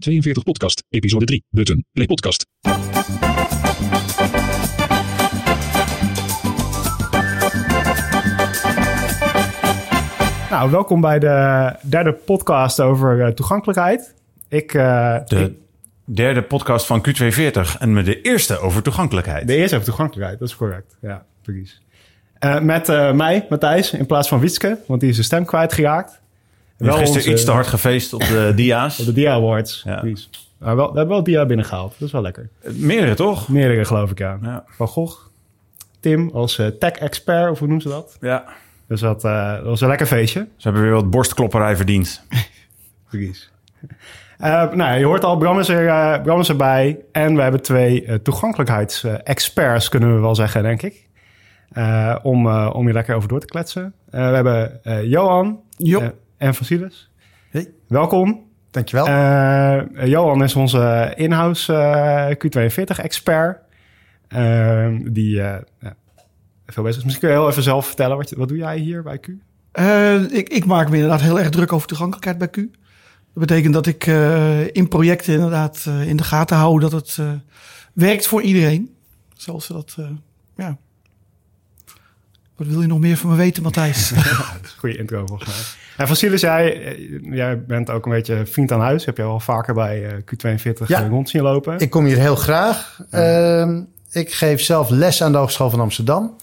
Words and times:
Q42 0.00 0.42
Podcast, 0.42 0.82
episode 0.90 1.24
3, 1.24 1.42
button, 1.50 1.84
play 1.92 2.06
podcast. 2.06 2.46
Nou, 10.50 10.70
welkom 10.70 11.00
bij 11.00 11.18
de 11.18 11.72
derde 11.82 12.12
podcast 12.12 12.80
over 12.80 13.18
uh, 13.18 13.26
toegankelijkheid. 13.28 14.14
Ik, 14.48 14.74
uh, 14.74 15.16
De 15.26 15.36
ik- 15.40 15.52
derde 16.04 16.42
podcast 16.42 16.86
van 16.86 17.06
Q240 17.08 17.78
en 17.78 17.92
met 17.92 18.04
de 18.04 18.20
eerste 18.20 18.58
over 18.58 18.82
toegankelijkheid. 18.82 19.46
de 19.46 19.56
eerste 19.56 19.74
over 19.74 19.86
toegankelijkheid, 19.88 20.38
dat 20.38 20.48
is 20.48 20.56
correct. 20.56 20.96
Ja, 21.00 21.24
precies. 21.42 21.82
Uh, 22.40 22.60
met 22.60 22.88
uh, 22.88 23.12
mij, 23.12 23.46
Matthijs, 23.48 23.92
in 23.92 24.06
plaats 24.06 24.28
van 24.28 24.40
Wietske, 24.40 24.78
want 24.86 25.00
die 25.00 25.08
is 25.08 25.14
zijn 25.14 25.26
stem 25.26 25.44
kwijtgeraakt. 25.44 26.20
We 26.78 26.84
hebben 26.84 27.06
gisteren 27.06 27.30
iets 27.32 27.44
te 27.44 27.50
hard 27.50 27.66
gefeest 27.66 28.12
op 28.12 28.20
de 28.20 28.52
dia's. 28.56 28.98
Op 29.00 29.06
de 29.06 29.12
Dia 29.12 29.32
Awards, 29.32 29.82
Ja. 29.84 30.00
precies. 30.00 30.30
Maar 30.58 30.76
wel, 30.76 30.90
we 30.92 30.96
hebben 30.98 31.14
wel 31.14 31.24
Dia 31.24 31.46
binnengehaald, 31.46 31.90
dat 31.98 32.06
is 32.08 32.12
wel 32.12 32.22
lekker. 32.22 32.48
Meerdere 32.72 33.14
toch? 33.14 33.48
Meerdere 33.48 33.84
geloof 33.84 34.10
ik, 34.10 34.18
ja. 34.18 34.38
Ja. 34.42 34.64
Van 34.66 34.86
Gogh, 34.88 35.20
Tim 36.00 36.30
als 36.32 36.58
uh, 36.58 36.66
tech-expert, 36.66 37.50
of 37.50 37.58
hoe 37.58 37.68
noemen 37.68 37.82
ze 37.86 37.88
dat? 37.92 38.16
ja. 38.20 38.44
Dus 38.88 39.00
dat, 39.00 39.24
uh, 39.24 39.52
dat 39.54 39.64
was 39.64 39.80
een 39.80 39.88
lekker 39.88 40.06
feestje. 40.06 40.40
Ze 40.56 40.62
hebben 40.62 40.82
weer 40.82 40.92
wat 40.92 41.10
borstklopperij 41.10 41.76
verdiend. 41.76 42.22
Precies. 43.10 43.50
Uh, 44.40 44.72
nou, 44.72 44.98
je 44.98 45.04
hoort 45.04 45.24
al, 45.24 45.36
Bram 45.36 45.58
is, 45.58 45.68
er, 45.68 45.84
uh, 45.84 46.22
Bram 46.22 46.40
is 46.40 46.48
erbij. 46.48 46.98
En 47.12 47.34
we 47.36 47.42
hebben 47.42 47.62
twee 47.62 48.04
uh, 48.04 48.14
toegankelijkheidsexperts, 48.14 49.88
kunnen 49.88 50.14
we 50.14 50.20
wel 50.20 50.34
zeggen, 50.34 50.62
denk 50.62 50.82
ik. 50.82 51.06
Uh, 51.72 52.16
om, 52.22 52.46
om 52.56 52.86
je 52.86 52.92
lekker 52.92 53.14
over 53.14 53.28
door 53.28 53.40
te 53.40 53.46
kletsen. 53.46 53.92
we 54.10 54.16
hebben 54.18 54.80
Johan 55.08 55.60
en 56.36 56.54
Vasilis. 56.54 57.10
Hey. 57.50 57.70
Welkom. 57.88 58.44
Dankjewel. 58.70 59.06
Johan 60.06 60.42
is 60.42 60.54
onze 60.54 61.12
in-house 61.16 62.36
Q42-expert. 62.38 63.58
die 65.12 65.42
veel 66.66 66.82
bezig 66.82 66.98
is. 66.98 67.04
Misschien 67.04 67.28
kun 67.28 67.28
je 67.28 67.40
heel 67.42 67.48
even 67.50 67.62
zelf 67.62 67.86
vertellen, 67.86 68.16
wat, 68.16 68.30
wat 68.30 68.48
doe 68.48 68.56
jij 68.56 68.78
hier 68.78 69.02
bij 69.02 69.18
Q? 69.18 69.28
Uh, 69.78 70.30
ik, 70.32 70.48
ik, 70.48 70.64
maak 70.64 70.88
me 70.88 70.94
inderdaad 70.94 71.20
heel 71.20 71.38
erg 71.38 71.50
druk 71.50 71.72
over 71.72 71.88
toegankelijkheid 71.88 72.38
bij 72.38 72.48
Q. 72.48 72.54
Dat 72.54 73.46
betekent 73.46 73.74
dat 73.74 73.86
ik 73.86 74.06
uh, 74.06 74.74
in 74.74 74.88
projecten 74.88 75.34
inderdaad 75.34 75.84
uh, 75.88 76.08
in 76.08 76.16
de 76.16 76.22
gaten 76.22 76.56
hou 76.56 76.80
dat 76.80 76.92
het 76.92 77.18
werkt 77.92 78.26
voor 78.26 78.42
iedereen. 78.42 78.94
Zoals 79.34 79.66
ze 79.66 79.72
dat, 79.72 79.96
ja. 80.56 80.78
Wat 82.56 82.66
wil 82.66 82.80
je 82.80 82.86
nog 82.86 82.98
meer 82.98 83.16
van 83.16 83.30
me 83.30 83.36
weten, 83.36 83.62
Matthijs? 83.62 84.12
goede 84.78 84.96
intro 84.96 85.26
volgens 85.26 85.48
mij. 85.48 85.64
En 85.96 86.08
Vasilis, 86.08 86.40
jij, 86.40 86.96
jij 87.22 87.64
bent 87.64 87.90
ook 87.90 88.06
een 88.06 88.12
beetje 88.12 88.46
vriend 88.46 88.72
aan 88.72 88.80
huis. 88.80 89.04
Heb 89.04 89.16
je 89.16 89.22
al 89.22 89.40
vaker 89.40 89.74
bij 89.74 90.20
Q42 90.20 90.86
ja. 90.86 91.08
rond 91.08 91.28
zien 91.28 91.42
lopen? 91.42 91.78
Ik 91.78 91.90
kom 91.90 92.04
hier 92.04 92.18
heel 92.18 92.36
graag. 92.36 93.00
Uh, 93.10 93.78
ik 94.10 94.32
geef 94.32 94.60
zelf 94.60 94.90
les 94.90 95.22
aan 95.22 95.32
de 95.32 95.38
Hogeschool 95.38 95.70
van 95.70 95.80
Amsterdam. 95.80 96.36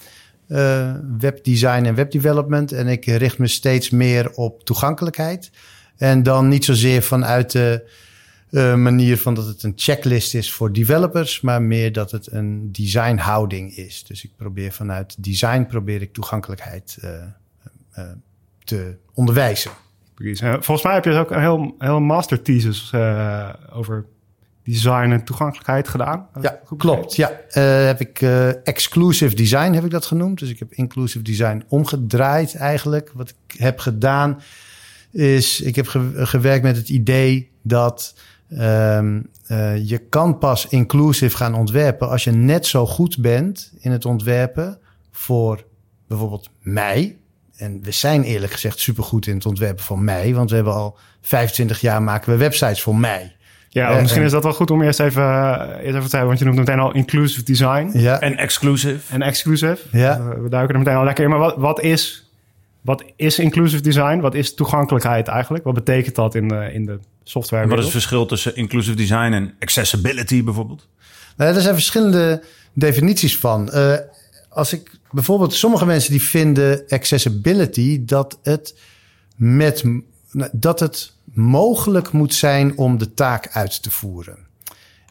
Uh, 0.47 0.91
webdesign 1.19 1.85
en 1.85 1.95
webdevelopment. 1.95 2.71
En 2.71 2.87
ik 2.87 3.05
richt 3.05 3.37
me 3.37 3.47
steeds 3.47 3.89
meer 3.89 4.31
op 4.31 4.63
toegankelijkheid. 4.63 5.51
En 5.97 6.23
dan 6.23 6.47
niet 6.47 6.65
zozeer 6.65 7.01
vanuit 7.01 7.51
de 7.51 7.89
uh, 8.53 8.75
manier 8.75 9.17
van 9.17 9.33
dat 9.33 9.45
het 9.45 9.63
een 9.63 9.73
checklist 9.75 10.35
is 10.35 10.53
voor 10.53 10.73
developers, 10.73 11.41
maar 11.41 11.61
meer 11.61 11.91
dat 11.91 12.11
het 12.11 12.31
een 12.31 12.71
designhouding 12.71 13.75
is. 13.75 14.03
Dus 14.03 14.23
ik 14.23 14.31
probeer 14.37 14.71
vanuit 14.71 15.23
design 15.23 15.65
probeer 15.65 16.01
ik 16.01 16.13
toegankelijkheid 16.13 16.97
uh, 17.03 18.03
te 18.63 18.95
onderwijzen. 19.13 19.71
Volgens 20.39 20.83
mij 20.83 20.93
heb 20.93 21.05
je 21.05 21.11
ook 21.11 21.31
een 21.31 21.39
heel, 21.39 21.75
heel 21.77 21.99
master 21.99 22.41
thesis 22.41 22.91
over 23.71 24.05
design 24.63 25.11
en 25.11 25.23
toegankelijkheid 25.23 25.87
gedaan. 25.87 26.27
Ja, 26.41 26.59
klopt. 26.77 27.15
Ja, 27.15 27.31
heb 27.87 27.99
ik 27.99 28.21
exclusive 28.63 29.35
design 29.35 29.73
heb 29.73 29.83
ik 29.85 29.91
dat 29.91 30.05
genoemd. 30.05 30.39
Dus 30.39 30.49
ik 30.49 30.59
heb 30.59 30.73
inclusive 30.73 31.23
design 31.23 31.63
omgedraaid 31.67 32.55
eigenlijk. 32.55 33.11
Wat 33.13 33.29
ik 33.29 33.59
heb 33.59 33.79
gedaan 33.79 34.41
is, 35.11 35.61
ik 35.61 35.75
heb 35.75 35.87
ge 35.87 36.11
gewerkt 36.13 36.63
met 36.63 36.75
het 36.75 36.89
idee 36.89 37.51
dat 37.61 38.15
um, 38.61 39.29
uh, 39.47 39.87
je 39.87 39.97
kan 39.97 40.37
pas 40.37 40.67
inclusive 40.67 41.37
gaan 41.37 41.55
ontwerpen 41.55 42.09
als 42.09 42.23
je 42.23 42.31
net 42.31 42.65
zo 42.65 42.85
goed 42.85 43.17
bent 43.17 43.73
in 43.79 43.91
het 43.91 44.05
ontwerpen 44.05 44.79
voor 45.11 45.63
bijvoorbeeld 46.07 46.49
mij. 46.61 47.17
En 47.55 47.81
we 47.81 47.91
zijn 47.91 48.23
eerlijk 48.23 48.51
gezegd 48.51 48.79
supergoed 48.79 49.27
in 49.27 49.35
het 49.35 49.45
ontwerpen 49.45 49.83
van 49.83 50.03
mij, 50.03 50.33
want 50.33 50.49
we 50.49 50.55
hebben 50.55 50.73
al 50.73 50.97
25 51.21 51.81
jaar 51.81 52.03
maken 52.03 52.31
we 52.31 52.37
websites 52.37 52.81
voor 52.81 52.95
mij. 52.95 53.35
Ja, 53.73 53.91
uh, 53.91 53.99
misschien 53.99 54.19
en, 54.19 54.25
is 54.25 54.31
dat 54.31 54.43
wel 54.43 54.53
goed 54.53 54.71
om 54.71 54.81
eerst 54.81 54.99
even, 54.99 55.23
uh, 55.23 55.65
eerst 55.69 55.85
even 55.85 56.01
te 56.01 56.09
zeggen, 56.09 56.27
want 56.27 56.39
je 56.39 56.45
noemt 56.45 56.57
meteen 56.57 56.79
al 56.79 56.93
inclusive 56.93 57.43
design. 57.43 57.89
Ja. 57.93 58.19
En 58.19 58.37
exclusive. 58.37 59.13
En 59.13 59.21
exclusive. 59.21 59.77
Ja. 59.91 60.17
Uh, 60.17 60.41
we 60.41 60.49
duiken 60.49 60.73
er 60.73 60.79
meteen 60.79 60.95
al 60.95 61.03
lekker 61.03 61.23
in. 61.23 61.29
Maar 61.29 61.39
wat, 61.39 61.55
wat, 61.57 61.81
is, 61.81 62.22
wat 62.83 63.03
is 63.15 63.39
inclusive 63.39 63.81
design? 63.81 64.19
Wat 64.19 64.35
is 64.35 64.53
toegankelijkheid 64.53 65.27
eigenlijk? 65.27 65.63
Wat 65.63 65.73
betekent 65.73 66.15
dat 66.15 66.35
in 66.35 66.47
de, 66.47 66.69
in 66.73 66.85
de 66.85 66.99
software? 67.23 67.63
En 67.63 67.69
wat 67.69 67.77
is 67.77 67.83
het 67.83 67.93
verschil 67.93 68.25
tussen 68.25 68.55
inclusive 68.55 68.95
design 68.95 69.33
en 69.33 69.55
accessibility 69.59 70.43
bijvoorbeeld? 70.43 70.87
Nou, 71.37 71.55
er 71.55 71.61
zijn 71.61 71.73
verschillende 71.73 72.43
definities 72.73 73.37
van. 73.37 73.69
Uh, 73.73 73.95
als 74.49 74.73
ik 74.73 74.91
bijvoorbeeld 75.11 75.53
sommige 75.53 75.85
mensen 75.85 76.11
die 76.11 76.21
vinden 76.21 76.83
accessibility 76.87 78.05
dat 78.05 78.39
het 78.43 78.75
met 79.35 79.83
dat 80.51 80.79
het 80.79 81.13
mogelijk 81.33 82.11
moet 82.11 82.33
zijn 82.33 82.77
om 82.77 82.97
de 82.97 83.13
taak 83.13 83.49
uit 83.51 83.83
te 83.83 83.91
voeren. 83.91 84.37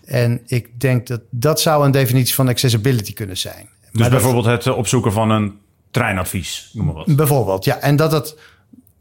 En 0.05 0.41
ik 0.47 0.81
denk 0.81 1.06
dat 1.06 1.21
dat 1.31 1.61
zou 1.61 1.84
een 1.84 1.91
definitie 1.91 2.34
van 2.34 2.49
accessibility 2.49 3.12
kunnen 3.12 3.37
zijn. 3.37 3.69
Dus 3.91 4.00
maar 4.00 4.11
bijvoorbeeld 4.11 4.44
dat, 4.44 4.65
het 4.65 4.75
opzoeken 4.75 5.12
van 5.12 5.31
een 5.31 5.59
treinadvies, 5.92 6.70
noem 6.72 6.86
maar 6.86 6.94
wat. 6.94 7.16
Bijvoorbeeld, 7.16 7.64
ja. 7.64 7.78
En 7.78 7.97
dat 7.97 8.12
het 8.12 8.36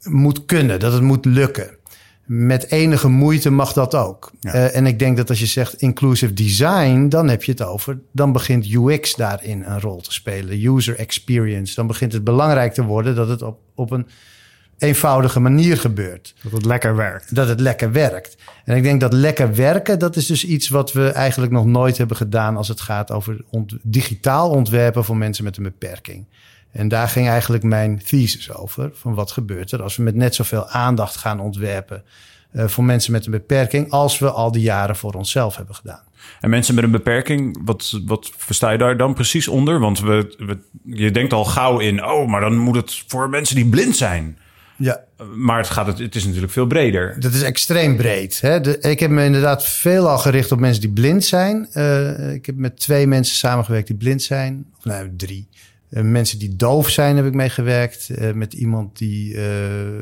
moet 0.04 0.46
kunnen, 0.46 0.80
dat 0.80 0.94
het 0.94 1.02
moet 1.02 1.26
lukken. 1.26 1.80
Met 2.26 2.72
enige 2.72 3.08
moeite 3.08 3.50
mag 3.50 3.74
dat 3.74 3.96
ook. 3.96 4.32
Ja. 4.40 4.54
Uh, 4.54 4.76
en 4.76 4.86
ik 4.86 5.00
denk 5.00 5.18
dat 5.18 5.30
als 5.30 5.40
je 5.40 5.46
zegt 5.46 5.74
inclusive 5.74 6.34
design, 6.34 7.08
dan 7.08 7.30
heb 7.30 7.44
je 7.44 7.52
het 7.52 7.64
over. 7.64 8.00
Dan 8.12 8.32
begint 8.32 8.74
UX 8.74 9.16
daarin 9.16 9.64
een 9.64 9.82
rol 9.82 10.02
te 10.02 10.14
spelen. 10.14 10.66
User 10.66 10.96
experience. 10.96 11.76
Dan 11.76 11.88
begint 11.88 12.14
het 12.14 12.24
belangrijk 12.24 12.74
te 12.74 12.84
worden 12.84 13.16
dat 13.16 13.28
het 13.28 13.42
op, 13.42 13.60
op 13.76 13.92
een 13.92 14.08
eenvoudige 14.78 15.40
manier 15.40 15.78
gebeurt. 15.78 16.34
Dat 16.42 16.52
het 16.52 16.66
lekker 16.66 16.96
werkt. 16.96 17.36
Dat 17.36 17.48
het 17.48 17.60
lekker 17.60 17.92
werkt. 17.92 18.36
En 18.66 18.76
ik 18.76 18.84
denk 18.84 19.02
dat 19.02 19.14
lekker 19.14 19.56
werken, 19.56 20.00
dat 20.00 20.16
is 20.16 20.26
dus 20.26 20.46
iets 20.46 20.70
wat 20.70 20.94
we 20.94 21.10
eigenlijk 21.10 21.52
nog 21.52 21.66
nooit 21.66 21.98
hebben 21.98 22.18
gedaan 22.18 22.58
als 22.58 22.68
het 22.68 22.82
gaat 22.82 23.12
over 23.12 23.42
ont 23.50 23.78
digitaal 23.82 24.50
ontwerpen 24.50 25.04
voor 25.04 25.18
mensen 25.18 25.44
met 25.44 25.58
een 25.58 25.64
beperking. 25.64 26.26
En 26.72 26.88
daar 26.88 27.08
ging 27.08 27.28
eigenlijk 27.28 27.64
mijn 27.64 28.04
thesis 28.04 28.54
over. 28.54 28.90
Van 28.94 29.14
wat 29.14 29.32
gebeurt 29.32 29.72
er 29.72 29.82
als 29.82 29.96
we 29.96 30.04
met 30.04 30.16
net 30.16 30.36
zoveel 30.36 30.68
aandacht 30.68 31.16
gaan 31.16 31.40
ontwerpen 31.40 32.04
uh, 32.54 32.68
voor 32.68 32.84
mensen 32.84 33.12
met 33.12 33.26
een 33.26 33.32
beperking 33.32 33.92
als 33.92 34.20
we 34.20 34.32
al 34.32 34.52
die 34.52 34.62
jaren 34.62 34.96
voor 34.96 35.14
onszelf 35.14 35.56
hebben 35.56 35.76
gedaan. 35.76 36.04
En 36.40 36.50
mensen 36.50 36.76
met 36.76 36.84
een 36.84 36.92
beperking, 36.92 37.62
wat, 37.66 38.00
wat 38.06 38.32
versta 38.38 38.72
je 38.72 38.78
daar 38.78 38.98
dan 38.98 39.14
precies 39.14 39.48
onder? 39.48 39.80
Want 39.80 40.00
we, 40.00 40.36
we, 40.38 40.58
je 40.96 41.12
denkt 41.12 41.34
al 41.34 41.46
gauw 41.46 41.80
in, 41.80 42.06
oh, 42.06 42.28
maar 42.28 42.42
dan 42.42 42.58
moet 42.58 42.76
het 42.76 43.04
voor 43.08 43.30
mensen 43.30 43.56
die 43.56 43.70
blind 43.70 43.96
zijn. 43.96 44.38
Ja. 44.76 45.00
Maar 45.36 45.58
het, 45.58 45.70
gaat, 45.70 46.00
het 46.00 46.16
is 46.16 46.26
natuurlijk 46.26 46.52
veel 46.52 46.66
breder. 46.68 47.20
Dat 47.20 47.34
is 47.34 47.42
extreem 47.42 47.98
breed. 47.98 48.42
Hè? 48.42 48.62
De, 48.62 48.80
ik 48.80 49.00
heb 49.00 49.10
me 49.10 49.26
inderdaad 49.26 49.66
veelal 49.66 50.18
gericht 50.18 50.52
op 50.52 50.60
mensen 50.60 50.82
die 50.82 50.92
blind 50.92 51.26
zijn. 51.26 51.70
Uh, 51.74 52.34
ik 52.34 52.46
heb 52.46 52.56
met 52.56 52.80
twee 52.80 53.08
mensen 53.08 53.36
samengewerkt 53.36 53.88
die 53.88 53.96
blind 53.96 54.22
zijn. 54.22 54.66
Of 54.78 54.86
nou, 54.86 55.10
drie. 55.18 55.50
Uh, 55.92 56.04
mensen 56.04 56.40
die 56.40 56.56
doof 56.56 56.90
zijn 56.90 57.16
heb 57.16 57.26
ik 57.26 57.34
meegewerkt. 57.34 58.10
Uh, 58.10 58.32
met 58.32 58.54
iemand 58.54 58.98
die 58.98 59.38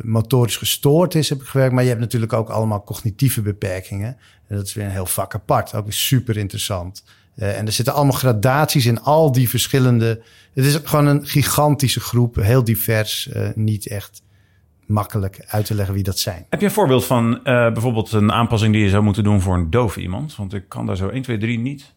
motorisch 0.03 0.57
gestoord 0.57 1.16
is 1.16 1.29
heb 1.29 1.41
ik 1.41 1.47
gewerkt. 1.47 1.73
Maar 1.73 1.83
je 1.83 1.89
hebt 1.89 2.01
natuurlijk 2.01 2.33
ook 2.33 2.50
allemaal 2.50 2.83
cognitieve 2.83 3.41
beperkingen. 3.41 4.17
En 4.47 4.55
dat 4.55 4.66
is 4.66 4.73
weer 4.73 4.85
een 4.85 4.91
heel 4.91 5.05
vak 5.05 5.35
apart. 5.35 5.73
Ook 5.73 5.91
super 5.91 6.37
interessant. 6.37 7.03
en 7.35 7.66
er 7.66 7.72
zitten 7.72 7.93
allemaal 7.93 8.14
gradaties 8.14 8.85
in 8.85 9.02
al 9.02 9.31
die 9.31 9.49
verschillende... 9.49 10.22
Het 10.53 10.66
is 10.66 10.79
gewoon 10.84 11.05
een 11.05 11.25
gigantische 11.25 11.99
groep. 11.99 12.35
Heel 12.35 12.64
divers. 12.64 13.29
niet 13.55 13.87
echt 13.87 14.22
makkelijk 14.85 15.46
uit 15.47 15.66
te 15.66 15.75
leggen 15.75 15.93
wie 15.93 16.03
dat 16.03 16.19
zijn. 16.19 16.46
Heb 16.49 16.59
je 16.59 16.66
een 16.66 16.72
voorbeeld 16.72 17.05
van 17.05 17.40
bijvoorbeeld 17.43 18.11
een 18.11 18.31
aanpassing 18.31 18.73
die 18.73 18.84
je 18.84 18.90
zou 18.90 19.03
moeten 19.03 19.23
doen 19.23 19.41
voor 19.41 19.55
een 19.55 19.69
doof 19.69 19.97
iemand? 19.97 20.35
Want 20.35 20.53
ik 20.53 20.64
kan 20.67 20.85
daar 20.85 20.97
zo 20.97 21.08
1, 21.08 21.22
2, 21.22 21.37
3 21.37 21.59
niet 21.59 21.93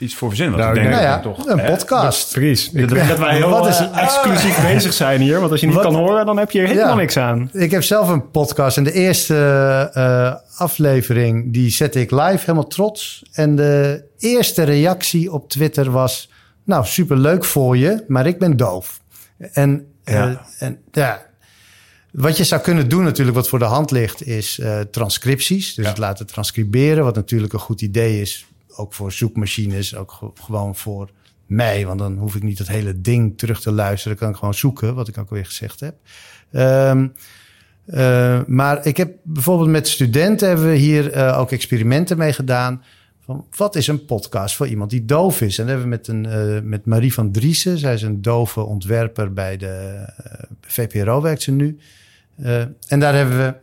iets 0.00 0.14
voor 0.14 0.28
verzinnen. 0.28 0.58
Want 0.58 0.74
nou, 0.74 0.78
ik 0.86 0.90
denk 0.92 1.02
nou 1.02 1.12
ja, 1.14 1.20
toch, 1.22 1.46
een 1.46 1.64
podcast. 1.64 2.32
Precies. 2.32 2.72
Ik 2.72 2.88
denk 2.88 3.08
dat 3.08 3.18
wij 3.18 3.34
heel 3.36 3.48
Wat 3.50 3.66
is- 3.66 3.80
uh, 3.80 4.02
exclusief 4.02 4.62
bezig 4.62 4.92
zijn 4.92 5.20
hier. 5.20 5.38
Want 5.40 5.50
als 5.50 5.60
je 5.60 5.66
niet 5.66 5.74
Wat- 5.74 5.84
kan 5.84 5.94
horen, 5.94 6.26
dan 6.26 6.36
heb 6.36 6.50
je 6.50 6.60
er 6.60 6.66
helemaal 6.66 6.88
Ja. 6.88 6.94
niks 6.94 7.16
aan. 7.16 7.50
Ik 7.52 7.70
heb 7.70 7.82
zelf 7.82 8.08
een 8.08 8.30
podcast 8.30 8.76
en 8.76 8.84
de 8.84 8.92
eerste 8.92 9.36
eh, 9.92 10.34
aflevering 10.60 11.52
die 11.52 11.70
zette 11.70 12.00
ik 12.00 12.10
live, 12.10 12.38
helemaal 12.40 12.66
trots. 12.66 13.22
En 13.32 13.56
de 13.56 14.04
eerste 14.18 14.62
reactie 14.62 15.32
op 15.32 15.48
Twitter 15.48 15.90
was, 15.90 16.30
nou 16.64 16.84
super 16.86 17.16
leuk 17.16 17.44
voor 17.44 17.76
je, 17.76 18.04
maar 18.08 18.26
ik 18.26 18.38
ben 18.38 18.56
doof. 18.56 19.00
En 19.52 19.86
Ja. 20.04 20.12
ja, 20.28 20.46
en, 20.58 20.78
ja 20.92 21.22
Wat 22.12 22.36
je 22.36 22.44
zou 22.44 22.60
kunnen 22.60 22.88
doen 22.88 23.02
natuurlijk, 23.04 23.36
wat 23.36 23.48
voor 23.48 23.58
de 23.58 23.64
hand 23.64 23.90
ligt, 23.90 24.26
is 24.26 24.58
eh, 24.58 24.80
transcripties. 24.80 25.74
Dus 25.74 25.84
Ja. 25.84 25.90
het 25.90 25.98
laten 26.00 26.26
transcriberen, 26.26 27.04
wat 27.04 27.14
natuurlijk 27.14 27.52
een 27.52 27.58
goed 27.58 27.82
idee 27.82 28.20
is. 28.20 28.46
Ook 28.76 28.92
voor 28.94 29.12
zoekmachines, 29.12 29.96
ook 29.96 30.12
ge- 30.12 30.30
gewoon 30.34 30.76
voor 30.76 31.10
mij. 31.46 31.86
Want 31.86 31.98
dan 31.98 32.16
hoef 32.16 32.34
ik 32.34 32.42
niet 32.42 32.58
het 32.58 32.68
hele 32.68 33.00
ding 33.00 33.38
terug 33.38 33.60
te 33.60 33.72
luisteren. 33.72 34.16
Dan 34.16 34.22
kan 34.24 34.32
ik 34.32 34.38
gewoon 34.38 34.54
zoeken, 34.54 34.94
wat 34.94 35.08
ik 35.08 35.18
ook 35.18 35.28
alweer 35.30 35.46
gezegd 35.46 35.80
heb. 35.80 35.94
Ehm, 36.52 37.08
eh, 37.86 38.40
maar 38.46 38.86
ik 38.86 38.96
heb 38.96 39.12
bijvoorbeeld 39.22 39.68
met 39.70 39.88
studenten 39.88 40.48
hebben 40.48 40.70
we 40.70 40.76
hier 40.76 41.10
eh, 41.12 41.38
ook 41.38 41.50
experimenten 41.52 42.18
mee 42.18 42.32
gedaan. 42.32 42.82
Van 43.24 43.46
wat 43.56 43.76
is 43.76 43.86
een 43.86 44.04
podcast 44.04 44.56
voor 44.56 44.66
iemand 44.66 44.90
die 44.90 45.04
doof 45.04 45.40
is? 45.40 45.58
En 45.58 45.66
dat 45.66 45.74
hebben 45.78 45.90
we 45.90 45.96
met, 45.96 46.08
een, 46.08 46.26
eh, 46.26 46.62
met 46.62 46.86
Marie 46.86 47.14
van 47.14 47.32
Driessen. 47.32 47.78
Zij 47.78 47.94
is 47.94 48.02
een 48.02 48.22
dove 48.22 48.60
ontwerper 48.60 49.32
bij 49.32 49.56
de 49.56 50.04
VPRO, 50.60 51.20
werkt 51.20 51.42
ze 51.42 51.50
nu. 51.50 51.78
En 52.86 53.00
daar 53.00 53.14
hebben 53.14 53.38
we 53.38 53.54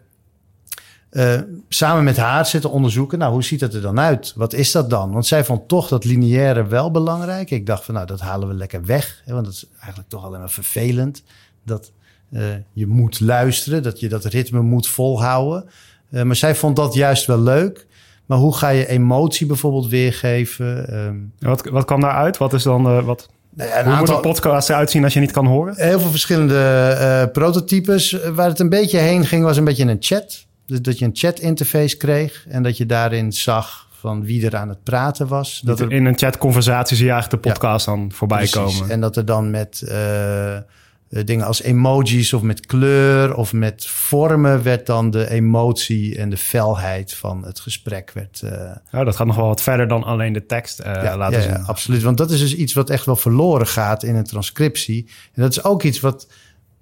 eh, 1.17 1.39
samen 1.69 2.03
met 2.03 2.17
haar 2.17 2.45
zitten 2.45 2.71
onderzoeken. 2.71 3.19
Nou, 3.19 3.31
hoe 3.31 3.43
ziet 3.43 3.59
dat 3.59 3.73
er 3.73 3.81
dan 3.81 3.99
uit? 3.99 4.33
Wat 4.35 4.53
is 4.53 4.71
dat 4.71 4.89
dan? 4.89 5.11
Want 5.11 5.25
zij 5.25 5.45
vond 5.45 5.67
toch 5.67 5.87
dat 5.87 6.05
lineaire 6.05 6.67
wel 6.67 6.91
belangrijk. 6.91 7.51
Ik 7.51 7.65
dacht 7.65 7.85
van, 7.85 7.93
nou, 7.93 8.05
dat 8.05 8.19
halen 8.19 8.47
we 8.47 8.53
lekker 8.53 8.85
weg. 8.85 9.21
Hè, 9.25 9.33
want 9.33 9.45
dat 9.45 9.53
is 9.53 9.65
eigenlijk 9.79 10.09
toch 10.09 10.25
alleen 10.25 10.39
maar 10.39 10.49
vervelend. 10.49 11.23
Dat 11.63 11.91
eh, 12.31 12.41
je 12.73 12.87
moet 12.87 13.19
luisteren, 13.19 13.83
dat 13.83 13.99
je 13.99 14.09
dat 14.09 14.25
ritme 14.25 14.61
moet 14.61 14.87
volhouden. 14.87 15.69
Eh, 16.09 16.23
maar 16.23 16.35
zij 16.35 16.55
vond 16.55 16.75
dat 16.75 16.93
juist 16.93 17.25
wel 17.25 17.39
leuk. 17.39 17.87
Maar 18.25 18.37
hoe 18.37 18.55
ga 18.55 18.69
je 18.69 18.87
emotie 18.87 19.47
bijvoorbeeld 19.47 19.87
weergeven? 19.87 20.89
Ehm, 20.89 21.49
Wat, 21.49 21.65
wat 21.69 21.85
kwam 21.85 22.01
daaruit? 22.01 22.37
Wat 22.37 22.53
is 22.53 22.63
dan, 22.63 23.05
wat, 23.05 23.29
nou 23.55 23.69
ja, 23.69 23.83
hoe 23.83 23.95
moet 23.95 24.09
een 24.09 24.21
podcast 24.21 24.69
eruit 24.69 24.91
zien 24.91 25.03
als 25.03 25.13
je 25.13 25.19
niet 25.19 25.31
kan 25.31 25.45
horen? 25.45 25.75
Heel 25.75 25.99
veel 25.99 26.09
verschillende 26.09 26.59
eh, 26.99 27.31
prototypes. 27.31 28.17
Waar 28.33 28.47
het 28.47 28.59
een 28.59 28.69
beetje 28.69 28.97
heen 28.97 29.25
ging, 29.25 29.43
was 29.43 29.57
een 29.57 29.63
beetje 29.63 29.85
een 29.85 29.97
chat. 29.99 30.46
Dus 30.67 30.81
dat 30.81 30.99
je 30.99 31.05
een 31.05 31.15
chat 31.15 31.39
interface 31.39 31.97
kreeg. 31.97 32.45
En 32.49 32.63
dat 32.63 32.77
je 32.77 32.85
daarin 32.85 33.31
zag 33.33 33.87
van 33.99 34.25
wie 34.25 34.45
er 34.45 34.55
aan 34.55 34.69
het 34.69 34.83
praten 34.83 35.27
was. 35.27 35.61
Dat 35.65 35.79
er 35.79 35.91
In 35.91 36.05
een 36.05 36.17
chatconversatie 36.17 36.95
zie 36.97 37.05
je 37.05 37.11
eigenlijk 37.11 37.43
de 37.43 37.49
podcast 37.49 37.85
dan 37.85 38.11
voorbij 38.11 38.37
Precies. 38.47 38.55
komen. 38.77 38.89
En 38.89 39.01
dat 39.01 39.15
er 39.17 39.25
dan 39.25 39.49
met 39.51 39.81
eh, 39.81 40.55
eh, 40.55 40.63
dingen 41.09 41.45
als 41.45 41.61
emojis 41.61 42.33
of 42.33 42.41
met 42.41 42.65
kleur 42.65 43.35
of 43.35 43.53
met 43.53 43.85
vormen 43.87 44.63
werd 44.63 44.85
dan 44.85 45.09
de 45.09 45.29
emotie 45.29 46.17
en 46.17 46.29
de 46.29 46.37
felheid 46.37 47.13
van 47.13 47.45
het 47.45 47.59
gesprek 47.59 48.11
werd. 48.13 48.41
eh, 48.41 48.51
Ja, 48.91 49.03
dat 49.03 49.15
gaat 49.15 49.27
nog 49.27 49.35
wel 49.35 49.47
wat 49.47 49.61
verder 49.61 49.87
dan 49.87 50.03
alleen 50.03 50.33
de 50.33 50.45
tekst 50.45 50.79
eh, 50.79 50.93
ja, 50.93 51.17
laten 51.17 51.37
ja, 51.37 51.43
zien. 51.43 51.51
ja, 51.53 51.63
absoluut. 51.65 52.01
Want 52.01 52.17
dat 52.17 52.31
is 52.31 52.39
dus 52.39 52.55
iets 52.55 52.73
wat 52.73 52.89
echt 52.89 53.05
wel 53.05 53.15
verloren 53.15 53.67
gaat 53.67 54.03
in 54.03 54.15
een 54.15 54.23
transcriptie. 54.23 55.05
En 55.33 55.41
dat 55.41 55.51
is 55.51 55.63
ook 55.63 55.83
iets 55.83 55.99
wat 55.99 56.27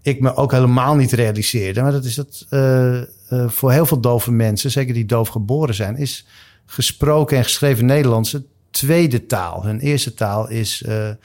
ik 0.01 0.19
me 0.19 0.35
ook 0.35 0.51
helemaal 0.51 0.95
niet 0.95 1.11
realiseerde. 1.11 1.81
Maar 1.81 1.91
dat 1.91 2.05
is 2.05 2.15
dat 2.15 2.45
eh, 2.49 3.01
eh, 3.29 3.49
voor 3.49 3.71
heel 3.71 3.85
veel 3.85 3.99
dove 3.99 4.31
mensen, 4.31 4.71
zeker 4.71 4.93
die 4.93 5.05
doof 5.05 5.27
geboren 5.27 5.75
zijn, 5.75 5.97
is 5.97 6.25
gesproken 6.65 7.37
en 7.37 7.43
geschreven 7.43 7.85
Nederlands 7.85 8.33
een 8.33 8.47
tweede 8.69 9.25
taal. 9.25 9.63
Hun 9.63 9.79
eerste 9.79 10.13
taal 10.13 10.49
is 10.49 10.83
eh, 10.83 11.09
eh, 11.09 11.15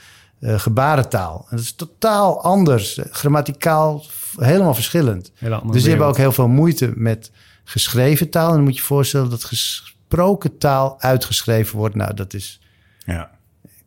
gebarentaal. 0.41 1.47
En 1.49 1.56
dat 1.56 1.64
is 1.64 1.75
totaal 1.75 2.43
anders, 2.43 2.99
grammaticaal 3.11 4.05
helemaal 4.37 4.75
verschillend. 4.75 5.32
Dus 5.73 5.81
die 5.81 5.88
hebben 5.88 6.08
ook 6.08 6.17
heel 6.17 6.32
veel 6.32 6.49
moeite 6.49 6.93
met 6.94 7.31
geschreven 7.64 8.31
taal. 8.31 8.49
En 8.49 8.55
dan 8.55 8.62
moet 8.62 8.75
je 8.75 8.81
je 8.81 8.87
voorstellen 8.87 9.31
dat 9.31 9.44
gesproken 9.44 10.58
taal 10.58 11.00
uitgeschreven 11.00 11.79
wordt. 11.79 11.94
Nou, 11.94 12.14
dat 12.14 12.35
is 12.35 12.61
Ja. 13.05 13.31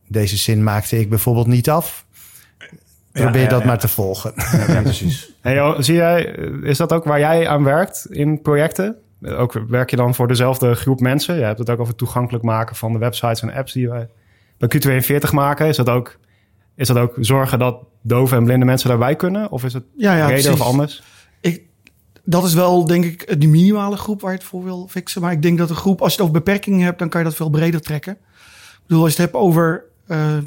deze 0.07 0.37
zin 0.37 0.63
maakte 0.63 0.99
ik 0.99 1.09
bijvoorbeeld 1.09 1.47
niet 1.47 1.69
af. 1.69 2.05
Probeer 3.13 3.41
ja, 3.41 3.49
dat 3.49 3.59
ja. 3.59 3.65
maar 3.65 3.79
te 3.79 3.87
volgen. 3.87 4.33
ja, 4.67 4.81
precies. 4.81 5.31
Hey, 5.41 5.55
joh, 5.55 5.79
zie 5.79 5.95
jij, 5.95 6.35
eh, 6.35 6.51
is 6.63 6.77
dat 6.77 6.93
ook 6.93 7.03
waar 7.03 7.19
jij 7.19 7.47
aan 7.47 7.63
werkt 7.63 8.07
in 8.09 8.41
projecten? 8.41 8.95
Ook 9.23 9.53
werk 9.67 9.89
je 9.89 9.95
dan 9.95 10.15
voor 10.15 10.27
dezelfde 10.27 10.75
groep 10.75 10.99
mensen? 10.99 11.35
Je 11.35 11.43
hebt 11.43 11.59
het 11.59 11.69
ook 11.69 11.79
over 11.79 11.87
het 11.87 11.97
toegankelijk 11.97 12.43
maken 12.43 12.75
van 12.75 12.93
de 12.93 12.99
websites 12.99 13.41
en 13.41 13.53
apps 13.53 13.73
die 13.73 13.89
wij 13.89 14.09
bij 14.57 15.01
Q42 15.01 15.31
maken. 15.31 15.67
Is 15.67 15.75
dat 15.75 15.89
ook, 15.89 16.17
is 16.75 16.87
dat 16.87 16.97
ook 16.97 17.13
zorgen 17.19 17.59
dat 17.59 17.83
dove 18.01 18.35
en 18.35 18.43
blinde 18.43 18.65
mensen 18.65 18.89
daarbij 18.89 19.15
kunnen? 19.15 19.51
Of 19.51 19.63
is 19.63 19.73
het 19.73 19.83
Ja, 19.97 20.17
ja, 20.17 20.25
breder 20.25 20.51
of 20.51 20.61
anders? 20.61 21.03
Ik, 21.41 21.61
dat 22.23 22.43
is 22.43 22.53
wel, 22.53 22.85
denk 22.85 23.05
ik, 23.05 23.41
de 23.41 23.47
minimale 23.47 23.97
groep 23.97 24.21
waar 24.21 24.31
je 24.31 24.37
het 24.37 24.47
voor 24.47 24.63
wil 24.63 24.87
fixen. 24.87 25.21
Maar 25.21 25.31
ik 25.31 25.41
denk 25.41 25.57
dat 25.57 25.69
een 25.69 25.75
groep, 25.75 26.01
als 26.01 26.13
je 26.13 26.21
het 26.21 26.29
over 26.29 26.41
beperkingen 26.43 26.85
hebt, 26.85 26.99
dan 26.99 27.09
kan 27.09 27.21
je 27.21 27.27
dat 27.27 27.35
veel 27.35 27.49
breder 27.49 27.81
trekken. 27.81 28.13
Ik 28.13 28.79
bedoel, 28.87 29.03
als 29.03 29.15
je 29.15 29.21
het 29.21 29.31
hebt 29.31 29.43
over, 29.43 29.83
eh, 30.07 30.37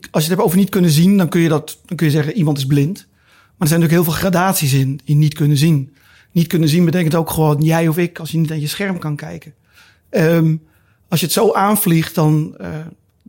je, 0.00 0.08
als 0.10 0.22
je 0.24 0.28
het 0.28 0.36
hebt 0.38 0.40
over 0.48 0.58
niet 0.58 0.68
kunnen 0.68 0.90
zien, 0.90 1.16
dan 1.16 1.28
kun 1.28 1.40
je 1.40 1.48
dat, 1.48 1.78
dan 1.86 1.96
kun 1.96 2.06
je 2.06 2.12
zeggen 2.12 2.32
iemand 2.32 2.58
is 2.58 2.66
blind. 2.66 3.06
Maar 3.06 3.58
er 3.58 3.66
zijn 3.68 3.80
natuurlijk 3.80 3.92
heel 3.92 4.04
veel 4.04 4.12
gradaties 4.30 4.72
in, 4.72 5.00
in 5.04 5.18
niet 5.18 5.34
kunnen 5.34 5.56
zien. 5.56 5.94
Niet 6.32 6.46
kunnen 6.46 6.68
zien 6.68 6.84
betekent 6.84 7.14
ook 7.14 7.30
gewoon 7.30 7.60
jij 7.62 7.88
of 7.88 7.98
ik, 7.98 8.18
als 8.18 8.30
je 8.30 8.38
niet 8.38 8.50
aan 8.50 8.60
je 8.60 8.66
scherm 8.66 8.98
kan 8.98 9.16
kijken. 9.16 9.54
Ehm, 10.10 10.56
als 11.08 11.20
je 11.20 11.26
het 11.26 11.34
zo 11.34 11.52
aanvliegt, 11.52 12.14
dan 12.14 12.54
eh, 12.58 12.68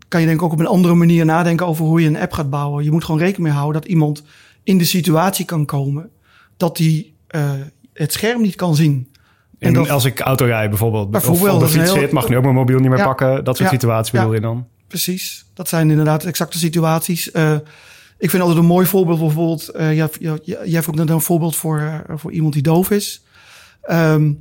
kan 0.08 0.20
je 0.20 0.26
denk 0.26 0.40
ik 0.40 0.46
ook 0.46 0.52
op 0.52 0.60
een 0.60 0.66
andere 0.68 0.94
manier 0.94 1.26
nadenken 1.26 1.68
over 1.68 1.86
hoe 1.86 2.02
je 2.02 2.08
een 2.08 2.18
app 2.20 2.32
gaat 2.34 2.50
bouwen. 2.50 2.84
Je 2.84 2.92
moet 2.92 3.04
gewoon 3.04 3.20
rekening 3.20 3.48
mee 3.48 3.58
houden 3.58 3.82
dat 3.82 3.90
iemand 3.92 4.24
in 4.64 4.78
de 4.78 4.84
situatie 4.86 5.46
kan 5.46 5.66
komen 5.66 6.10
dat 6.58 6.78
hij 6.78 7.12
eh, 7.28 7.52
het 7.94 8.14
scherm 8.14 8.42
niet 8.42 8.56
kan 8.56 8.76
zien. 8.76 9.08
En 9.60 9.68
En 9.68 9.74
dat, 9.74 9.90
als 9.90 10.06
ik 10.06 10.20
auto 10.20 10.46
rijd 10.46 10.70
bijvoorbeeld, 10.70 11.12
Bijvoorbeeld, 11.12 11.48
of 11.50 11.54
op 11.54 11.60
de 11.60 11.68
fiets 11.80 11.92
heel- 11.92 12.02
zit, 12.02 12.12
mag 12.12 12.30
nu 12.30 12.38
ook 12.38 12.44
mijn 12.44 12.56
mobiel 12.56 12.80
niet 12.80 12.90
meer 12.90 12.98
Ja. 12.98 13.06
pakken. 13.06 13.44
Dat 13.44 13.58
soort 13.58 13.70
Ja. 13.70 13.76
situaties 13.76 14.12
Ja. 14.12 14.20
bedoel 14.20 14.34
je 14.36 14.42
dan? 14.42 14.68
Precies, 14.94 15.46
dat 15.54 15.70
zijn 15.70 15.90
inderdaad 15.90 16.24
exacte 16.24 16.58
situaties. 16.58 17.32
Eh, 17.32 17.56
ik 18.18 18.30
vind 18.30 18.42
altijd 18.42 18.60
een 18.60 18.66
mooi 18.66 18.86
voorbeeld 18.86 19.20
bijvoorbeeld. 19.20 19.70
eh 19.70 19.96
jij, 19.96 20.10
jij, 20.20 20.40
jij 20.66 20.88
ook 20.88 20.96
net 20.96 21.10
een 21.10 21.22
voorbeeld 21.22 21.56
voor, 21.56 21.80
eh, 21.80 22.16
voor 22.18 22.32
iemand 22.32 22.54
die 22.54 22.64
doof 22.64 22.92
is. 22.92 23.24
Ehm, 23.82 24.34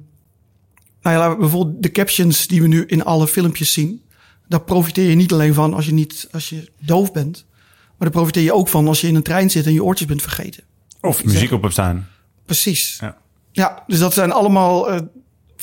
nou 1.02 1.16
ja, 1.16 1.36
bijvoorbeeld 1.36 1.82
de 1.82 1.90
captions 1.90 2.46
die 2.46 2.60
we 2.62 2.68
nu 2.68 2.84
in 2.86 3.04
alle 3.04 3.26
filmpjes 3.26 3.72
zien. 3.72 4.02
Daar 4.48 4.60
profiteer 4.60 5.08
je 5.08 5.14
niet 5.14 5.32
alleen 5.32 5.54
van 5.54 5.74
als 5.74 5.86
je, 5.86 5.92
niet, 5.92 6.28
als 6.32 6.48
je 6.48 6.70
doof 6.78 7.12
bent. 7.12 7.44
Maar 7.86 8.10
daar 8.10 8.10
profiteer 8.10 8.42
je 8.42 8.54
ook 8.54 8.68
van 8.68 8.88
als 8.88 9.00
je 9.00 9.06
in 9.08 9.14
een 9.14 9.22
trein 9.22 9.50
zit 9.50 9.66
en 9.66 9.72
je 9.72 9.84
oortjes 9.84 10.08
bent 10.08 10.22
vergeten. 10.22 10.62
Of 11.00 11.24
muziek 11.24 11.52
op 11.52 11.62
hebt 11.62 11.72
staan. 11.72 12.08
Precies. 12.46 12.98
Ja. 13.00 13.16
Ja, 13.52 13.82
dus 13.86 13.98
dat 13.98 14.12
zijn 14.12 14.32
allemaal 14.32 14.90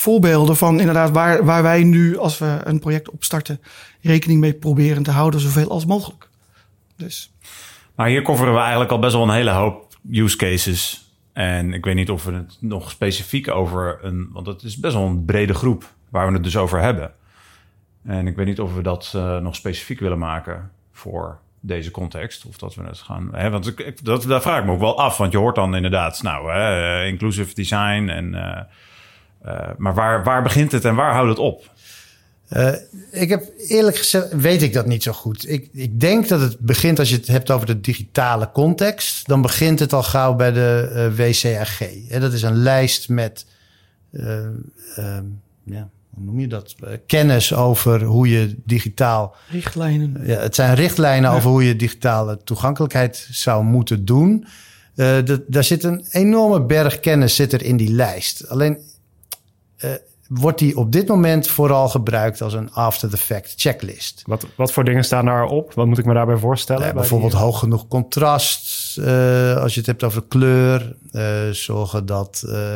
voorbeelden 0.00 0.56
van 0.56 0.78
inderdaad 0.78 1.10
waar, 1.10 1.44
waar 1.44 1.62
wij 1.62 1.84
nu, 1.84 2.18
als 2.18 2.38
we 2.38 2.60
een 2.64 2.78
project 2.78 3.10
opstarten, 3.10 3.60
rekening 4.00 4.40
mee 4.40 4.52
proberen 4.52 5.02
te 5.02 5.10
houden, 5.10 5.40
zoveel 5.40 5.70
als 5.70 5.86
mogelijk. 5.86 6.28
Dus 6.96 7.32
Maar 7.94 8.08
hier 8.08 8.22
coveren 8.22 8.52
we 8.52 8.58
eigenlijk 8.58 8.90
al 8.90 8.98
best 8.98 9.12
wel 9.12 9.22
een 9.22 9.34
hele 9.34 9.50
hoop 9.50 9.94
use 10.10 10.36
cases. 10.36 11.10
En 11.32 11.72
ik 11.72 11.84
weet 11.84 11.94
niet 11.94 12.10
of 12.10 12.24
we 12.24 12.32
het 12.32 12.56
nog 12.60 12.90
specifiek 12.90 13.50
over 13.50 13.98
een... 14.02 14.28
Want 14.32 14.46
het 14.46 14.62
is 14.62 14.76
best 14.76 14.94
wel 14.94 15.06
een 15.06 15.24
brede 15.24 15.54
groep 15.54 15.92
waar 16.08 16.26
we 16.26 16.32
het 16.32 16.44
dus 16.44 16.56
over 16.56 16.80
hebben. 16.80 17.12
En 18.04 18.26
ik 18.26 18.36
weet 18.36 18.46
niet 18.46 18.60
of 18.60 18.74
we 18.74 18.82
dat 18.82 19.12
eh, 19.16 19.38
nog 19.38 19.54
specifiek 19.54 20.00
willen 20.00 20.18
maken 20.18 20.70
voor 20.92 21.38
deze 21.60 21.90
context. 21.90 22.44
Of 22.44 22.58
dat 22.58 22.74
we 22.74 22.82
het 22.82 22.98
gaan... 22.98 23.28
Hè, 23.32 23.50
want 23.50 23.74
dat, 24.04 24.22
daar 24.22 24.42
vraag 24.42 24.58
ik 24.58 24.64
me 24.64 24.72
ook 24.72 24.80
wel 24.80 24.98
af. 24.98 25.16
Want 25.16 25.32
je 25.32 25.38
hoort 25.38 25.54
dan 25.54 25.74
inderdaad, 25.74 26.22
nou, 26.22 26.52
hè, 26.52 27.04
inclusive 27.04 27.54
design. 27.54 28.08
En, 28.08 28.34
eh, 28.34 28.62
maar 29.76 29.94
waar, 29.94 30.24
waar 30.24 30.42
begint 30.42 30.72
het 30.72 30.84
en 30.84 30.94
waar 30.94 31.12
houdt 31.12 31.28
het 31.28 31.38
op? 31.38 31.70
Eh, 32.48 32.72
ik 33.10 33.28
heb 33.28 33.44
eerlijk 33.68 33.96
gezegd, 33.96 34.32
weet 34.32 34.62
ik 34.62 34.72
dat 34.72 34.86
niet 34.86 35.02
zo 35.02 35.12
goed. 35.12 35.48
Ik, 35.48 35.68
ik 35.72 36.00
denk 36.00 36.28
dat 36.28 36.40
het 36.40 36.58
begint 36.58 36.98
als 36.98 37.10
je 37.10 37.16
het 37.16 37.26
hebt 37.26 37.50
over 37.50 37.66
de 37.66 37.80
digitale 37.80 38.50
context. 38.52 39.26
Dan 39.26 39.42
begint 39.42 39.78
het 39.78 39.92
al 39.92 40.02
gauw 40.02 40.34
bij 40.34 40.52
de 40.52 40.90
eh, 40.94 41.16
WCAG. 41.26 41.78
Hè, 42.08 42.20
dat 42.20 42.32
is 42.32 42.42
een 42.42 42.56
lijst 42.62 43.08
met, 43.08 43.46
eh, 44.12 44.38
ehm, 44.96 45.24
ja, 45.64 45.88
hoe 46.14 46.24
noem 46.24 46.40
je 46.40 46.46
dat? 46.46 46.74
Eh, 46.84 46.92
kennis 47.06 47.54
over 47.54 48.02
hoe 48.02 48.28
je 48.28 48.56
digitaal 48.64 49.34
richtlijnen. 49.50 50.20
Ja, 50.24 50.38
het 50.40 50.54
zijn 50.54 50.74
richtlijnen 50.74 51.30
over 51.30 51.50
hoe 51.50 51.64
je 51.64 51.76
digitale 51.76 52.38
toegankelijkheid 52.44 53.28
zou 53.30 53.64
moeten 53.64 54.04
doen. 54.04 54.46
Eh, 54.94 55.16
dat- 55.24 55.42
daar 55.46 55.64
zit 55.64 55.84
een 55.84 56.04
enorme 56.10 56.62
berg 56.66 57.00
kennis 57.00 57.34
zit 57.34 57.52
er 57.52 57.62
in 57.62 57.76
die 57.76 57.92
lijst. 57.92 58.48
Alleen 58.48 58.78
eh, 59.80 59.90
wordt 60.28 60.58
die 60.58 60.76
op 60.76 60.92
dit 60.92 61.08
moment 61.08 61.48
vooral 61.48 61.88
gebruikt 61.88 62.40
als 62.42 62.52
een 62.52 62.72
after-the-fact 62.72 63.52
checklist. 63.56 64.22
Wat, 64.26 64.46
wat 64.56 64.72
voor 64.72 64.84
dingen 64.84 65.04
staan 65.04 65.24
daarop? 65.24 65.74
Wat 65.74 65.86
moet 65.86 65.98
ik 65.98 66.04
me 66.04 66.14
daarbij 66.14 66.36
voorstellen? 66.36 66.82
Ja, 66.82 66.88
bij 66.92 67.00
bijvoorbeeld 67.00 67.32
die- 67.32 67.40
hoog 67.40 67.58
genoeg 67.58 67.88
contrast. 67.88 68.98
eh, 68.98 69.56
als 69.56 69.72
je 69.74 69.78
het 69.78 69.88
hebt 69.88 70.02
over 70.04 70.22
kleur. 70.28 70.96
eh, 71.12 71.48
zorgen 71.50 72.06
dat 72.06 72.44
eh, 72.48 72.72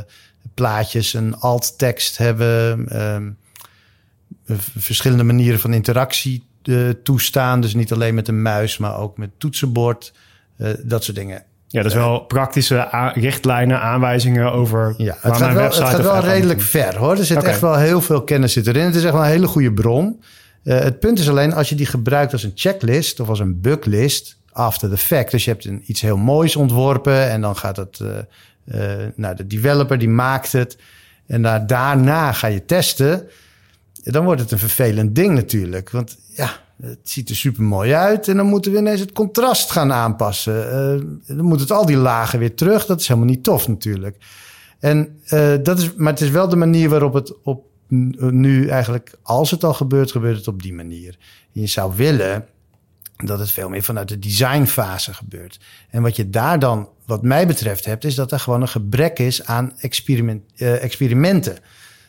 plaatjes 0.54 1.12
een 1.14 1.36
alt-tekst 1.36 2.18
hebben. 2.18 2.88
ehm, 2.88 3.30
verschillende 4.78 5.24
manieren 5.24 5.60
van 5.60 5.72
interactie 5.72 6.46
eh, 6.62 6.88
toestaan. 7.02 7.60
Dus 7.60 7.74
niet 7.74 7.92
alleen 7.92 8.14
met 8.14 8.28
een 8.28 8.42
muis, 8.42 8.78
maar 8.78 8.98
ook 8.98 9.18
met 9.18 9.30
toetsenbord. 9.38 10.12
eh, 10.56 10.70
dat 10.84 11.04
soort 11.04 11.16
dingen. 11.16 11.44
Ja, 11.74 11.82
dus 11.82 11.94
wel 11.94 12.20
praktische 12.20 12.94
a- 12.94 13.12
richtlijnen, 13.14 13.80
aanwijzingen 13.80 14.52
over 14.52 14.94
Ja, 14.96 15.16
het 15.20 15.36
gaat 15.36 15.54
wel, 15.54 15.64
het 15.64 15.74
gaat 15.74 16.02
wel 16.02 16.20
redelijk 16.20 16.60
ver 16.60 16.96
hoor. 16.96 17.10
Er 17.18 17.24
zit 17.24 17.42
echt 17.42 17.60
wel 17.60 17.76
heel 17.76 18.00
veel 18.00 18.22
kennis 18.24 18.52
zit 18.52 18.66
erin. 18.66 18.84
Het 18.84 18.94
is 18.94 19.04
echt 19.04 19.12
wel 19.12 19.22
een 19.22 19.28
hele 19.28 19.46
goede 19.46 19.72
bron. 19.72 20.22
Eh, 20.64 20.78
het 20.78 21.00
punt 21.00 21.18
is 21.18 21.28
alleen 21.28 21.54
als 21.54 21.68
je 21.68 21.74
die 21.74 21.86
gebruikt 21.86 22.32
als 22.32 22.42
een 22.42 22.52
checklist 22.54 23.20
of 23.20 23.28
als 23.28 23.38
een 23.40 23.60
buglist 23.60 24.36
after 24.52 24.90
the 24.90 24.96
fact. 24.96 25.30
Dus 25.30 25.44
je 25.44 25.50
hebt 25.50 25.64
een, 25.64 25.82
iets 25.86 26.00
heel 26.00 26.16
moois 26.16 26.56
ontworpen 26.56 27.30
en 27.30 27.40
dan 27.40 27.56
gaat 27.56 27.76
het, 27.76 28.00
eh, 28.00 28.08
Eh, 28.64 29.06
nou, 29.16 29.36
de 29.36 29.46
developer 29.46 29.98
die 29.98 30.08
maakt 30.08 30.52
het. 30.52 30.76
En 31.26 31.42
daar, 31.42 31.66
daarna 31.66 32.32
ga 32.32 32.46
je 32.46 32.64
testen. 32.64 33.28
Dan 34.02 34.24
wordt 34.24 34.40
het 34.40 34.50
een 34.50 34.58
vervelend 34.58 35.14
ding 35.14 35.34
natuurlijk. 35.34 35.90
Want 35.90 36.16
ja, 36.28 36.50
het 36.82 36.98
ziet 37.02 37.28
er 37.28 37.36
super 37.36 37.62
mooi 37.62 37.92
uit. 37.92 38.28
En 38.28 38.36
dan 38.36 38.46
moeten 38.46 38.72
we 38.72 38.78
ineens 38.78 39.00
het 39.00 39.12
contrast 39.12 39.70
gaan 39.70 39.92
aanpassen. 39.92 40.72
Eh, 40.72 41.36
dan 41.36 41.44
moet 41.44 41.60
het 41.60 41.70
al 41.70 41.86
die 41.86 41.96
lagen 41.96 42.38
weer 42.38 42.54
terug. 42.54 42.86
Dat 42.86 43.00
is 43.00 43.08
helemaal 43.08 43.28
niet 43.28 43.44
tof 43.44 43.68
natuurlijk. 43.68 44.16
En, 44.78 45.18
eh, 45.24 45.54
dat 45.62 45.78
is, 45.78 45.94
maar 45.94 46.12
het 46.12 46.20
is 46.20 46.30
wel 46.30 46.48
de 46.48 46.56
manier 46.56 46.88
waarop 46.88 47.12
het 47.12 47.42
op 47.42 47.64
nu 47.88 48.68
eigenlijk, 48.68 49.18
als 49.22 49.50
het 49.50 49.64
al 49.64 49.74
gebeurt, 49.74 50.10
gebeurt 50.10 50.36
het 50.36 50.48
op 50.48 50.62
die 50.62 50.74
manier. 50.74 51.18
Je 51.50 51.66
zou 51.66 51.92
willen 51.96 52.46
dat 53.16 53.38
het 53.38 53.50
veel 53.50 53.68
meer 53.68 53.82
vanuit 53.82 54.08
de 54.08 54.18
designfase 54.18 55.14
gebeurt. 55.14 55.60
En 55.90 56.02
wat 56.02 56.16
je 56.16 56.30
daar 56.30 56.58
dan, 56.58 56.88
wat 57.06 57.22
mij 57.22 57.46
betreft, 57.46 57.84
hebt, 57.84 58.04
is 58.04 58.14
dat 58.14 58.32
er 58.32 58.40
gewoon 58.40 58.60
een 58.60 58.68
gebrek 58.68 59.18
is 59.18 59.44
aan 59.44 59.72
experiment, 59.78 60.42
eh, 60.56 60.82
experimenten. 60.82 61.58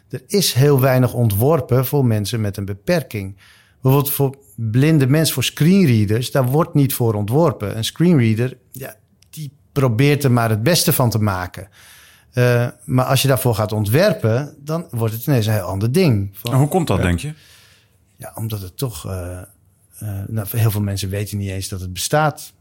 Er 0.10 0.24
is 0.28 0.54
heel 0.54 0.80
weinig 0.80 1.14
ontworpen 1.14 1.86
voor 1.86 2.06
mensen 2.06 2.42
met 2.42 2.58
een 2.58 2.66
beperking. 2.66 3.38
Bijvoorbeeld 3.82 4.14
voor 4.14 4.36
blinde 4.56 5.08
mensen, 5.08 5.34
voor 5.34 5.44
screenreaders, 5.44 6.32
daar 6.32 6.46
wordt 6.46 6.74
niet 6.74 6.94
voor 6.94 7.14
ontworpen. 7.14 7.78
Een 7.78 7.84
screenreader, 7.84 8.58
ja, 8.72 8.96
die 9.30 9.52
probeert 9.72 10.24
er 10.24 10.32
maar 10.32 10.50
het 10.50 10.64
beste 10.64 10.94
van 10.94 11.10
te 11.10 11.20
maken. 11.20 11.70
Uh, 12.34 12.68
maar 12.86 13.06
als 13.06 13.22
je 13.22 13.28
daarvoor 13.28 13.56
gaat 13.56 13.72
ontwerpen, 13.72 14.56
dan 14.60 14.88
wordt 14.90 15.14
het 15.14 15.28
ineens 15.28 15.46
een 15.46 15.54
heel 15.54 15.62
ander 15.62 15.92
ding. 15.92 16.30
Van, 16.32 16.52
en 16.52 16.58
hoe 16.58 16.68
komt 16.68 16.88
dat, 16.88 17.02
denk 17.02 17.20
je? 17.20 17.34
Ja, 18.16 18.32
omdat 18.36 18.62
het 18.62 18.78
toch... 18.78 19.06
Uh, 19.06 19.42
uh, 20.04 20.10
nou, 20.28 20.48
heel 20.50 20.72
veel 20.72 20.82
mensen 20.82 21.10
weten 21.10 21.38
niet 21.38 21.50
eens 21.50 21.70
dat 21.70 21.82
het 21.82 21.94
bestaat. 21.94 22.54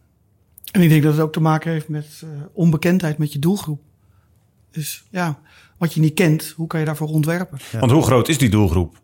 En 0.72 0.82
ik 0.82 0.88
denk 0.88 1.02
dat 1.02 1.12
het 1.12 1.22
ook 1.22 1.32
te 1.32 1.40
maken 1.40 1.72
heeft 1.72 1.88
met 1.88 2.22
onbekendheid 2.52 3.18
met 3.18 3.32
je 3.32 3.38
doelgroep. 3.38 3.80
Dus 4.70 5.04
ja, 5.10 5.38
wat 5.78 5.94
je 5.94 6.00
niet 6.00 6.14
kent, 6.14 6.52
hoe 6.56 6.66
kan 6.66 6.80
je 6.80 6.86
daarvoor 6.86 7.08
ontwerpen? 7.08 7.58
Ja. 7.72 7.78
Want 7.78 7.92
hoe 7.92 8.02
groot 8.02 8.28
is 8.28 8.38
die 8.38 8.50
doelgroep? 8.50 9.02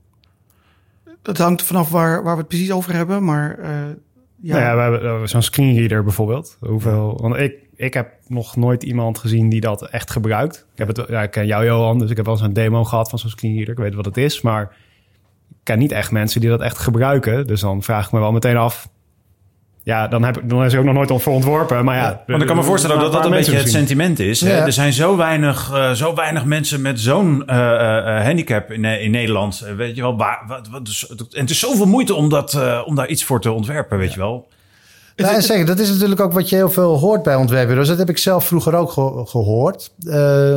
Dat 1.23 1.39
hangt 1.39 1.62
vanaf 1.62 1.91
waar, 1.91 2.23
waar 2.23 2.35
we 2.35 2.41
het 2.41 2.49
precies 2.49 2.73
over 2.73 2.95
hebben, 2.95 3.25
maar... 3.25 3.59
ja, 4.43 4.59
nou 4.59 4.61
ja, 4.61 4.91
we 4.91 5.07
hebben 5.07 5.29
zo'n 5.29 5.43
screenreader 5.43 6.03
bijvoorbeeld. 6.05 6.57
Hoeveel... 6.61 7.19
Want 7.21 7.37
ik, 7.37 7.55
ik 7.77 7.95
heb 7.95 8.12
nog 8.27 8.57
nooit 8.57 8.83
iemand 8.83 9.19
gezien 9.19 9.49
die 9.49 9.61
dat 9.61 9.89
echt 9.89 10.11
gebruikt. 10.11 10.67
Ik, 10.73 10.79
heb 10.79 10.89
het, 10.89 11.09
ja, 11.09 11.23
ik 11.23 11.31
ken 11.31 11.47
jou, 11.47 11.65
Johan, 11.65 11.99
dus 11.99 12.11
ik 12.11 12.17
heb 12.17 12.25
wel 12.25 12.35
eens 12.35 12.45
een 12.45 12.53
demo 12.53 12.85
gehad 12.85 13.11
van 13.11 13.19
zo'n 13.19 13.31
screenreader. 13.31 13.73
Ik 13.73 13.79
weet 13.79 13.95
wat 13.95 14.05
het 14.05 14.17
is, 14.17 14.41
maar 14.41 14.77
ik 15.50 15.57
ken 15.62 15.79
niet 15.79 15.93
echt 15.93 16.11
mensen 16.11 16.41
die 16.41 16.50
dat 16.50 16.61
echt 16.61 16.79
gebruiken. 16.79 17.47
Dus 17.47 17.61
dan 17.61 17.83
vraag 17.83 18.07
ik 18.07 18.12
me 18.12 18.19
wel 18.19 18.33
meteen 18.33 18.57
af. 18.57 18.89
Ja, 19.82 20.08
dan, 20.08 20.22
heb, 20.22 20.40
dan 20.44 20.64
is 20.64 20.72
er 20.72 20.78
ook 20.78 20.84
nog 20.84 20.94
nooit 20.94 21.22
voor 21.22 21.32
ontworpen. 21.32 21.84
Maar 21.84 21.96
ja, 21.96 22.22
want 22.26 22.40
ik 22.40 22.46
kan 22.46 22.56
me 22.56 22.62
voorstellen 22.62 22.99
dat 22.99 23.12
dat 23.12 23.25
een 23.25 23.30
beetje 23.30 23.56
het 23.56 23.70
sentiment 23.70 24.18
is. 24.18 24.40
Ja. 24.40 24.66
Er 24.66 24.72
zijn 24.72 24.92
zo 24.92 25.16
weinig, 25.16 25.70
uh, 25.72 25.90
zo 25.90 26.14
weinig 26.14 26.44
mensen 26.44 26.80
met 26.80 27.00
zo'n 27.00 27.42
uh, 27.46 27.56
uh, 27.56 28.22
handicap 28.22 28.70
in, 28.70 28.84
in 28.84 29.10
Nederland. 29.10 29.66
weet 29.76 29.96
je 29.96 30.02
wel, 30.02 30.16
waar, 30.16 30.44
wat, 30.46 30.68
wat, 30.68 30.84
dus, 30.84 31.08
en 31.08 31.40
het 31.40 31.50
is 31.50 31.58
zoveel 31.58 31.87
moeite 31.87 32.14
om, 32.14 32.28
dat, 32.28 32.58
om 32.84 32.94
daar 32.94 33.08
iets 33.08 33.25
voor 33.25 33.40
te 33.40 33.52
ontwerpen, 33.52 33.99
weet 33.99 34.12
je 34.12 34.18
wel. 34.18 34.49
Nou, 35.16 35.34
en 35.34 35.42
zeg, 35.42 35.66
dat 35.66 35.78
is 35.78 35.90
natuurlijk 35.90 36.20
ook 36.20 36.32
wat 36.32 36.49
je 36.49 36.56
heel 36.56 36.70
veel 36.70 36.99
hoort 36.99 37.22
bij 37.22 37.34
ontwerpbureaus. 37.34 37.88
Dat 37.88 37.99
heb 37.99 38.08
ik 38.08 38.18
zelf 38.18 38.46
vroeger 38.46 38.75
ook 38.75 38.90
gehoord. 39.28 39.92
Uh, 39.99 40.14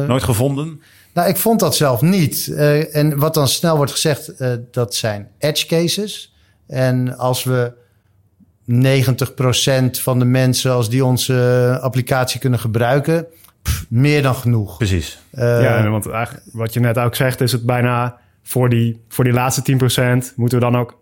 Nooit 0.08 0.24
gevonden? 0.24 0.82
Nou, 1.14 1.30
ik 1.30 1.38
vond 1.38 1.60
dat 1.60 1.76
zelf 1.76 2.02
niet. 2.02 2.48
Uh, 2.50 2.96
en 2.96 3.18
wat 3.18 3.34
dan 3.34 3.48
snel 3.48 3.76
wordt 3.76 3.92
gezegd, 3.92 4.34
uh, 4.38 4.54
dat 4.72 4.96
zijn 4.96 5.28
edge 5.40 5.66
cases. 5.66 6.34
En 6.68 7.18
als 7.18 7.44
we 7.44 7.74
90% 8.72 10.02
van 10.02 10.20
de 10.20 10.26
mensen, 10.26 10.72
als 10.72 10.90
die 10.90 11.06
onze 11.06 11.78
applicatie 11.82 12.40
kunnen 12.40 12.60
gebruiken, 12.60 13.26
pff, 13.62 13.86
meer 13.90 14.22
dan 14.22 14.36
genoeg. 14.36 14.78
Precies. 14.78 15.20
ja, 15.32 15.90
want 15.90 16.10
eigenlijk 16.10 16.46
wat 16.52 16.74
je 16.74 16.80
net 16.80 16.98
ook 16.98 17.16
zegt, 17.16 17.42
is 17.42 17.52
het 17.52 17.66
bijna 17.66 18.18
voor 18.44 18.70
die, 18.70 19.02
voor 19.08 19.24
die 19.24 19.34
laatste 19.34 19.78
10% 20.32 20.36
moeten 20.36 20.60
we 20.60 20.64
dan 20.64 20.78
ook 20.78 21.00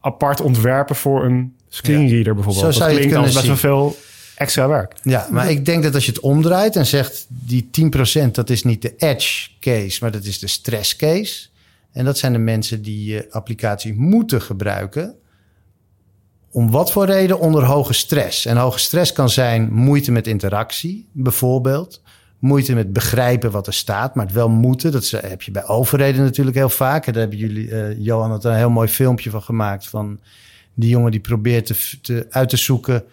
apart 0.00 0.40
ontwerpen 0.40 0.96
voor 0.96 1.24
een 1.24 1.54
screenreader 1.68 2.34
bijvoorbeeld. 2.34 2.64
Zo 2.64 2.70
zou 2.70 2.90
dat 2.90 2.98
klinkt 2.98 3.16
als 3.16 3.34
best 3.34 3.46
wel 3.46 3.56
veel 3.56 3.96
extra 4.36 4.68
werk. 4.68 4.94
Ja, 5.02 5.28
maar 5.30 5.50
ik 5.50 5.64
denk 5.64 5.82
dat 5.82 5.94
als 5.94 6.04
je 6.04 6.12
het 6.12 6.20
omdraait 6.20 6.76
en 6.76 6.86
zegt 6.86 7.26
die 7.28 7.70
10% 8.26 8.30
dat 8.30 8.50
is 8.50 8.62
niet 8.62 8.82
de 8.82 8.94
edge 8.96 9.48
case, 9.60 9.98
maar 10.00 10.10
dat 10.10 10.24
is 10.24 10.38
de 10.38 10.46
stress 10.46 10.96
case. 10.96 11.48
En 11.92 12.04
dat 12.04 12.18
zijn 12.18 12.32
de 12.32 12.38
mensen 12.38 12.82
die 12.82 13.04
je 13.04 13.26
applicatie 13.30 13.94
moeten 13.94 14.42
gebruiken. 14.42 15.14
Om 16.52 16.70
wat 16.70 16.92
voor 16.92 17.06
reden? 17.06 17.38
Onder 17.38 17.64
hoge 17.64 17.92
stress. 17.92 18.46
En 18.46 18.56
hoge 18.56 18.78
stress 18.78 19.12
kan 19.12 19.30
zijn 19.30 19.72
moeite 19.72 20.12
met 20.12 20.26
interactie, 20.26 21.08
bijvoorbeeld. 21.12 22.02
Moeite 22.38 22.74
met 22.74 22.92
begrijpen 22.92 23.50
wat 23.50 23.66
er 23.66 23.72
staat, 23.72 24.14
maar 24.14 24.24
het 24.24 24.34
wel 24.34 24.48
moeten. 24.48 24.92
Dat 24.92 25.10
heb 25.10 25.42
je 25.42 25.50
bij 25.50 25.66
overheden 25.66 26.22
natuurlijk 26.22 26.56
heel 26.56 26.68
vaak. 26.68 27.04
Daar 27.04 27.14
hebben 27.14 27.38
jullie, 27.38 27.68
uh, 27.68 27.98
Johan, 27.98 28.30
had 28.30 28.44
een 28.44 28.54
heel 28.54 28.70
mooi 28.70 28.88
filmpje 28.88 29.30
van 29.30 29.42
gemaakt. 29.42 29.88
Van 29.88 30.20
die 30.74 30.90
jongen 30.90 31.10
die 31.10 31.20
probeert 31.20 31.66
te, 31.66 32.00
te, 32.02 32.26
uit 32.30 32.48
te 32.48 32.56
zoeken 32.56 33.04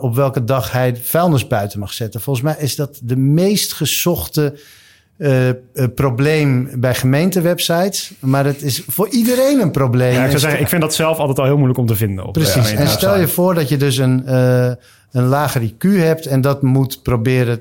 op 0.00 0.14
welke 0.14 0.44
dag 0.44 0.72
hij 0.72 0.96
vuilnis 0.96 1.46
buiten 1.46 1.78
mag 1.78 1.92
zetten. 1.92 2.20
Volgens 2.20 2.44
mij 2.44 2.56
is 2.58 2.76
dat 2.76 3.00
de 3.02 3.16
meest 3.16 3.72
gezochte 3.72 4.58
uh, 5.18 5.50
probleem 5.94 6.68
bij 6.74 6.94
gemeentewebsites. 6.94 8.12
Maar 8.18 8.44
het 8.44 8.62
is 8.62 8.82
voor 8.86 9.08
iedereen 9.08 9.60
een 9.60 9.70
probleem. 9.70 10.12
Ja, 10.12 10.22
ik, 10.22 10.28
zou 10.28 10.40
zeggen, 10.40 10.60
ik 10.60 10.68
vind 10.68 10.82
dat 10.82 10.94
zelf 10.94 11.18
altijd 11.18 11.38
al 11.38 11.44
heel 11.44 11.56
moeilijk 11.56 11.78
om 11.78 11.86
te 11.86 11.96
vinden. 11.96 12.24
Op 12.24 12.32
Precies. 12.32 12.72
en 12.72 12.88
stel 12.88 13.18
je 13.18 13.28
voor 13.28 13.54
dat 13.54 13.68
je 13.68 13.76
dus 13.76 13.96
een, 13.96 14.22
uh, 14.26 14.72
een 15.10 15.24
lager 15.24 15.62
IQ 15.62 15.88
hebt 15.88 16.26
en 16.26 16.40
dat 16.40 16.62
moet 16.62 17.02
proberen 17.02 17.60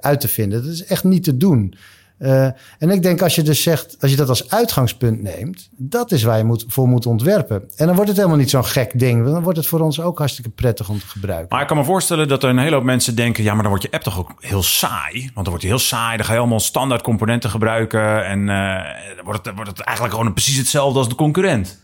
uit 0.00 0.20
te 0.20 0.28
vinden. 0.28 0.62
Dat 0.62 0.72
is 0.72 0.84
echt 0.84 1.04
niet 1.04 1.24
te 1.24 1.36
doen. 1.36 1.74
Uh, 2.18 2.44
en 2.78 2.90
ik 2.90 3.02
denk 3.02 3.22
als 3.22 3.34
je 3.34 3.42
dus 3.42 3.62
zegt, 3.62 3.96
als 4.00 4.10
je 4.10 4.16
dat 4.16 4.28
als 4.28 4.50
uitgangspunt 4.50 5.22
neemt, 5.22 5.68
dat 5.76 6.12
is 6.12 6.22
waar 6.22 6.38
je 6.38 6.44
moet, 6.44 6.64
voor 6.68 6.88
moet 6.88 7.06
ontwerpen. 7.06 7.62
En 7.76 7.86
dan 7.86 7.94
wordt 7.94 8.08
het 8.08 8.16
helemaal 8.16 8.38
niet 8.38 8.50
zo'n 8.50 8.64
gek 8.64 8.98
ding. 8.98 9.24
Dan 9.24 9.42
wordt 9.42 9.58
het 9.58 9.66
voor 9.66 9.80
ons 9.80 10.00
ook 10.00 10.18
hartstikke 10.18 10.50
prettig 10.50 10.88
om 10.88 10.98
te 10.98 11.06
gebruiken. 11.06 11.48
Maar 11.50 11.60
ik 11.60 11.66
kan 11.66 11.76
me 11.76 11.84
voorstellen 11.84 12.28
dat 12.28 12.42
er 12.42 12.48
een 12.48 12.58
hele 12.58 12.74
hoop 12.74 12.84
mensen 12.84 13.14
denken: 13.14 13.44
ja, 13.44 13.52
maar 13.52 13.62
dan 13.62 13.70
wordt 13.70 13.82
je 13.82 13.90
app 13.90 14.02
toch 14.02 14.18
ook 14.18 14.34
heel 14.38 14.62
saai. 14.62 15.20
Want 15.20 15.34
dan 15.34 15.44
wordt 15.44 15.62
hij 15.62 15.70
heel 15.70 15.78
saai. 15.80 16.16
Dan 16.16 16.26
ga 16.26 16.32
je 16.32 16.38
allemaal 16.38 16.60
standaard 16.60 17.02
componenten 17.02 17.50
gebruiken. 17.50 18.26
En 18.26 18.40
uh, 18.40 19.16
dan, 19.16 19.24
wordt 19.24 19.46
het, 19.46 19.54
wordt 19.54 19.70
het 19.70 19.80
eigenlijk 19.80 20.16
gewoon 20.16 20.32
precies 20.32 20.56
hetzelfde 20.56 20.98
als 20.98 21.08
de 21.08 21.14
concurrent. 21.14 21.80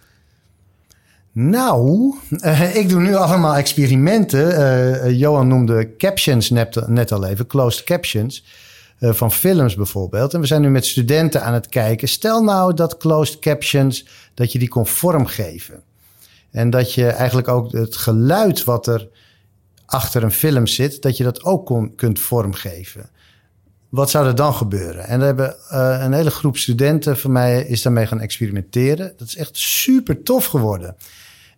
Nou, 1.33 2.15
uh, 2.31 2.77
ik 2.77 2.89
doe 2.89 3.01
nu 3.01 3.15
allemaal 3.15 3.57
experimenten. 3.57 5.17
Johan 5.17 5.49
noemde 5.49 5.97
captions 5.97 6.51
net, 6.51 6.89
net 6.89 7.13
al 7.13 7.27
even, 7.27 7.47
closed 7.47 7.85
captions. 7.85 8.45
Eh, 9.03 9.13
van 9.13 9.33
films 9.33 9.75
bijvoorbeeld. 9.75 10.35
En 10.35 10.41
we 10.41 10.47
zijn 10.47 10.61
nu 10.61 10.71
met 10.71 10.87
studenten 10.87 11.43
aan 11.43 11.55
het 11.55 11.69
kijken. 11.69 12.09
Stel 12.09 12.43
nou 12.43 12.75
dat 12.75 12.97
closed 12.97 13.39
captions, 13.39 14.07
dat 14.35 14.53
je 14.53 14.59
die 14.59 14.69
kon 14.69 14.87
vormgeven. 14.87 15.83
En 16.51 16.71
dat 16.71 16.95
je 16.95 17.07
eigenlijk 17.07 17.49
ook 17.49 17.73
het 17.73 17.97
geluid 17.97 18.65
wat 18.65 18.87
er 18.87 19.09
achter 19.87 20.23
een 20.23 20.33
film 20.33 20.67
zit, 20.67 21.03
dat 21.03 21.17
je 21.17 21.25
dat 21.25 21.45
ook 21.45 21.67
kon, 21.67 21.95
kunt 21.95 22.19
vormgeven. 22.21 23.11
Wat 23.89 24.11
zou 24.11 24.27
er 24.27 24.35
dan 24.35 24.55
gebeuren? 24.55 25.07
En 25.07 25.19
we 25.19 25.25
hebben 25.25 25.57
uh, 25.73 26.01
een 26.03 26.13
hele 26.13 26.31
groep 26.31 26.57
studenten 26.57 27.19
van 27.19 27.33
mij 27.33 27.63
is 27.63 27.83
daarmee 27.83 28.07
gaan 28.07 28.21
experimenteren. 28.21 29.13
Dat 29.17 29.29
is 29.29 29.37
echt 29.37 29.57
super 29.57 30.23
tof 30.23 30.45
geworden. 30.45 30.97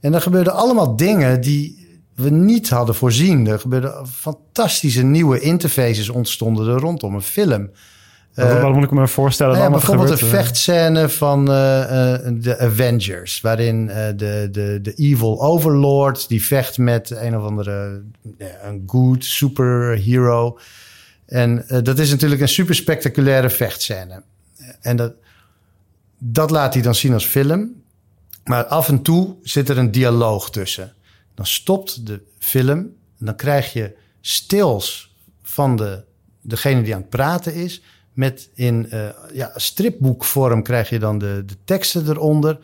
En 0.00 0.14
er 0.14 0.20
gebeurden 0.20 0.52
allemaal 0.52 0.96
dingen 0.96 1.40
die 1.40 1.83
we 2.14 2.30
niet 2.30 2.71
hadden 2.71 2.94
voorzien. 2.94 3.47
Er 3.47 3.59
gebeurden 3.59 4.06
fantastische 4.06 5.02
nieuwe 5.02 5.40
interfaces 5.40 6.09
ontstonden 6.09 6.68
er 6.68 6.80
rondom 6.80 7.14
een 7.14 7.23
film. 7.23 7.71
Wat, 8.35 8.47
uh, 8.47 8.62
wat 8.62 8.73
moet 8.73 8.85
ik 8.85 8.90
me 8.90 9.09
voorstellen? 9.09 9.52
Nou 9.52 9.64
ja, 9.64 9.71
bijvoorbeeld 9.71 10.11
een 10.11 10.28
vechtscène 10.28 11.09
van 11.09 11.40
uh, 11.40 11.47
de 12.33 12.56
Avengers, 12.59 13.40
waarin 13.40 13.87
de, 13.87 14.49
de, 14.50 14.78
de 14.83 14.94
evil 14.94 15.42
overlord 15.42 16.28
die 16.28 16.44
vecht 16.44 16.78
met 16.78 17.11
een 17.11 17.37
of 17.37 17.44
andere 17.44 18.02
een 18.62 18.83
good 18.87 19.25
superhero. 19.25 20.59
En 21.26 21.64
dat 21.83 21.99
is 21.99 22.11
natuurlijk 22.11 22.40
een 22.40 22.49
super 22.49 22.75
spectaculaire 22.75 23.50
vechtscène. 23.50 24.23
En 24.80 24.97
dat, 24.97 25.12
dat 26.18 26.50
laat 26.50 26.75
hij 26.75 26.83
dan 26.83 26.94
zien 26.94 27.12
als 27.12 27.26
film. 27.26 27.83
Maar 28.44 28.64
af 28.64 28.88
en 28.88 29.02
toe 29.02 29.35
zit 29.42 29.68
er 29.68 29.78
een 29.78 29.90
dialoog 29.90 30.50
tussen. 30.50 30.92
Dan 31.34 31.46
stopt 31.46 32.06
de 32.06 32.22
film 32.38 32.92
dan 33.24 33.36
krijg 33.36 33.72
je 33.72 33.96
stils 34.20 35.16
van 35.42 35.76
de, 35.76 36.04
degene 36.40 36.82
die 36.82 36.94
aan 36.94 37.00
het 37.00 37.10
praten 37.10 37.54
is. 37.54 37.82
Met 38.12 38.50
in 38.54 38.86
uh, 38.92 39.08
ja, 39.32 39.52
stripboekvorm 39.54 40.62
krijg 40.62 40.88
je 40.88 40.98
dan 40.98 41.18
de, 41.18 41.42
de 41.46 41.56
teksten 41.64 42.08
eronder. 42.08 42.58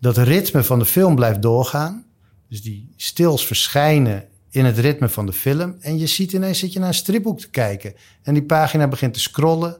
Dat 0.00 0.16
ritme 0.16 0.62
van 0.62 0.78
de 0.78 0.84
film 0.84 1.14
blijft 1.14 1.42
doorgaan. 1.42 2.04
Dus 2.48 2.62
die 2.62 2.92
stils 2.96 3.46
verschijnen 3.46 4.28
in 4.50 4.64
het 4.64 4.78
ritme 4.78 5.08
van 5.08 5.26
de 5.26 5.32
film. 5.32 5.76
En 5.80 5.98
je 5.98 6.06
ziet 6.06 6.32
ineens 6.32 6.58
zit 6.58 6.72
je 6.72 6.78
naar 6.78 6.88
een 6.88 6.94
stripboek 6.94 7.40
te 7.40 7.50
kijken. 7.50 7.94
En 8.22 8.34
die 8.34 8.42
pagina 8.42 8.88
begint 8.88 9.14
te 9.14 9.20
scrollen. 9.20 9.78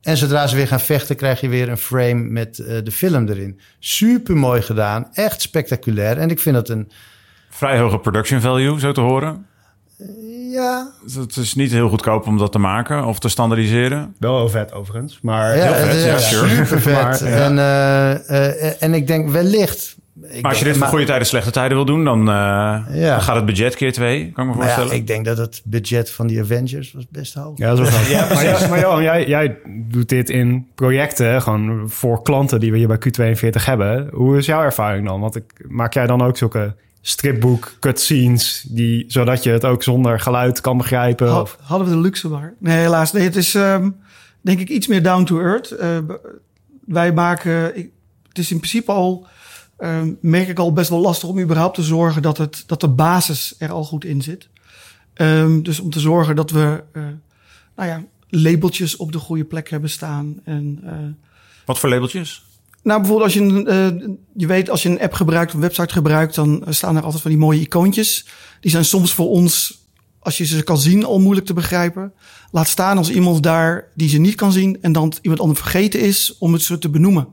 En 0.00 0.16
zodra 0.16 0.46
ze 0.46 0.56
weer 0.56 0.68
gaan 0.68 0.80
vechten, 0.80 1.16
krijg 1.16 1.40
je 1.40 1.48
weer 1.48 1.68
een 1.68 1.78
frame 1.78 2.14
met 2.14 2.58
uh, 2.58 2.66
de 2.82 2.92
film 2.92 3.28
erin. 3.28 3.60
Super 3.78 4.36
mooi 4.36 4.62
gedaan. 4.62 5.14
Echt 5.14 5.40
spectaculair. 5.40 6.18
En 6.18 6.30
ik 6.30 6.40
vind 6.40 6.54
dat 6.54 6.68
een 6.68 6.90
Vrij 7.56 7.78
hoge 7.78 7.98
production 7.98 8.40
value, 8.40 8.80
zo 8.80 8.92
te 8.92 9.00
horen. 9.00 9.46
Ja, 10.50 10.92
Het 11.14 11.36
is 11.36 11.54
niet 11.54 11.70
heel 11.70 11.88
goedkoop 11.88 12.26
om 12.26 12.38
dat 12.38 12.52
te 12.52 12.58
maken 12.58 13.04
of 13.04 13.18
te 13.18 13.28
standaardiseren. 13.28 14.14
Wel 14.18 14.36
heel 14.36 14.48
vet 14.48 14.72
overigens. 14.72 15.18
Maar 15.22 15.56
ja, 15.56 15.74
vet, 15.74 16.04
ja, 16.04 16.14
is 16.14 16.28
sure. 16.28 16.48
super 16.48 16.80
vet. 16.80 16.94
Maar, 17.20 17.28
ja. 17.28 17.44
en, 17.44 17.58
eh, 17.58 18.68
eh, 18.68 18.82
en 18.82 18.94
ik 18.94 19.06
denk 19.06 19.28
wellicht... 19.28 19.96
Ik 20.30 20.42
Maar 20.42 20.50
als 20.50 20.58
je 20.58 20.64
dit 20.64 20.76
voor 20.76 20.86
goede 20.86 21.04
tijden, 21.04 21.26
slechte 21.26 21.50
tijden 21.50 21.76
wil 21.76 21.86
doen, 21.86 22.04
dan, 22.04 22.18
eh, 22.20 22.34
Ja. 22.34 23.10
dan 23.10 23.22
gaat 23.22 23.36
het 23.36 23.46
budget 23.46 23.76
keer 23.76 23.92
twee, 23.92 24.32
kan 24.32 24.48
ik 24.48 24.54
me 24.54 24.60
ja, 24.60 24.66
voorstellen. 24.66 24.94
ik 25.00 25.06
denk 25.06 25.24
dat 25.24 25.36
het 25.36 25.62
budget 25.64 26.10
van 26.10 26.26
die 26.26 26.40
Avengers 26.40 26.92
was 26.92 27.06
best 27.08 27.34
hoog. 27.34 27.58
Ja, 27.58 27.74
zo 27.74 27.84
gaat 27.84 28.06
het. 28.06 28.34
maar, 28.34 28.44
ja, 28.44 28.68
maar 28.68 28.80
Johan, 28.80 29.02
jij, 29.02 29.26
jij 29.26 29.56
doet 29.66 30.08
dit 30.08 30.30
in 30.30 30.68
projecten, 30.74 31.42
gewoon 31.42 31.84
voor 31.90 32.22
klanten 32.22 32.60
die 32.60 32.72
we 32.72 32.78
hier 32.78 32.88
bij 32.88 32.98
Q42 32.98 33.64
hebben. 33.64 34.08
Hoe 34.12 34.36
is 34.36 34.46
jouw 34.46 34.62
ervaring 34.62 35.06
dan? 35.06 35.20
Want 35.20 35.36
ik, 35.36 35.64
maak 35.68 35.94
jij 35.94 36.06
dan 36.06 36.22
ook 36.22 36.36
zulke 36.36 36.74
stripboek 37.08 37.76
cutscenes, 37.80 38.64
die, 38.68 39.04
zodat 39.08 39.42
je 39.42 39.50
het 39.50 39.64
ook 39.64 39.82
zonder 39.82 40.20
geluid 40.20 40.60
kan 40.60 40.76
begrijpen? 40.76 41.28
Had- 41.28 41.42
Of, 41.42 41.58
hadden 41.62 41.88
we 41.88 41.94
de 41.94 42.00
luxe 42.00 42.28
maar. 42.28 42.54
Nee, 42.58 42.78
helaas. 42.78 43.12
Nee, 43.12 43.22
het 43.24 43.36
is 43.36 43.54
ehm, 43.54 43.90
denk 44.40 44.60
ik 44.60 44.68
iets 44.68 44.86
meer 44.86 45.02
down 45.02 45.24
to 45.24 45.40
earth. 45.40 45.70
Eh, 45.70 45.98
wij 46.86 47.12
maken... 47.12 47.76
Ik, 47.78 47.90
het 48.28 48.38
is 48.38 48.50
in 48.50 48.56
principe 48.58 48.92
al... 48.92 49.26
ehm, 49.78 50.12
merk 50.20 50.48
ik 50.48 50.58
al 50.58 50.72
best 50.72 50.90
wel 50.90 51.00
lastig 51.00 51.28
om 51.28 51.38
überhaupt 51.40 51.74
te 51.74 51.82
zorgen 51.82 52.22
dat, 52.22 52.38
het, 52.38 52.64
dat 52.66 52.80
de 52.80 52.88
basis 52.88 53.54
er 53.58 53.70
al 53.72 53.84
goed 53.84 54.04
in 54.04 54.22
zit. 54.22 54.48
Ehm, 55.14 55.62
dus 55.62 55.80
om 55.80 55.90
te 55.90 56.00
zorgen 56.00 56.36
dat 56.36 56.50
we 56.50 56.82
eh, 56.92 57.02
nou 57.76 57.88
ja, 57.88 58.04
labeltjes 58.28 58.96
op 58.96 59.12
de 59.12 59.18
goede 59.18 59.44
plek 59.44 59.70
hebben 59.70 59.90
staan. 59.90 60.40
En, 60.44 60.80
eh, 60.84 60.92
Wat 61.64 61.78
voor 61.78 61.88
labeltjes? 61.88 62.44
Nou, 62.86 63.00
bijvoorbeeld 63.00 63.22
als 63.22 63.34
je 63.34 63.40
een, 63.40 63.66
eh, 63.66 64.08
je 64.34 64.46
weet, 64.46 64.70
als 64.70 64.82
je 64.82 64.88
een 64.88 65.00
app 65.00 65.12
gebruikt, 65.12 65.52
een 65.52 65.60
website 65.60 65.92
gebruikt, 65.92 66.34
dan 66.34 66.66
eh, 66.66 66.72
staan 66.72 66.96
er 66.96 67.02
altijd 67.02 67.22
van 67.22 67.30
die 67.30 67.40
mooie 67.40 67.60
icoontjes. 67.60 68.26
Die 68.60 68.70
zijn 68.70 68.84
soms 68.84 69.12
voor 69.12 69.28
ons, 69.28 69.82
als 70.18 70.38
je 70.38 70.44
ze 70.44 70.62
kan 70.62 70.78
zien, 70.78 71.04
al 71.04 71.20
moeilijk 71.20 71.46
te 71.46 71.54
begrijpen. 71.54 72.12
Laat 72.50 72.68
staan 72.68 72.98
als 72.98 73.10
iemand 73.10 73.42
daar 73.42 73.88
die 73.94 74.08
ze 74.08 74.18
niet 74.18 74.34
kan 74.34 74.52
zien 74.52 74.78
en 74.80 74.92
dan 74.92 75.12
iemand 75.20 75.40
anders 75.40 75.60
vergeten 75.60 76.00
is 76.00 76.36
om 76.38 76.52
het 76.52 76.62
zo 76.62 76.78
te 76.78 76.88
benoemen. 76.88 77.28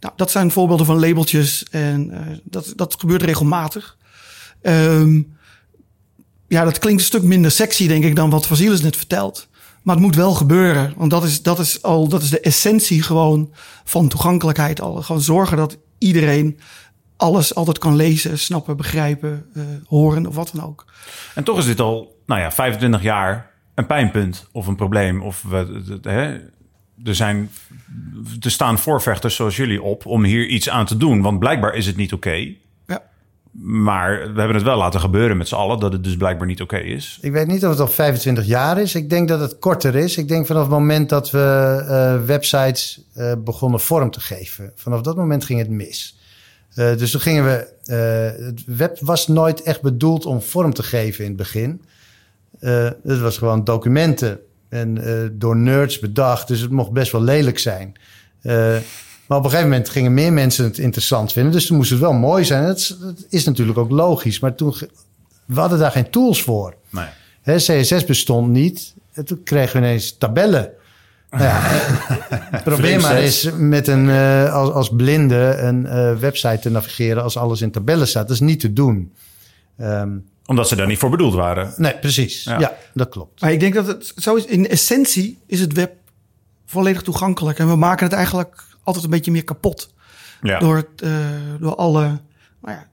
Nou, 0.00 0.14
dat 0.16 0.30
zijn 0.30 0.50
voorbeelden 0.50 0.86
van 0.86 0.98
labeltjes 1.00 1.64
en 1.70 2.10
eh, 2.10 2.36
dat, 2.44 2.72
dat 2.76 2.96
gebeurt 2.98 3.22
regelmatig. 3.22 3.96
Ehm, 4.62 5.22
ja, 6.48 6.64
dat 6.64 6.78
klinkt 6.78 7.00
een 7.00 7.06
stuk 7.06 7.22
minder 7.22 7.50
sexy, 7.50 7.86
denk 7.86 8.04
ik, 8.04 8.16
dan 8.16 8.30
wat 8.30 8.46
Vasilis 8.46 8.80
net 8.80 8.96
vertelt. 8.96 9.48
Maar 9.86 9.94
het 9.94 10.04
moet 10.04 10.14
wel 10.14 10.34
gebeuren. 10.34 10.94
Want 10.96 11.10
dat 11.10 11.24
is, 11.24 11.42
dat 11.42 11.58
is 11.58 11.82
al, 11.82 12.08
dat 12.08 12.22
is 12.22 12.30
de 12.30 12.40
essentie 12.40 13.02
gewoon 13.02 13.52
van 13.84 14.08
toegankelijkheid 14.08 14.80
al. 14.80 15.02
Gewoon 15.02 15.22
zorgen 15.22 15.56
dat 15.56 15.78
iedereen 15.98 16.58
alles 17.16 17.54
altijd 17.54 17.78
kan 17.78 17.96
lezen, 17.96 18.38
snappen, 18.38 18.76
begrijpen, 18.76 19.46
eh, 19.54 19.62
horen 19.86 20.26
of 20.26 20.34
wat 20.34 20.50
dan 20.54 20.64
ook. 20.64 20.84
En 21.34 21.44
toch 21.44 21.58
is 21.58 21.64
dit 21.64 21.80
al, 21.80 22.20
nou 22.26 22.40
ja, 22.40 22.52
25 22.52 23.02
jaar 23.02 23.50
een 23.74 23.86
pijnpunt 23.86 24.48
of 24.52 24.66
een 24.66 24.76
probleem. 24.76 25.22
Of 25.22 25.42
we, 25.42 25.98
hè, 26.02 26.34
er 27.04 27.14
zijn, 27.14 27.50
er 28.40 28.50
staan 28.50 28.78
voorvechters 28.78 29.34
zoals 29.34 29.56
jullie 29.56 29.82
op 29.82 30.06
om 30.06 30.24
hier 30.24 30.46
iets 30.46 30.68
aan 30.68 30.86
te 30.86 30.96
doen. 30.96 31.22
Want 31.22 31.38
blijkbaar 31.38 31.74
is 31.74 31.86
het 31.86 31.96
niet 31.96 32.12
oké. 32.12 32.54
Maar 33.60 34.18
we 34.18 34.38
hebben 34.38 34.54
het 34.54 34.64
wel 34.64 34.76
laten 34.76 35.00
gebeuren 35.00 35.36
met 35.36 35.48
z'n 35.48 35.54
allen, 35.54 35.80
dat 35.80 35.92
het 35.92 36.04
dus 36.04 36.16
blijkbaar 36.16 36.46
niet 36.46 36.60
oké 36.60 36.76
is. 36.76 37.18
Ik 37.20 37.32
weet 37.32 37.46
niet 37.46 37.64
of 37.64 37.70
het 37.70 37.80
al 37.80 37.88
25 37.88 38.44
jaar 38.44 38.80
is. 38.80 38.94
Ik 38.94 39.10
denk 39.10 39.28
dat 39.28 39.40
het 39.40 39.58
korter 39.58 39.94
is. 39.94 40.16
Ik 40.16 40.28
denk 40.28 40.46
vanaf 40.46 40.62
het 40.62 40.70
moment 40.70 41.08
dat 41.08 41.30
we 41.30 41.76
eh, 41.88 42.24
websites 42.24 43.00
eh, 43.14 43.32
begonnen 43.38 43.80
vorm 43.80 44.10
te 44.10 44.20
geven. 44.20 44.72
Vanaf 44.74 45.00
dat 45.00 45.16
moment 45.16 45.44
ging 45.44 45.58
het 45.58 45.70
mis. 45.70 46.18
Eh, 46.74 46.96
dus 46.96 47.10
toen 47.10 47.20
gingen 47.20 47.44
we. 47.44 47.74
het 48.44 48.64
web 48.66 48.98
was 49.00 49.28
nooit 49.28 49.62
echt 49.62 49.82
bedoeld 49.82 50.26
om 50.26 50.42
vorm 50.42 50.72
te 50.72 50.82
geven 50.82 51.24
in 51.24 51.30
het 51.30 51.38
begin. 51.38 51.84
Het 53.02 53.20
was 53.20 53.38
gewoon 53.38 53.64
documenten 53.64 54.38
en 54.68 55.00
door 55.32 55.56
nerds 55.56 55.98
bedacht. 55.98 56.48
Dus 56.48 56.60
het 56.60 56.70
mocht 56.70 56.90
best 56.90 57.12
wel 57.12 57.22
lelijk 57.22 57.58
zijn. 57.58 57.94
Maar 59.26 59.38
op 59.38 59.44
een 59.44 59.50
gegeven 59.50 59.70
moment 59.70 59.88
gingen 59.88 60.14
meer 60.14 60.32
mensen 60.32 60.64
het 60.64 60.78
interessant 60.78 61.32
vinden. 61.32 61.52
Dus 61.52 61.66
toen 61.66 61.76
moest 61.76 61.90
het 61.90 62.00
wel 62.00 62.12
mooi 62.12 62.44
zijn. 62.44 62.66
Dat 62.66 62.76
is, 62.76 62.96
dat 63.00 63.26
is 63.28 63.44
natuurlijk 63.44 63.78
ook 63.78 63.90
logisch. 63.90 64.40
Maar 64.40 64.54
toen 64.54 64.74
we 65.44 65.60
hadden 65.60 65.78
daar 65.78 65.90
geen 65.90 66.10
tools 66.10 66.42
voor. 66.42 66.74
Nee. 66.90 67.06
Hè, 67.42 67.56
CSS 67.56 68.04
bestond 68.04 68.48
niet. 68.48 68.94
En 69.12 69.24
toen 69.24 69.42
kregen 69.42 69.80
we 69.80 69.86
ineens 69.86 70.16
tabellen. 70.18 70.70
Nou 71.30 71.42
ja, 71.42 71.80
probeer 72.64 73.00
maar 73.00 73.16
eens 73.16 73.50
met 73.56 73.88
een, 73.88 74.10
eh, 74.10 74.54
als, 74.54 74.70
als 74.70 74.88
blinde 74.96 75.56
een 75.58 75.86
eh, 75.86 76.14
website 76.16 76.58
te 76.58 76.70
navigeren 76.70 77.22
als 77.22 77.36
alles 77.36 77.60
in 77.60 77.70
tabellen 77.70 78.08
staat. 78.08 78.26
Dat 78.28 78.36
is 78.36 78.42
niet 78.42 78.60
te 78.60 78.72
doen. 78.72 79.12
Ehm, 79.78 80.10
Omdat 80.46 80.68
ze 80.68 80.76
daar 80.76 80.86
niet 80.86 80.98
voor 80.98 81.10
bedoeld 81.10 81.34
waren. 81.34 81.72
nee, 81.76 81.98
precies. 81.98 82.44
Ja. 82.44 82.58
Ja. 82.58 82.76
dat 82.94 83.08
klopt. 83.08 83.40
Maar 83.40 83.52
ik 83.52 83.60
denk 83.60 83.74
dat 83.74 83.86
het 83.86 84.12
zo 84.16 84.34
is. 84.34 84.44
In 84.44 84.68
essentie 84.68 85.38
is 85.46 85.60
het 85.60 85.72
web 85.72 85.92
volledig 86.66 87.02
toegankelijk. 87.02 87.58
En 87.58 87.68
we 87.68 87.76
maken 87.76 88.04
het 88.04 88.14
eigenlijk 88.14 88.64
altijd 88.86 89.04
een 89.04 89.10
beetje 89.10 89.30
meer 89.30 89.44
kapot. 89.44 89.94
Ja. 90.42 90.58
Door, 90.58 90.76
het, 90.76 91.02
eh, 91.02 91.10
door 91.60 91.74
alle, 91.74 92.00
nou 92.60 92.74
ja, 92.74 92.86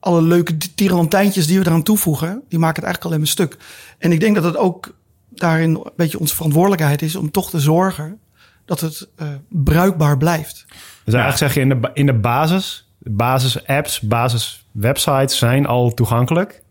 alle 0.00 0.22
leuke 0.22 0.56
tierenlantijntjes 0.56 1.46
die 1.46 1.58
we 1.58 1.66
eraan 1.66 1.82
toevoegen. 1.82 2.42
Die 2.48 2.58
maken 2.58 2.82
het 2.82 2.84
eigenlijk 2.84 3.04
alleen 3.04 3.18
maar 3.18 3.28
stuk. 3.28 3.56
En 3.98 4.12
ik 4.12 4.20
denk 4.20 4.34
dat 4.34 4.44
het 4.44 4.56
ook 4.56 4.94
daarin 5.28 5.74
een 5.74 5.90
beetje 5.96 6.18
onze 6.18 6.34
verantwoordelijkheid 6.34 7.02
is 7.02 7.16
om 7.16 7.30
toch 7.30 7.50
te 7.50 7.60
zorgen 7.60 8.18
dat 8.64 8.80
het 8.80 9.08
eh, 9.16 9.28
bruikbaar 9.48 10.16
blijft. 10.16 10.64
dus 11.04 11.14
eigenlijk 11.14 11.36
zeg 11.36 11.54
je 11.54 11.60
in 11.60 11.68
de, 11.68 11.90
in 11.94 12.06
de 12.06 12.14
basis, 12.14 12.88
de 12.98 13.10
basis 13.10 13.66
apps, 13.66 14.00
basis 14.00 14.66
websites 14.72 15.38
zijn 15.38 15.66
al 15.66 15.94
toegankelijk. 15.94 16.62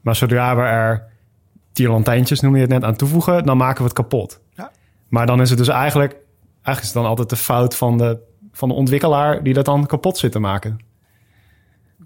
Maar 0.00 0.16
zodra 0.16 0.56
we 0.56 0.62
er 0.62 1.06
tierlantijntjes, 1.72 2.40
noem 2.40 2.54
je 2.54 2.60
het 2.60 2.70
net, 2.70 2.84
aan 2.84 2.96
toevoegen, 2.96 3.44
dan 3.44 3.56
maken 3.56 3.78
we 3.78 3.84
het 3.84 3.92
kapot. 3.92 4.40
Ja. 4.54 4.70
Maar 5.08 5.26
dan 5.26 5.40
is 5.40 5.48
het 5.48 5.58
dus 5.58 5.68
eigenlijk, 5.68 6.16
eigenlijk 6.64 6.80
is 6.80 6.84
het 6.84 6.94
dan 6.94 7.06
altijd 7.06 7.30
de 7.30 7.36
fout 7.36 7.76
van 7.76 7.98
de, 7.98 8.18
van 8.52 8.68
de 8.68 8.74
ontwikkelaar 8.74 9.42
die 9.42 9.54
dat 9.54 9.64
dan 9.64 9.86
kapot 9.86 10.18
zit 10.18 10.32
te 10.32 10.38
maken. 10.38 10.78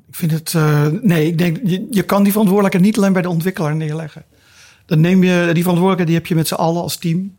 Ik 0.08 0.14
vind 0.14 0.30
het. 0.30 0.54
eh, 0.54 0.86
nee, 0.86 1.26
ik 1.26 1.38
denk 1.38 1.58
je, 1.64 1.86
je 1.90 2.02
kan 2.02 2.22
die 2.22 2.32
verantwoordelijkheid 2.32 2.86
niet 2.86 2.96
alleen 2.96 3.12
bij 3.12 3.22
de 3.22 3.28
ontwikkelaar 3.28 3.76
neerleggen. 3.76 4.24
Dan 4.86 5.00
neem 5.00 5.22
je 5.22 5.50
die 5.52 5.62
verantwoordelijkheid, 5.62 6.06
die 6.06 6.16
heb 6.16 6.26
je 6.26 6.34
met 6.34 6.48
z'n 6.48 6.54
allen 6.54 6.82
als 6.82 6.96
team, 6.96 7.36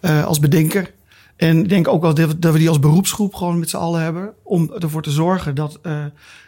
eh, 0.00 0.24
als 0.24 0.38
bedenker. 0.38 0.92
En 1.36 1.58
ik 1.58 1.68
denk 1.68 1.88
ook 1.88 2.02
wel 2.02 2.14
dat 2.14 2.28
we, 2.28 2.38
dat 2.38 2.52
we 2.52 2.58
die 2.58 2.68
als 2.68 2.78
beroepsgroep 2.78 3.34
gewoon 3.34 3.58
met 3.58 3.70
z'n 3.70 3.76
allen 3.76 4.02
hebben. 4.02 4.32
Om 4.42 4.72
ervoor 4.72 5.02
te 5.02 5.10
zorgen 5.10 5.54
dat, 5.54 5.78
eh, 5.82 6.04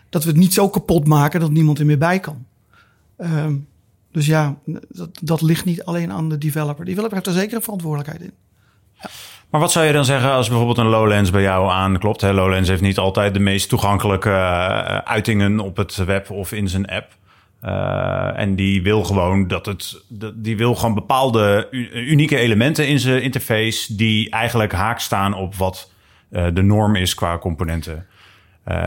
dat 0.09 0.25
we 0.25 0.31
het 0.31 0.39
niet 0.39 0.53
zo 0.55 0.69
kapot 0.69 1.07
maken 1.07 1.41
dat 1.41 1.51
niemand 1.51 1.79
er 1.79 1.87
meer 1.87 1.99
bij 1.99 2.21
kan. 2.21 2.47
Ehm, 3.17 3.55
dus 4.13 4.27
ja, 4.27 4.57
dat, 4.89 5.19
dat 5.23 5.43
ligt 5.43 5.65
niet 5.65 5.85
alleen 5.85 6.13
aan 6.13 6.29
de 6.29 6.39
developer. 6.39 6.85
De 6.85 6.91
developer 6.91 7.15
heeft 7.15 7.27
er 7.29 7.33
zeker 7.33 7.57
een 7.57 7.63
verantwoordelijkheid 7.63 8.23
in. 8.23 8.33
Maar 9.53 9.61
wat 9.61 9.73
zou 9.73 9.87
je 9.87 9.93
dan 9.93 10.05
zeggen 10.05 10.31
als 10.31 10.49
bijvoorbeeld 10.49 10.79
een 10.79 10.87
Lowlands 10.87 11.31
bij 11.31 11.43
jou 11.43 11.71
aanklopt? 11.71 12.21
Hè, 12.21 12.33
Lowlands 12.33 12.69
heeft 12.69 12.81
niet 12.81 12.99
altijd 12.99 13.35
de 13.35 13.41
meest 13.41 13.69
toegankelijke 13.69 14.31
eh, 14.31 14.97
uitingen 14.97 15.61
op 15.61 15.77
het 15.77 15.97
web 15.97 16.31
of 16.31 16.53
in 16.53 16.69
zijn 16.69 16.87
app. 16.87 17.17
Eh, 17.61 18.39
en 18.39 18.55
die 18.55 18.83
wil 18.83 19.05
gewoon 19.05 19.49
dat 19.49 19.67
het, 19.67 20.03
die 20.35 20.57
wil 20.57 20.75
gewoon 20.75 20.95
bepaalde 20.95 21.69
unieke 21.93 22.37
elementen 22.37 22.89
in 22.89 22.99
zijn 22.99 23.23
interface 23.23 23.97
die 23.97 24.31
eigenlijk 24.31 24.73
haak 24.73 24.99
staan 24.99 25.35
op 25.35 25.55
wat 25.55 25.91
eh, 26.31 26.47
de 26.53 26.63
norm 26.63 26.97
is 26.97 27.15
qua 27.15 27.39
componenten. 27.39 28.07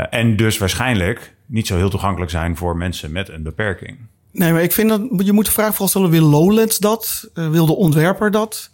En 0.10 0.36
dus 0.36 0.58
waarschijnlijk 0.58 1.36
niet 1.46 1.68
zo 1.68 1.76
heel 1.76 1.90
toegankelijk 1.90 2.32
zijn 2.32 2.58
voor 2.58 2.78
mensen 2.78 3.12
met 3.12 3.30
een 3.30 3.44
beperking. 3.44 3.98
Nee, 4.32 4.52
maar 4.52 4.64
ik 4.64 4.72
vind 4.72 4.90
dat 4.90 5.26
je 5.26 5.34
moet 5.34 5.46
de 5.46 5.52
vraag 5.52 5.70
vooral 5.70 5.88
stellen: 5.88 6.10
wil 6.10 6.30
Lowlands 6.30 6.78
dat? 6.78 7.30
Wil 7.34 7.66
de 7.66 7.76
ontwerper 7.76 8.32
dat? 8.32 8.70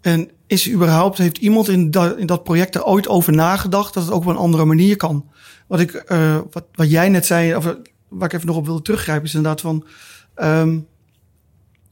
En 0.00 0.30
is 0.46 0.66
er 0.66 0.72
überhaupt, 0.72 1.18
heeft 1.18 1.38
iemand 1.38 1.68
in, 1.68 1.90
dat 1.90 2.18
in 2.18 2.26
dat 2.26 2.44
project 2.44 2.74
er 2.74 2.84
ooit 2.84 3.08
over 3.08 3.32
nagedacht 3.32 3.94
dat 3.94 4.02
het 4.02 4.12
ook 4.12 4.22
op 4.22 4.26
een 4.26 4.36
andere 4.36 4.64
manier 4.64 4.96
kan? 4.96 5.30
Wat, 5.66 5.80
ik, 5.80 5.92
eh, 5.92 6.38
wat, 6.50 6.64
wat 6.72 6.90
jij 6.90 7.08
net 7.08 7.26
zei, 7.26 7.56
of, 7.56 7.64
waar 8.08 8.28
ik 8.28 8.32
even 8.32 8.46
nog 8.46 8.56
op 8.56 8.66
wilde 8.66 8.82
teruggrijpen, 8.82 9.24
is 9.24 9.34
inderdaad 9.34 9.60
van 9.60 9.86
ehm, 10.34 10.78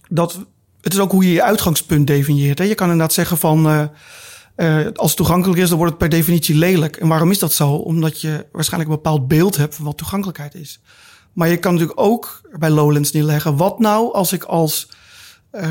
dat 0.08 0.46
het 0.80 0.92
is 0.92 0.98
ook 0.98 1.10
hoe 1.10 1.24
je 1.24 1.32
je 1.32 1.42
uitgangspunt 1.42 2.06
definieert. 2.06 2.58
Hè? 2.58 2.64
Je 2.64 2.74
kan 2.74 2.90
inderdaad 2.90 3.14
zeggen 3.14 3.38
van 3.38 3.66
eh, 3.66 3.82
eh, 4.54 4.86
als 4.94 5.08
het 5.08 5.16
toegankelijk 5.16 5.60
is, 5.60 5.68
dan 5.68 5.78
wordt 5.78 5.92
het 5.92 6.00
per 6.00 6.18
definitie 6.18 6.54
lelijk. 6.54 6.96
En 6.96 7.08
waarom 7.08 7.30
is 7.30 7.38
dat 7.38 7.52
zo? 7.52 7.70
Omdat 7.70 8.20
je 8.20 8.46
waarschijnlijk 8.52 8.90
een 8.90 8.96
bepaald 8.96 9.28
beeld 9.28 9.56
hebt 9.56 9.74
van 9.74 9.84
wat 9.84 9.96
toegankelijkheid 9.96 10.54
is. 10.54 10.80
Maar 11.32 11.48
je 11.48 11.56
kan 11.56 11.72
natuurlijk 11.72 12.00
ook 12.00 12.40
bij 12.58 12.70
Lowlands 12.70 13.12
neerleggen. 13.12 13.56
Wat 13.56 13.78
nou 13.78 14.12
als 14.12 14.32
ik 14.32 14.44
als 14.44 14.88
eh, 15.50 15.70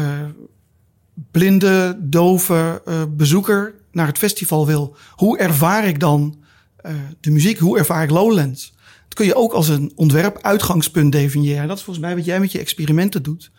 blinde, 1.31 1.97
dove 1.99 2.81
eh, 2.85 3.01
bezoeker 3.09 3.73
naar 3.91 4.07
het 4.07 4.17
festival 4.17 4.65
wil? 4.65 4.95
Hoe 5.11 5.37
ervaar 5.37 5.87
ik 5.87 5.99
dan 5.99 6.37
eh, 6.75 6.91
de 7.19 7.31
muziek? 7.31 7.57
Hoe 7.57 7.77
ervaar 7.77 8.03
ik 8.03 8.09
Lowlands? 8.09 8.75
Dat 9.07 9.13
kun 9.13 9.25
je 9.25 9.35
ook 9.35 9.53
als 9.53 9.67
een 9.67 9.91
ontwerp 9.95 10.41
uitgangspunt 10.41 11.11
definiëren. 11.11 11.67
Dat 11.67 11.77
is 11.77 11.83
volgens 11.83 12.05
mij 12.05 12.15
wat 12.15 12.25
jij 12.25 12.39
met 12.39 12.51
je 12.51 12.59
experimenten 12.59 13.23
doet. 13.23 13.51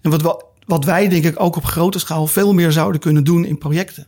En 0.00 0.10
wat, 0.10 0.44
wat 0.66 0.84
wij 0.84 1.08
denk 1.08 1.24
ik 1.24 1.40
ook 1.40 1.56
op 1.56 1.64
grote 1.64 1.98
schaal 1.98 2.26
veel 2.26 2.54
meer 2.54 2.72
zouden 2.72 3.00
kunnen 3.00 3.24
doen 3.24 3.44
in 3.44 3.58
projecten. 3.58 4.06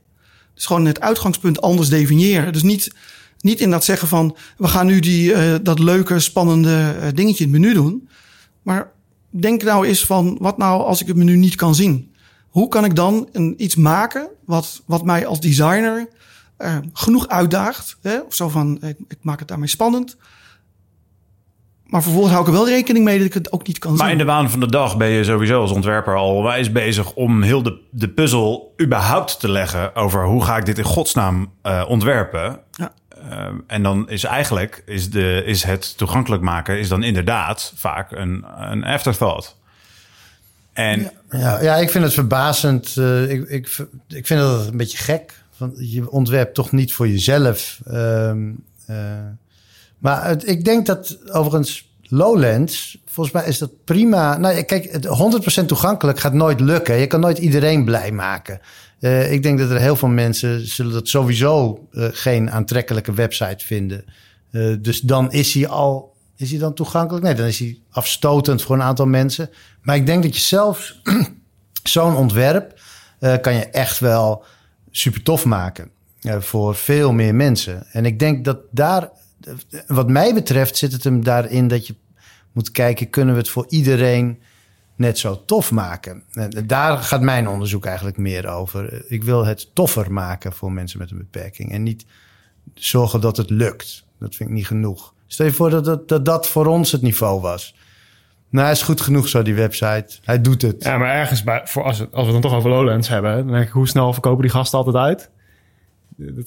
Dus 0.54 0.66
gewoon 0.66 0.84
het 0.84 1.00
uitgangspunt 1.00 1.60
anders 1.60 1.88
definiëren. 1.88 2.52
Dus 2.52 2.62
niet, 2.62 2.94
niet 3.40 3.60
inderdaad 3.60 3.84
zeggen 3.84 4.08
van... 4.08 4.36
we 4.56 4.68
gaan 4.68 4.86
nu 4.86 5.00
die, 5.00 5.32
eh, 5.32 5.54
dat 5.62 5.78
leuke, 5.78 6.20
spannende 6.20 6.94
dingetje 7.14 7.44
in 7.44 7.52
het 7.52 7.60
menu 7.60 7.74
doen. 7.74 8.08
Maar 8.62 8.92
denk 9.30 9.62
nou 9.62 9.86
eens 9.86 10.04
van, 10.04 10.36
wat 10.40 10.58
nou 10.58 10.82
als 10.82 11.00
ik 11.00 11.06
het 11.06 11.16
menu 11.16 11.36
niet 11.36 11.54
kan 11.54 11.74
zien? 11.74 12.11
Hoe 12.52 12.68
kan 12.68 12.84
ik 12.84 12.94
dan 12.96 13.28
een, 13.32 13.54
iets 13.58 13.76
maken 13.76 14.28
wat, 14.44 14.82
wat 14.86 15.04
mij 15.04 15.26
als 15.26 15.40
designer 15.40 16.08
eh, 16.56 16.76
genoeg 16.92 17.28
uitdaagt? 17.28 17.96
Hè? 18.02 18.18
Of 18.18 18.34
zo 18.34 18.48
van, 18.48 18.78
ik, 18.82 18.96
ik 19.08 19.18
maak 19.20 19.38
het 19.38 19.48
daarmee 19.48 19.68
spannend. 19.68 20.16
Maar 21.86 22.02
vervolgens 22.02 22.32
hou 22.32 22.46
ik 22.46 22.52
er 22.52 22.58
wel 22.58 22.68
rekening 22.68 23.04
mee 23.04 23.18
dat 23.18 23.26
ik 23.26 23.34
het 23.34 23.52
ook 23.52 23.66
niet 23.66 23.78
kan 23.78 23.92
Maar 23.92 24.02
in 24.02 24.08
zien. 24.08 24.18
de 24.18 24.32
waan 24.32 24.50
van 24.50 24.60
de 24.60 24.70
dag 24.70 24.96
ben 24.96 25.08
je 25.08 25.24
sowieso 25.24 25.60
als 25.60 25.70
ontwerper 25.70 26.16
al 26.16 26.42
wijs 26.42 26.72
bezig 26.72 27.12
om 27.14 27.42
heel 27.42 27.62
de, 27.62 27.80
de 27.90 28.08
puzzel 28.08 28.74
überhaupt 28.82 29.40
te 29.40 29.48
leggen 29.48 29.94
over 29.94 30.24
hoe 30.26 30.44
ga 30.44 30.56
ik 30.56 30.64
dit 30.64 30.78
in 30.78 30.84
godsnaam 30.84 31.52
eh, 31.62 31.84
ontwerpen. 31.88 32.60
Ja. 32.70 32.92
Eh, 33.08 33.46
en 33.66 33.82
dan 33.82 34.08
is 34.08 34.24
eigenlijk 34.24 34.82
is, 34.86 35.10
de, 35.10 35.42
is 35.46 35.62
het 35.62 35.96
toegankelijk 35.96 36.42
maken 36.42 36.78
is 36.78 36.88
dan 36.88 37.02
inderdaad 37.02 37.72
vaak 37.76 38.10
een, 38.10 38.44
een 38.56 38.84
afterthought. 38.84 39.60
En 40.72 41.10
Ja, 41.30 41.62
ja, 41.62 41.76
ik 41.76 41.90
vind 41.90 42.04
het 42.04 42.14
verbazend. 42.14 42.96
eh, 42.96 43.30
ik, 43.30 43.48
ik, 43.48 43.76
ik 44.08 44.26
vind 44.26 44.40
dat 44.40 44.66
een 44.66 44.76
beetje 44.76 44.98
gek. 44.98 45.34
Want 45.56 45.74
je 45.78 46.10
ontwerpt 46.10 46.54
toch 46.54 46.72
niet 46.72 46.92
voor 46.92 47.08
jezelf. 47.08 47.80
Ehm, 47.86 48.50
eh, 48.86 48.96
maar 49.98 50.44
ik 50.44 50.64
denk 50.64 50.86
dat 50.86 51.18
overigens 51.32 51.90
Lowlands, 52.02 52.98
volgens 53.06 53.34
mij 53.34 53.46
is 53.46 53.58
dat 53.58 53.84
prima. 53.84 54.36
Nou, 54.38 54.62
kijk, 54.62 54.92
het 54.92 55.06
100% 55.06 55.68
toegankelijk 55.68 56.20
gaat 56.20 56.32
nooit 56.32 56.60
lukken. 56.60 56.96
Je 56.96 57.06
kan 57.06 57.20
nooit 57.20 57.38
iedereen 57.38 57.84
blij 57.84 58.12
maken. 58.12 58.60
Eh, 59.00 59.32
ik 59.32 59.42
denk 59.42 59.58
dat 59.58 59.70
er 59.70 59.80
heel 59.80 59.96
veel 59.96 60.08
mensen 60.08 60.66
zullen 60.68 60.92
dat 60.92 61.08
sowieso 61.08 61.86
geen 61.94 62.50
aantrekkelijke 62.50 63.12
website 63.12 63.64
vinden. 63.66 64.04
Dus 64.80 65.00
dan 65.00 65.32
is 65.32 65.54
hij 65.54 65.68
al. 65.68 66.11
Is 66.42 66.50
hij 66.50 66.58
dan 66.58 66.74
toegankelijk? 66.74 67.24
Nee, 67.24 67.34
dan 67.34 67.46
is 67.46 67.58
hij 67.58 67.78
afstotend 67.90 68.62
voor 68.62 68.74
een 68.74 68.82
aantal 68.82 69.06
mensen. 69.06 69.50
Maar 69.82 69.96
ik 69.96 70.06
denk 70.06 70.22
dat 70.22 70.34
je 70.34 70.42
zelf 70.42 70.94
zo'n 71.82 72.16
ontwerp 72.16 72.80
eh, 73.18 73.36
kan 73.40 73.54
je 73.54 73.64
echt 73.64 73.98
wel 73.98 74.44
super 74.90 75.22
tof 75.22 75.44
maken 75.44 75.90
eh, 76.20 76.40
voor 76.40 76.74
veel 76.74 77.12
meer 77.12 77.34
mensen. 77.34 77.86
En 77.92 78.04
ik 78.04 78.18
denk 78.18 78.44
dat 78.44 78.58
daar, 78.70 79.10
wat 79.86 80.08
mij 80.08 80.34
betreft, 80.34 80.76
zit 80.76 80.92
het 80.92 81.04
hem 81.04 81.24
daarin 81.24 81.68
dat 81.68 81.86
je 81.86 81.94
moet 82.52 82.70
kijken, 82.70 83.10
kunnen 83.10 83.34
we 83.34 83.40
het 83.40 83.50
voor 83.50 83.66
iedereen 83.68 84.42
net 84.96 85.18
zo 85.18 85.44
tof 85.44 85.70
maken? 85.70 86.22
En 86.32 86.66
daar 86.66 86.98
gaat 86.98 87.22
mijn 87.22 87.48
onderzoek 87.48 87.84
eigenlijk 87.84 88.16
meer 88.16 88.48
over. 88.48 89.10
Ik 89.10 89.24
wil 89.24 89.44
het 89.44 89.74
toffer 89.74 90.12
maken 90.12 90.52
voor 90.52 90.72
mensen 90.72 90.98
met 90.98 91.10
een 91.10 91.18
beperking 91.18 91.72
en 91.72 91.82
niet 91.82 92.04
zorgen 92.74 93.20
dat 93.20 93.36
het 93.36 93.50
lukt. 93.50 94.04
Dat 94.18 94.34
vind 94.34 94.48
ik 94.48 94.54
niet 94.54 94.66
genoeg. 94.66 95.14
Stel 95.32 95.46
je 95.46 95.52
voor 95.52 95.70
dat 95.70 95.84
dat, 95.84 96.08
dat, 96.08 96.24
dat 96.24 96.48
voor 96.48 96.66
ons 96.66 96.92
het 96.92 97.02
niveau 97.02 97.40
was. 97.40 97.74
Nou, 98.48 98.64
hij 98.64 98.74
is 98.74 98.82
goed 98.82 99.00
genoeg 99.00 99.28
zo, 99.28 99.42
die 99.42 99.54
website. 99.54 100.06
Hij 100.24 100.40
doet 100.40 100.62
het. 100.62 100.84
Ja, 100.84 100.98
maar 100.98 101.14
ergens 101.14 101.42
bij, 101.42 101.60
voor 101.64 101.82
als, 101.82 101.98
we, 101.98 102.04
als 102.04 102.26
we 102.26 102.32
het 102.32 102.42
dan 102.42 102.50
toch 102.50 102.58
over 102.58 102.70
Lowlands 102.70 103.08
hebben, 103.08 103.36
dan 103.36 103.46
denk 103.46 103.66
ik, 103.66 103.72
hoe 103.72 103.88
snel 103.88 104.12
verkopen 104.12 104.42
die 104.42 104.50
gasten 104.50 104.78
altijd 104.78 104.96
uit? 104.96 105.30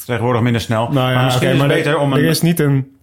tegenwoordig 0.06 0.42
minder 0.42 0.62
snel. 0.62 0.84
Nou 0.84 0.94
maar 0.94 1.12
ja, 1.12 1.24
misschien 1.24 1.48
oké, 1.48 1.56
is 1.56 1.60
het 1.60 1.68
maar 1.68 1.78
beter 1.78 1.94
er, 1.94 2.00
om 2.00 2.14
er 2.14 2.24
is 2.24 2.42
niet 2.42 2.60
een. 2.60 2.96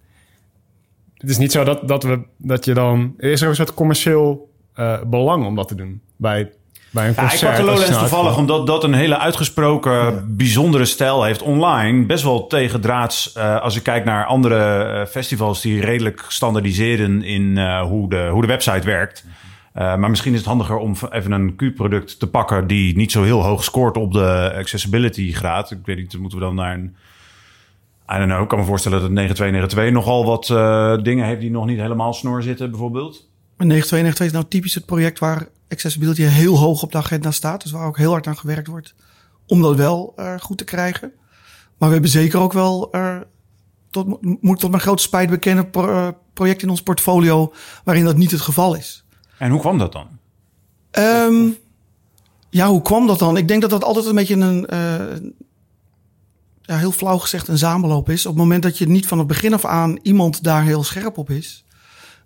Het 1.17 1.29
is 1.29 1.37
niet 1.37 1.51
zo 1.51 1.63
dat, 1.63 1.87
dat, 1.87 2.03
we, 2.03 2.21
dat 2.37 2.65
je 2.65 2.73
dan. 2.73 3.13
Er 3.17 3.31
is 3.31 3.41
er 3.41 3.49
een 3.49 3.55
soort 3.55 3.73
commercieel 3.73 4.51
eh, 4.73 5.01
belang 5.01 5.45
om 5.45 5.55
dat 5.55 5.67
te 5.67 5.75
doen. 5.75 6.01
Bij, 6.15 6.51
bij 6.93 7.07
een 7.07 7.13
Ja, 7.15 7.21
ik 7.23 7.29
concert. 7.29 7.51
pak 7.51 7.59
de 7.59 7.71
Lowlands 7.71 7.97
toevallig 7.97 8.37
omdat 8.37 8.67
dat 8.67 8.83
een 8.83 8.93
hele 8.93 9.17
uitgesproken 9.19 10.25
bijzondere 10.37 10.85
stijl 10.85 11.23
heeft 11.23 11.41
online. 11.41 12.05
Best 12.05 12.23
wel 12.23 12.47
tegendraads 12.47 13.31
eh 13.33 13.61
als 13.61 13.75
ik 13.75 13.83
kijk 13.83 14.05
naar 14.05 14.25
andere 14.25 14.83
eh, 14.83 15.05
festivals 15.05 15.61
die 15.61 15.81
redelijk 15.81 16.25
standaardiseren 16.27 17.23
in 17.23 17.57
eh, 17.57 17.81
hoe, 17.81 18.09
de, 18.09 18.27
hoe 18.31 18.41
de 18.41 18.47
website 18.47 18.85
werkt. 18.85 19.25
Maar 19.73 20.09
misschien 20.09 20.31
is 20.31 20.37
het 20.39 20.47
handiger 20.47 20.77
om 20.77 20.95
even 21.09 21.31
een 21.31 21.55
Q-product 21.55 22.19
te 22.19 22.27
pakken 22.27 22.67
die 22.67 22.95
niet 22.95 23.11
zo 23.11 23.23
heel 23.23 23.43
hoog 23.43 23.63
scoort 23.63 23.97
op 23.97 24.13
de 24.13 24.53
accessibility 24.57 25.31
graad. 25.31 25.71
Ik 25.71 25.79
weet 25.85 25.97
niet, 25.97 26.17
moeten 26.17 26.37
we 26.39 26.43
dan 26.43 26.55
naar 26.55 26.73
een... 26.73 26.95
I 28.13 28.17
don't 28.17 28.29
know, 28.29 28.41
ik 28.41 28.47
kan 28.47 28.59
me 28.59 28.65
voorstellen 28.65 28.99
dat 29.01 29.09
9292 29.09 29.91
nogal 29.91 30.25
wat 30.25 30.47
dingen 31.03 31.25
heeft 31.25 31.41
die 31.41 31.51
nog 31.51 31.65
niet 31.65 31.79
helemaal 31.79 32.13
snor 32.13 32.41
zitten 32.41 32.69
bijvoorbeeld. 32.69 33.27
Maar 33.63 33.71
9292 33.71 34.25
is 34.25 34.31
nou 34.31 34.45
typisch 34.47 34.73
het 34.73 34.85
project 34.85 35.19
waar 35.19 35.47
accessibility 35.69 36.21
heel 36.21 36.57
hoog 36.57 36.83
op 36.83 36.91
de 36.91 36.97
agenda 36.97 37.31
staat. 37.31 37.61
Dus 37.61 37.71
waar 37.71 37.87
ook 37.87 37.97
heel 37.97 38.11
hard 38.11 38.27
aan 38.27 38.37
gewerkt 38.37 38.67
wordt 38.67 38.95
om 39.47 39.61
dat 39.61 39.75
wel 39.75 40.13
eh, 40.15 40.39
goed 40.39 40.57
te 40.57 40.63
krijgen. 40.63 41.11
Maar 41.77 41.87
we 41.87 41.93
hebben 41.93 42.11
zeker 42.11 42.39
ook 42.39 42.53
wel, 42.53 42.91
eh, 42.91 43.17
tot, 43.89 44.21
moet 44.41 44.59
tot 44.59 44.69
mijn 44.69 44.81
grote 44.81 45.03
spijt 45.03 45.29
bekennen, 45.29 45.69
pro, 45.69 45.87
eh, 45.87 46.07
projecten 46.33 46.63
in 46.63 46.69
ons 46.69 46.83
portfolio 46.83 47.53
waarin 47.83 48.03
dat 48.03 48.17
niet 48.17 48.31
het 48.31 48.41
geval 48.41 48.75
is. 48.75 49.05
En 49.37 49.51
hoe 49.51 49.59
kwam 49.59 49.77
dat 49.77 49.91
dan? 49.91 50.07
Ehm, 50.91 51.49
ja, 52.49 52.67
hoe 52.67 52.81
kwam 52.81 53.07
dat 53.07 53.19
dan? 53.19 53.37
Ik 53.37 53.47
denk 53.47 53.61
dat 53.61 53.69
dat 53.69 53.83
altijd 53.83 54.05
een 54.05 54.15
beetje 54.15 54.35
een, 54.35 54.67
ja, 56.61 56.77
heel 56.77 56.91
flauw 56.91 57.17
gezegd, 57.17 57.47
een 57.47 57.57
samenloop 57.57 58.09
is. 58.09 58.25
Op 58.25 58.33
het 58.33 58.41
moment 58.41 58.63
dat 58.63 58.77
je 58.77 58.87
niet 58.87 59.07
van 59.07 59.17
het 59.17 59.27
begin 59.27 59.53
af 59.53 59.65
aan 59.65 59.99
iemand 60.01 60.43
daar 60.43 60.63
heel 60.63 60.83
scherp 60.83 61.17
op 61.17 61.29
is, 61.29 61.65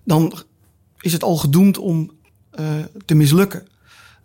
dan 0.03 0.45
is 1.07 1.13
het 1.13 1.23
al 1.23 1.37
gedoemd 1.37 1.77
om 1.77 2.11
eh, 2.51 2.65
te 3.05 3.15
mislukken. 3.15 3.67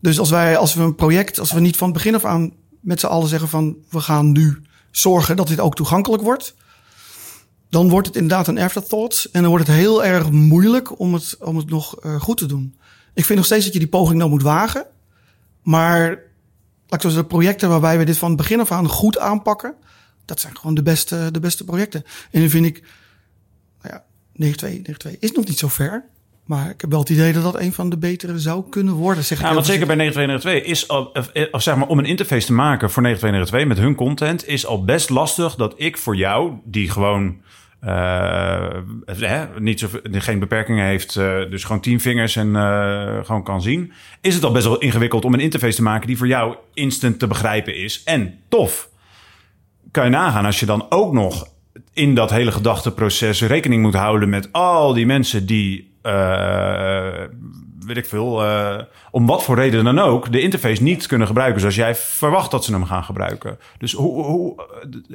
Dus 0.00 0.18
als 0.18 0.30
wij, 0.30 0.56
als 0.56 0.74
we 0.74 0.82
een 0.82 0.94
project, 0.94 1.38
als 1.38 1.52
we 1.52 1.60
niet 1.60 1.76
van 1.76 1.88
het 1.88 1.96
begin 1.96 2.14
af 2.14 2.24
aan 2.24 2.52
met 2.80 3.00
z'n 3.00 3.06
allen 3.06 3.28
zeggen 3.28 3.48
van 3.48 3.76
we 3.90 4.00
gaan 4.00 4.32
nu 4.32 4.62
zorgen 4.90 5.36
dat 5.36 5.48
dit 5.48 5.60
ook 5.60 5.74
toegankelijk 5.74 6.22
wordt, 6.22 6.54
dan 7.68 7.88
wordt 7.88 8.06
het 8.06 8.16
inderdaad 8.16 8.48
een 8.48 8.58
afterthought 8.58 9.28
en 9.32 9.40
dan 9.40 9.50
wordt 9.50 9.66
het 9.66 9.76
heel 9.76 10.04
erg 10.04 10.30
moeilijk 10.30 10.98
om 10.98 11.14
het, 11.14 11.36
om 11.40 11.56
het 11.56 11.70
nog 11.70 11.96
eh, 12.00 12.20
goed 12.20 12.36
te 12.36 12.46
doen. 12.46 12.74
Ik 13.14 13.24
vind 13.24 13.38
nog 13.38 13.46
steeds 13.46 13.64
dat 13.64 13.72
je 13.72 13.78
die 13.78 13.88
poging 13.88 14.18
nou 14.18 14.30
moet 14.30 14.42
wagen. 14.42 14.86
Maar 15.62 16.18
laat 16.86 17.04
ik 17.04 17.10
de 17.10 17.24
projecten 17.24 17.68
waarbij 17.68 17.98
we 17.98 18.04
dit 18.04 18.18
van 18.18 18.28
het 18.28 18.36
begin 18.36 18.60
af 18.60 18.72
aan 18.72 18.88
goed 18.88 19.18
aanpakken, 19.18 19.74
dat 20.24 20.40
zijn 20.40 20.56
gewoon 20.56 20.74
de 20.74 20.82
beste, 20.82 21.28
de 21.32 21.40
beste 21.40 21.64
projecten. 21.64 22.04
En 22.30 22.40
dan 22.40 22.50
vind 22.50 22.66
ik, 22.66 22.82
nou 23.82 23.94
ja, 23.94 24.04
9292 24.32 25.16
is 25.18 25.32
nog 25.32 25.44
niet 25.46 25.58
zo 25.58 25.68
ver. 25.68 26.04
Maar 26.52 26.70
ik 26.70 26.80
heb 26.80 26.90
wel 26.90 27.00
het 27.00 27.08
idee 27.08 27.32
dat 27.32 27.42
dat 27.42 27.60
een 27.60 27.72
van 27.72 27.90
de 27.90 27.98
betere 27.98 28.38
zou 28.38 28.64
kunnen 28.70 28.94
worden. 28.94 29.24
Zeg 29.24 29.38
ik 29.38 29.46
Ja, 29.46 29.54
want 29.54 29.66
zeker 29.66 29.86
bij 29.86 29.96
voorzichtig. 29.96 30.44
9292 30.44 30.70
is 30.70 30.88
al, 30.88 31.04
of, 31.04 31.52
of 31.52 31.62
zeg 31.62 31.76
maar 31.76 31.88
om 31.88 31.98
een 31.98 32.04
interface 32.04 32.46
te 32.46 32.52
maken 32.52 32.90
voor 32.90 33.02
9292 33.02 33.68
met 33.68 33.78
hun 33.78 33.94
content 34.06 34.48
is 34.48 34.66
al 34.66 34.84
best 34.84 35.10
lastig 35.10 35.54
dat 35.54 35.74
ik 35.76 35.98
voor 35.98 36.16
jou 36.16 36.52
die 36.64 36.90
gewoon 36.90 37.40
eh, 37.80 38.68
hè, 39.06 39.60
niet 39.60 39.80
zo, 39.80 39.88
geen 40.02 40.38
beperkingen 40.38 40.86
heeft, 40.86 41.16
eh, 41.16 41.50
dus 41.50 41.64
gewoon 41.64 41.80
tien 41.80 42.00
vingers 42.00 42.36
en 42.36 42.56
eh, 42.56 43.24
gewoon 43.24 43.44
kan 43.44 43.62
zien, 43.62 43.92
is 44.20 44.34
het 44.34 44.44
al 44.44 44.52
best 44.52 44.66
wel 44.66 44.78
ingewikkeld 44.78 45.24
om 45.24 45.34
een 45.34 45.40
interface 45.40 45.76
te 45.76 45.82
maken 45.82 46.06
die 46.06 46.16
voor 46.16 46.26
jou 46.26 46.56
instant 46.74 47.18
te 47.18 47.26
begrijpen 47.26 47.76
is 47.76 48.02
en 48.04 48.38
tof. 48.48 48.88
Kan 49.90 50.04
je 50.04 50.10
nagaan 50.10 50.44
als 50.44 50.60
je 50.60 50.66
dan 50.66 50.86
ook 50.88 51.12
nog 51.12 51.50
in 51.92 52.14
dat 52.14 52.30
hele 52.30 52.52
gedachteproces 52.52 53.42
rekening 53.42 53.82
moet 53.82 53.94
houden 53.94 54.28
met 54.28 54.52
al 54.52 54.92
die 54.92 55.06
mensen 55.06 55.46
die, 55.46 55.78
eh, 55.80 55.91
weet 57.86 57.96
ik 57.96 58.06
veel, 58.06 58.44
eh, 58.44 58.78
om 59.10 59.26
wat 59.26 59.42
voor 59.42 59.56
reden 59.56 59.84
dan 59.84 59.98
ook, 59.98 60.32
de 60.32 60.40
interface 60.40 60.82
niet 60.82 61.06
kunnen 61.06 61.26
gebruiken 61.26 61.60
zoals 61.60 61.74
jij 61.74 61.94
verwacht 61.94 62.50
dat 62.50 62.64
ze 62.64 62.72
hem 62.72 62.84
gaan 62.84 63.04
gebruiken. 63.04 63.58
Dus 63.78 63.92
hoe, 63.92 64.24
hoe, 64.24 64.66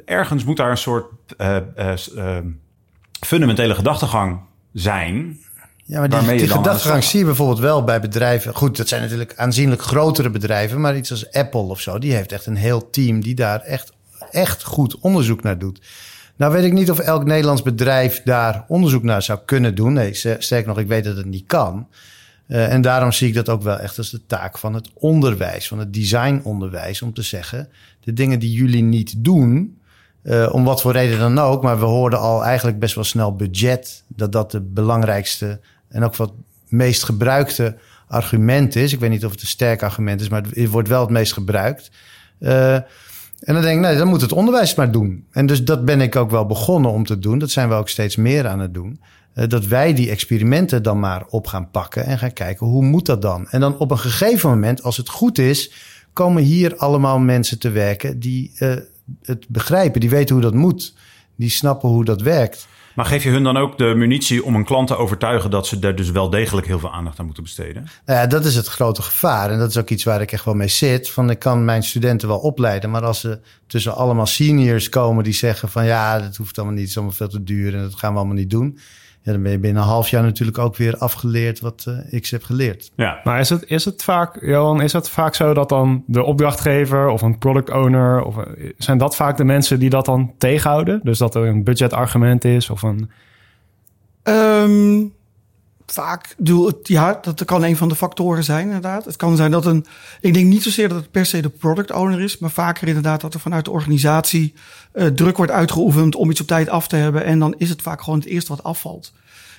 ergens 0.04 0.44
moet 0.44 0.56
daar 0.56 0.70
een 0.70 0.76
soort 0.76 1.06
eh, 1.36 1.56
eh, 1.56 1.92
eh, 2.16 2.44
fundamentele 3.26 3.74
gedachtegang 3.74 4.40
zijn. 4.72 5.38
Ja, 5.84 5.98
maar 5.98 6.08
die, 6.08 6.36
die 6.36 6.48
gedachtegang 6.48 7.04
zie 7.04 7.18
je 7.18 7.24
bijvoorbeeld 7.24 7.58
wel 7.58 7.84
bij 7.84 8.00
bedrijven. 8.00 8.54
Goed, 8.54 8.76
dat 8.76 8.88
zijn 8.88 9.02
natuurlijk 9.02 9.34
aanzienlijk 9.36 9.82
grotere 9.82 10.30
bedrijven, 10.30 10.80
maar 10.80 10.96
iets 10.96 11.10
als 11.10 11.32
Apple 11.32 11.60
of 11.60 11.80
zo, 11.80 11.98
die 11.98 12.14
heeft 12.14 12.32
echt 12.32 12.46
een 12.46 12.56
heel 12.56 12.90
team 12.90 13.20
die 13.20 13.34
daar 13.34 13.60
echt, 13.60 13.92
echt 14.30 14.64
goed 14.64 14.98
onderzoek 14.98 15.42
naar 15.42 15.58
doet. 15.58 15.80
Nou 16.38 16.52
weet 16.52 16.64
ik 16.64 16.72
niet 16.72 16.90
of 16.90 16.98
elk 16.98 17.24
Nederlands 17.24 17.62
bedrijf 17.62 18.22
daar 18.24 18.64
onderzoek 18.68 19.02
naar 19.02 19.22
zou 19.22 19.38
kunnen 19.44 19.74
doen. 19.74 19.92
Nee, 19.92 20.14
sterker 20.14 20.66
nog, 20.66 20.78
ik 20.78 20.86
weet 20.86 21.04
dat 21.04 21.16
het 21.16 21.26
niet 21.26 21.46
kan. 21.46 21.88
Uh, 22.48 22.72
en 22.72 22.80
daarom 22.80 23.12
zie 23.12 23.28
ik 23.28 23.34
dat 23.34 23.48
ook 23.48 23.62
wel 23.62 23.78
echt 23.78 23.98
als 23.98 24.10
de 24.10 24.26
taak 24.26 24.58
van 24.58 24.74
het 24.74 24.90
onderwijs, 24.94 25.68
van 25.68 25.78
het 25.78 25.92
designonderwijs, 25.92 27.02
om 27.02 27.12
te 27.12 27.22
zeggen: 27.22 27.68
de 28.00 28.12
dingen 28.12 28.38
die 28.38 28.52
jullie 28.52 28.82
niet 28.82 29.24
doen, 29.24 29.78
uh, 30.22 30.48
om 30.52 30.64
wat 30.64 30.80
voor 30.80 30.92
reden 30.92 31.18
dan 31.18 31.38
ook, 31.38 31.62
maar 31.62 31.78
we 31.78 31.84
hoorden 31.84 32.18
al 32.18 32.44
eigenlijk 32.44 32.78
best 32.78 32.94
wel 32.94 33.04
snel 33.04 33.36
budget, 33.36 34.04
dat 34.06 34.32
dat 34.32 34.50
de 34.50 34.60
belangrijkste 34.60 35.60
en 35.88 36.04
ook 36.04 36.16
wat 36.16 36.32
meest 36.68 37.04
gebruikte 37.04 37.76
argument 38.08 38.76
is. 38.76 38.92
Ik 38.92 39.00
weet 39.00 39.10
niet 39.10 39.24
of 39.24 39.30
het 39.30 39.40
een 39.40 39.46
sterk 39.46 39.82
argument 39.82 40.20
is, 40.20 40.28
maar 40.28 40.42
het 40.50 40.68
wordt 40.68 40.88
wel 40.88 41.00
het 41.00 41.10
meest 41.10 41.32
gebruikt. 41.32 41.90
Uh, 42.40 42.78
en 43.38 43.54
dan 43.54 43.62
denk 43.62 43.76
ik, 43.76 43.86
nee, 43.86 43.96
dan 43.96 44.08
moet 44.08 44.20
het 44.20 44.32
onderwijs 44.32 44.74
maar 44.74 44.90
doen. 44.90 45.24
En 45.30 45.46
dus 45.46 45.64
dat 45.64 45.84
ben 45.84 46.00
ik 46.00 46.16
ook 46.16 46.30
wel 46.30 46.46
begonnen 46.46 46.90
om 46.90 47.04
te 47.04 47.18
doen. 47.18 47.38
Dat 47.38 47.50
zijn 47.50 47.68
we 47.68 47.74
ook 47.74 47.88
steeds 47.88 48.16
meer 48.16 48.46
aan 48.46 48.58
het 48.58 48.74
doen. 48.74 49.00
Uh, 49.34 49.48
dat 49.48 49.66
wij 49.66 49.94
die 49.94 50.10
experimenten 50.10 50.82
dan 50.82 51.00
maar 51.00 51.24
op 51.28 51.46
gaan 51.46 51.70
pakken 51.70 52.04
en 52.04 52.18
gaan 52.18 52.32
kijken 52.32 52.66
hoe 52.66 52.84
moet 52.84 53.06
dat 53.06 53.22
dan. 53.22 53.48
En 53.48 53.60
dan 53.60 53.78
op 53.78 53.90
een 53.90 53.98
gegeven 53.98 54.50
moment, 54.50 54.82
als 54.82 54.96
het 54.96 55.08
goed 55.08 55.38
is, 55.38 55.72
komen 56.12 56.42
hier 56.42 56.76
allemaal 56.76 57.18
mensen 57.18 57.58
te 57.58 57.70
werken 57.70 58.20
die 58.20 58.52
uh, 58.58 58.74
het 59.22 59.48
begrijpen, 59.48 60.00
die 60.00 60.10
weten 60.10 60.34
hoe 60.34 60.44
dat 60.44 60.54
moet, 60.54 60.94
die 61.36 61.50
snappen 61.50 61.88
hoe 61.88 62.04
dat 62.04 62.22
werkt. 62.22 62.68
Maar 62.98 63.06
geef 63.06 63.22
je 63.22 63.30
hun 63.30 63.42
dan 63.42 63.56
ook 63.56 63.78
de 63.78 63.94
munitie 63.96 64.44
om 64.44 64.54
een 64.54 64.64
klant 64.64 64.86
te 64.86 64.96
overtuigen 64.96 65.50
dat 65.50 65.66
ze 65.66 65.78
daar 65.78 65.94
dus 65.94 66.10
wel 66.10 66.30
degelijk 66.30 66.66
heel 66.66 66.78
veel 66.78 66.92
aandacht 66.92 67.18
aan 67.18 67.24
moeten 67.24 67.42
besteden? 67.42 67.88
Nou 68.06 68.18
ja, 68.18 68.26
dat 68.26 68.44
is 68.44 68.54
het 68.54 68.66
grote 68.66 69.02
gevaar. 69.02 69.50
En 69.50 69.58
dat 69.58 69.68
is 69.68 69.76
ook 69.76 69.90
iets 69.90 70.04
waar 70.04 70.20
ik 70.20 70.32
echt 70.32 70.44
wel 70.44 70.54
mee 70.54 70.68
zit. 70.68 71.10
Van 71.10 71.30
ik 71.30 71.38
kan 71.38 71.64
mijn 71.64 71.82
studenten 71.82 72.28
wel 72.28 72.38
opleiden. 72.38 72.90
Maar 72.90 73.04
als 73.04 73.20
ze 73.20 73.40
tussen 73.66 73.94
allemaal 73.94 74.26
seniors 74.26 74.88
komen 74.88 75.24
die 75.24 75.32
zeggen 75.32 75.68
van 75.68 75.84
ja, 75.84 76.18
dat 76.20 76.36
hoeft 76.36 76.56
allemaal 76.56 76.74
niet, 76.74 76.82
het 76.82 76.90
is 76.90 76.96
allemaal 76.96 77.16
veel 77.16 77.28
te 77.28 77.44
duur 77.44 77.74
en 77.74 77.82
dat 77.82 77.94
gaan 77.94 78.12
we 78.12 78.18
allemaal 78.18 78.36
niet 78.36 78.50
doen. 78.50 78.78
Ja, 79.22 79.32
dan 79.32 79.42
ben 79.42 79.52
je 79.52 79.58
binnen 79.58 79.82
een 79.82 79.88
half 79.88 80.08
jaar 80.08 80.22
natuurlijk 80.22 80.58
ook 80.58 80.76
weer 80.76 80.96
afgeleerd 80.96 81.60
wat 81.60 81.84
uh, 81.88 81.98
ik 82.10 82.26
heb 82.26 82.42
geleerd. 82.42 82.90
Ja, 82.96 83.20
Maar 83.24 83.40
is 83.40 83.48
het, 83.48 83.64
is 83.66 83.84
het 83.84 84.02
vaak, 84.02 84.44
Johan, 84.44 84.82
is 84.82 84.92
het 84.92 85.08
vaak 85.08 85.34
zo 85.34 85.54
dat 85.54 85.68
dan 85.68 86.04
de 86.06 86.22
opdrachtgever 86.22 87.08
of 87.08 87.22
een 87.22 87.38
product 87.38 87.70
owner, 87.70 88.22
of, 88.22 88.38
eh, 88.38 88.70
zijn 88.78 88.98
dat 88.98 89.16
vaak 89.16 89.36
de 89.36 89.44
mensen 89.44 89.78
die 89.78 89.90
dat 89.90 90.04
dan 90.04 90.34
tegenhouden? 90.38 91.00
Dus 91.02 91.18
dat 91.18 91.34
er 91.34 91.46
een 91.46 91.64
budgetargument 91.64 92.44
is 92.44 92.70
of 92.70 92.82
een... 92.82 93.10
Ehm, 94.22 95.04
vaak 95.92 96.34
doe 96.38 96.66
het, 96.66 96.88
ja, 96.88 97.18
dat 97.22 97.44
kan 97.44 97.64
een 97.64 97.76
van 97.76 97.88
de 97.88 97.94
factoren 97.94 98.44
zijn, 98.44 98.66
inderdaad. 98.66 99.04
Het 99.04 99.16
kan 99.16 99.36
zijn 99.36 99.50
dat 99.50 99.66
een, 99.66 99.86
ik 100.20 100.34
denk 100.34 100.46
niet 100.46 100.62
zozeer 100.62 100.88
dat 100.88 100.98
het 100.98 101.10
per 101.10 101.26
se 101.26 101.42
de 101.42 101.48
product 101.48 101.92
owner 101.92 102.20
is, 102.20 102.38
maar 102.38 102.50
vaker 102.50 102.88
inderdaad 102.88 103.20
dat 103.20 103.34
er 103.34 103.40
vanuit 103.40 103.64
de 103.64 103.70
organisatie 103.70 104.54
uh, 104.94 105.06
druk 105.06 105.36
wordt 105.36 105.52
uitgeoefend 105.52 106.14
om 106.14 106.30
iets 106.30 106.40
op 106.40 106.46
tijd 106.46 106.68
af 106.68 106.88
te 106.88 106.96
hebben. 106.96 107.24
En 107.24 107.38
dan 107.38 107.54
is 107.58 107.68
het 107.68 107.82
vaak 107.82 108.02
gewoon 108.02 108.18
het 108.18 108.28
eerste 108.28 108.54
wat 108.54 108.64
afvalt. 108.64 109.12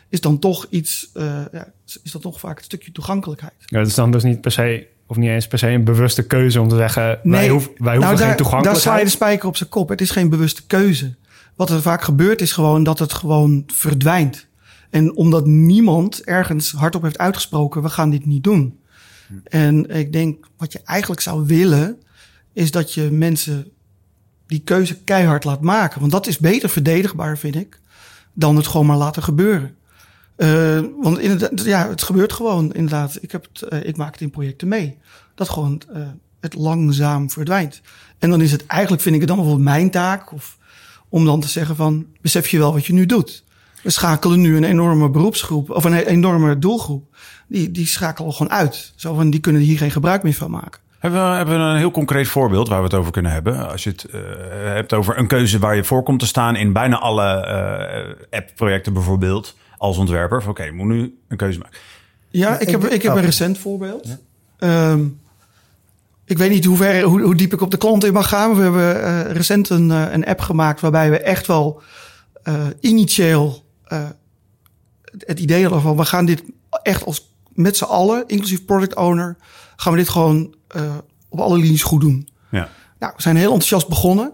Is 0.09 0.21
dan 0.21 0.39
toch 0.39 0.65
iets, 0.69 1.09
uh, 1.13 1.23
ja, 1.51 1.67
is 2.03 2.11
dat 2.11 2.21
toch 2.21 2.39
vaak 2.39 2.57
een 2.57 2.63
stukje 2.63 2.91
toegankelijkheid. 2.91 3.53
Ja, 3.65 3.79
het 3.79 3.87
is 3.87 3.95
dan 3.95 4.11
dus 4.11 4.23
niet 4.23 4.41
per 4.41 4.51
se, 4.51 4.87
of 5.07 5.17
niet 5.17 5.29
eens 5.29 5.47
per 5.47 5.59
se 5.59 5.67
een 5.67 5.83
bewuste 5.83 6.27
keuze 6.27 6.61
om 6.61 6.67
te 6.67 6.75
zeggen, 6.75 7.19
nee, 7.23 7.39
wij, 7.39 7.49
hoef, 7.49 7.65
wij 7.65 7.95
hoeven 7.95 7.99
nou, 7.99 8.17
geen 8.17 8.27
daar, 8.27 8.35
toegankelijkheid. 8.35 8.83
Daar 8.83 8.93
sla 8.93 8.97
je 8.97 9.03
de 9.03 9.09
spijker 9.09 9.47
op 9.47 9.57
zijn 9.57 9.69
kop. 9.69 9.89
Het 9.89 10.01
is 10.01 10.11
geen 10.11 10.29
bewuste 10.29 10.65
keuze. 10.65 11.15
Wat 11.55 11.69
er 11.69 11.81
vaak 11.81 12.01
gebeurt 12.01 12.41
is 12.41 12.51
gewoon 12.51 12.83
dat 12.83 12.99
het 12.99 13.13
gewoon 13.13 13.63
verdwijnt. 13.67 14.47
En 14.89 15.15
omdat 15.15 15.45
niemand 15.45 16.23
ergens 16.23 16.71
hardop 16.71 17.01
heeft 17.01 17.17
uitgesproken, 17.17 17.81
we 17.81 17.89
gaan 17.89 18.09
dit 18.09 18.25
niet 18.25 18.43
doen. 18.43 18.79
En 19.43 19.89
ik 19.89 20.13
denk, 20.13 20.47
wat 20.57 20.71
je 20.71 20.81
eigenlijk 20.83 21.21
zou 21.21 21.45
willen, 21.45 22.01
is 22.53 22.71
dat 22.71 22.93
je 22.93 23.11
mensen 23.11 23.71
die 24.47 24.59
keuze 24.59 25.03
keihard 25.03 25.43
laat 25.43 25.61
maken. 25.61 25.99
Want 25.99 26.11
dat 26.11 26.27
is 26.27 26.37
beter 26.37 26.69
verdedigbaar, 26.69 27.37
vind 27.37 27.55
ik, 27.55 27.79
dan 28.33 28.55
het 28.55 28.67
gewoon 28.67 28.85
maar 28.85 28.97
laten 28.97 29.23
gebeuren. 29.23 29.75
Uh, 30.37 30.83
want 31.01 31.19
inderdaad, 31.19 31.63
ja, 31.65 31.89
het 31.89 32.03
gebeurt 32.03 32.33
gewoon, 32.33 32.73
inderdaad. 32.73 33.17
Ik, 33.21 33.31
heb 33.31 33.47
het, 33.53 33.73
uh, 33.73 33.83
ik 33.83 33.97
maak 33.97 34.11
het 34.11 34.21
in 34.21 34.29
projecten 34.29 34.67
mee. 34.67 34.97
Dat 35.35 35.49
gewoon 35.49 35.81
uh, 35.95 36.07
het 36.39 36.53
langzaam 36.53 37.29
verdwijnt. 37.29 37.81
En 38.17 38.29
dan 38.29 38.41
is 38.41 38.51
het 38.51 38.65
eigenlijk, 38.65 39.01
vind 39.01 39.15
ik 39.15 39.21
het 39.21 39.29
dan 39.29 39.39
bijvoorbeeld 39.39 39.69
mijn 39.69 39.91
taak, 39.91 40.33
of 40.33 40.57
om 41.09 41.25
dan 41.25 41.39
te 41.39 41.47
zeggen 41.47 41.75
van, 41.75 42.05
besef 42.21 42.47
je 42.47 42.57
wel 42.57 42.73
wat 42.73 42.85
je 42.85 42.93
nu 42.93 43.05
doet? 43.05 43.43
We 43.83 43.89
schakelen 43.89 44.41
nu 44.41 44.57
een 44.57 44.63
enorme 44.63 45.09
beroepsgroep, 45.09 45.69
of 45.69 45.83
een 45.83 45.93
enorme 45.93 46.59
doelgroep. 46.59 47.15
Die, 47.47 47.71
die 47.71 47.87
schakelen 47.87 48.33
gewoon 48.33 48.51
uit. 48.51 48.93
Zo 48.95 49.13
van, 49.13 49.29
die 49.29 49.39
kunnen 49.39 49.61
hier 49.61 49.77
geen 49.77 49.91
gebruik 49.91 50.23
meer 50.23 50.33
van 50.33 50.51
maken. 50.51 50.81
Hebben 50.99 51.29
we, 51.29 51.35
hebben 51.35 51.55
we 51.55 51.61
een 51.61 51.77
heel 51.77 51.91
concreet 51.91 52.27
voorbeeld 52.27 52.67
waar 52.67 52.77
we 52.77 52.83
het 52.83 52.93
over 52.93 53.11
kunnen 53.11 53.31
hebben? 53.31 53.69
Als 53.69 53.83
je 53.83 53.89
het 53.89 54.05
uh, 54.13 54.21
hebt 54.63 54.93
over 54.93 55.17
een 55.17 55.27
keuze 55.27 55.59
waar 55.59 55.75
je 55.75 55.83
voor 55.83 56.03
komt 56.03 56.19
te 56.19 56.25
staan 56.25 56.55
in 56.55 56.73
bijna 56.73 56.99
alle 56.99 57.47
uh, 58.29 58.39
app-projecten 58.39 58.93
bijvoorbeeld, 58.93 59.55
als 59.77 59.97
ontwerper. 59.97 60.37
Oké, 60.37 60.49
okay, 60.49 60.69
moet 60.69 60.87
nu 60.87 61.19
een 61.27 61.37
keuze 61.37 61.59
maken. 61.59 61.77
Ja, 62.29 62.59
ik 62.59 62.69
heb, 62.69 62.85
ik 62.85 63.01
heb 63.01 63.15
een 63.15 63.21
recent 63.21 63.57
voorbeeld. 63.57 64.17
Ja. 64.57 64.91
Um, 64.91 65.19
ik 66.25 66.37
weet 66.37 66.49
niet 66.49 66.65
hoe, 66.65 66.77
ver, 66.77 67.01
hoe, 67.01 67.21
hoe, 67.21 67.35
diep 67.35 67.53
ik 67.53 67.61
op 67.61 67.71
de 67.71 67.77
klant 67.77 68.03
in 68.03 68.13
mag 68.13 68.29
gaan. 68.29 68.55
We 68.55 68.61
hebben 68.61 68.95
uh, 68.95 69.31
recent 69.31 69.69
een, 69.69 69.89
een 69.89 70.25
app 70.25 70.39
gemaakt 70.39 70.81
waarbij 70.81 71.09
we 71.09 71.19
echt 71.19 71.47
wel 71.47 71.81
initieel 72.79 73.63
uh, 73.93 74.09
het 75.17 75.39
idee 75.39 75.61
hadden 75.61 75.81
van 75.81 75.97
we 75.97 76.05
gaan 76.05 76.25
dit 76.25 76.43
echt 76.83 77.05
als 77.05 77.33
met 77.53 77.77
z'n 77.77 77.83
allen, 77.83 78.23
inclusief 78.27 78.65
product 78.65 78.95
owner, 78.95 79.37
gaan 79.75 79.91
we 79.91 79.97
dit 79.97 80.09
gewoon 80.09 80.55
uh, 80.75 80.97
op 81.29 81.39
alle 81.39 81.57
linies 81.57 81.83
goed 81.83 82.01
doen. 82.01 82.29
Ja. 82.51 82.69
Nou, 82.99 83.13
we 83.15 83.21
zijn 83.21 83.35
heel 83.35 83.51
enthousiast 83.51 83.87
begonnen. 83.87 84.31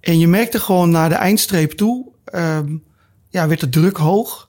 En 0.00 0.18
je 0.18 0.28
merkte 0.28 0.60
gewoon 0.60 0.90
naar 0.90 1.08
de 1.08 1.14
eindstreep 1.14 1.72
toe, 1.72 2.06
um, 2.34 2.82
ja, 3.30 3.48
werd 3.48 3.60
de 3.60 3.68
druk 3.68 3.96
hoog. 3.96 4.48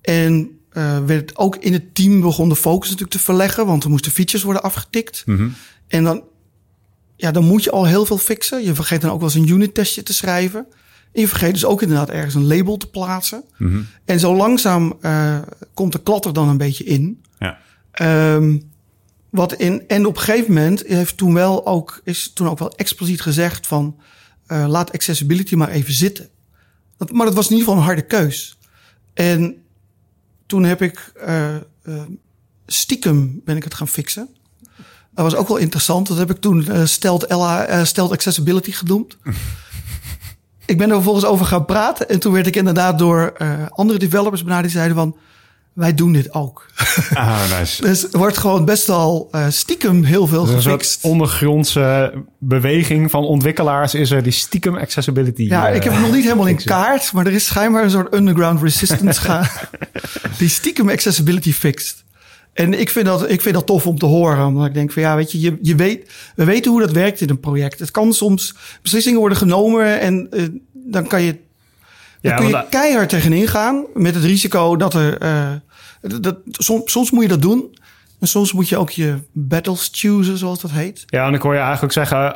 En 0.00 0.58
uh, 0.72 1.04
werd 1.04 1.36
ook 1.36 1.56
in 1.56 1.72
het 1.72 1.94
team 1.94 2.20
begon 2.20 2.48
de 2.48 2.56
focus 2.56 2.88
natuurlijk 2.88 3.16
te 3.16 3.24
verleggen, 3.24 3.66
want 3.66 3.84
er 3.84 3.90
moesten 3.90 4.12
features 4.12 4.42
worden 4.42 4.62
afgetikt. 4.62 5.22
Mm 5.26 5.36
-hmm. 5.36 5.54
En 5.88 6.04
dan, 6.04 6.22
ja, 7.16 7.30
dan 7.30 7.44
moet 7.44 7.64
je 7.64 7.70
al 7.70 7.86
heel 7.86 8.06
veel 8.06 8.18
fixen. 8.18 8.64
Je 8.64 8.74
vergeet 8.74 9.00
dan 9.00 9.10
ook 9.10 9.20
wel 9.20 9.28
eens 9.28 9.38
een 9.38 9.48
unit 9.48 9.74
testje 9.74 10.02
te 10.02 10.12
schrijven. 10.12 10.66
En 11.14 11.20
je 11.20 11.28
vergeet 11.28 11.52
dus 11.52 11.64
ook 11.64 11.82
inderdaad 11.82 12.10
ergens 12.10 12.34
een 12.34 12.46
label 12.46 12.76
te 12.76 12.90
plaatsen. 12.90 13.44
Mm 13.56 13.70
-hmm. 13.70 13.86
En 14.04 14.20
zo 14.20 14.36
langzaam 14.36 14.98
uh, 15.00 15.38
komt 15.74 15.92
de 15.92 16.02
klatter 16.02 16.32
dan 16.32 16.48
een 16.48 16.56
beetje 16.56 16.84
in. 16.84 17.22
Ja. 17.38 17.58
Um, 18.34 18.72
wat 19.30 19.52
in, 19.52 19.88
en 19.88 20.06
op 20.06 20.16
een 20.16 20.22
gegeven 20.22 20.54
moment 20.54 20.82
heeft 20.86 21.16
toen 21.16 21.34
wel 21.34 21.66
ook, 21.66 22.00
is 22.04 22.32
toen 22.32 22.48
ook 22.48 22.58
wel 22.58 22.72
expliciet 22.76 23.20
gezegd 23.20 23.66
van 23.66 24.00
uh, 24.48 24.66
laat 24.68 24.92
accessibility 24.92 25.54
maar 25.54 25.68
even 25.68 25.92
zitten. 25.92 26.28
Dat, 26.96 27.12
maar 27.12 27.26
dat 27.26 27.34
was 27.34 27.44
in 27.44 27.50
ieder 27.50 27.66
geval 27.66 27.80
een 27.80 27.86
harde 27.86 28.06
keus. 28.06 28.58
En 29.14 29.62
toen 30.46 30.64
heb 30.64 30.82
ik 30.82 31.12
uh, 31.26 31.54
uh, 31.84 32.02
stiekem 32.66 33.40
ben 33.44 33.56
ik 33.56 33.64
het 33.64 33.74
gaan 33.74 33.88
fixen. 33.88 34.28
Dat 35.14 35.24
was 35.24 35.34
ook 35.34 35.48
wel 35.48 35.56
interessant. 35.56 36.06
Dat 36.06 36.18
heb 36.18 36.30
ik 36.30 36.40
toen 36.40 36.88
stelt, 36.88 37.30
LA, 37.30 37.84
stelt 37.84 38.12
accessibility 38.12 38.72
genoemd. 38.72 39.16
ik 40.66 40.78
ben 40.78 40.88
er 40.88 40.94
vervolgens 40.94 41.24
over 41.24 41.46
gaan 41.46 41.64
praten. 41.64 42.08
En 42.08 42.20
toen 42.20 42.32
werd 42.32 42.46
ik 42.46 42.56
inderdaad 42.56 42.98
door 42.98 43.32
uh, 43.38 43.48
andere 43.68 43.98
developers 43.98 44.42
benaderd. 44.42 44.66
Die 44.66 44.76
zeiden 44.76 44.96
van, 44.96 45.16
wij 45.72 45.94
doen 45.94 46.12
dit 46.12 46.34
ook. 46.34 46.66
Ah, 47.14 47.58
nice. 47.58 47.82
dus 47.82 48.12
er 48.12 48.18
wordt 48.18 48.38
gewoon 48.38 48.64
best 48.64 48.86
wel 48.86 49.28
uh, 49.32 49.46
stiekem 49.48 50.04
heel 50.04 50.26
veel 50.26 50.44
Dus 50.44 50.64
gefixt. 50.64 51.04
Een 51.04 51.10
ondergrondse 51.10 52.12
beweging 52.38 53.10
van 53.10 53.24
ontwikkelaars 53.24 53.94
is 53.94 54.10
er 54.10 54.22
die 54.22 54.32
stiekem 54.32 54.76
accessibility. 54.76 55.42
Ja, 55.42 55.70
uh, 55.70 55.76
ik 55.76 55.84
heb 55.84 55.92
het 55.92 56.02
nog 56.02 56.12
niet 56.12 56.22
helemaal 56.22 56.46
in 56.46 56.64
kaart. 56.64 57.12
Maar 57.12 57.26
er 57.26 57.32
is 57.32 57.46
schijnbaar 57.46 57.84
een 57.84 57.90
soort 57.90 58.14
underground 58.14 58.62
resistance 58.62 59.20
gaan. 59.30 59.46
die 60.38 60.48
stiekem 60.48 60.88
accessibility 60.88 61.52
fixt. 61.52 62.03
En 62.54 62.80
ik 62.80 62.90
vind, 62.90 63.06
dat, 63.06 63.30
ik 63.30 63.40
vind 63.40 63.54
dat 63.54 63.66
tof 63.66 63.86
om 63.86 63.98
te 63.98 64.06
horen. 64.06 64.46
Omdat 64.46 64.66
ik 64.66 64.74
denk 64.74 64.92
van 64.92 65.02
ja, 65.02 65.16
weet 65.16 65.32
je, 65.32 65.40
je, 65.40 65.58
je 65.62 65.74
weet, 65.74 66.12
we 66.36 66.44
weten 66.44 66.70
hoe 66.70 66.80
dat 66.80 66.92
werkt 66.92 67.20
in 67.20 67.30
een 67.30 67.40
project. 67.40 67.78
Het 67.78 67.90
kan 67.90 68.12
soms 68.12 68.54
beslissingen 68.82 69.18
worden 69.20 69.38
genomen 69.38 70.00
en 70.00 70.26
uh, 70.30 70.42
dan 70.72 71.06
kan 71.06 71.22
je, 71.22 71.30
dan 71.32 71.40
Ja, 72.20 72.36
kun 72.36 72.46
je 72.46 72.52
want- 72.52 72.68
keihard 72.68 73.08
tegenin 73.08 73.48
gaan. 73.48 73.84
Met 73.94 74.14
het 74.14 74.24
risico 74.24 74.76
dat 74.76 74.94
er, 74.94 75.22
uh, 75.22 75.50
dat, 76.20 76.36
soms, 76.50 76.92
soms 76.92 77.10
moet 77.10 77.22
je 77.22 77.28
dat 77.28 77.42
doen. 77.42 77.78
En 78.20 78.26
soms 78.26 78.52
moet 78.52 78.68
je 78.68 78.76
ook 78.76 78.90
je 78.90 79.14
battles 79.32 79.88
choose, 79.92 80.36
zoals 80.36 80.60
dat 80.60 80.70
heet. 80.70 81.02
Ja, 81.06 81.26
en 81.26 81.34
ik 81.34 81.42
hoor 81.42 81.54
je 81.54 81.60
eigenlijk 81.60 81.92
zeggen, 81.92 82.34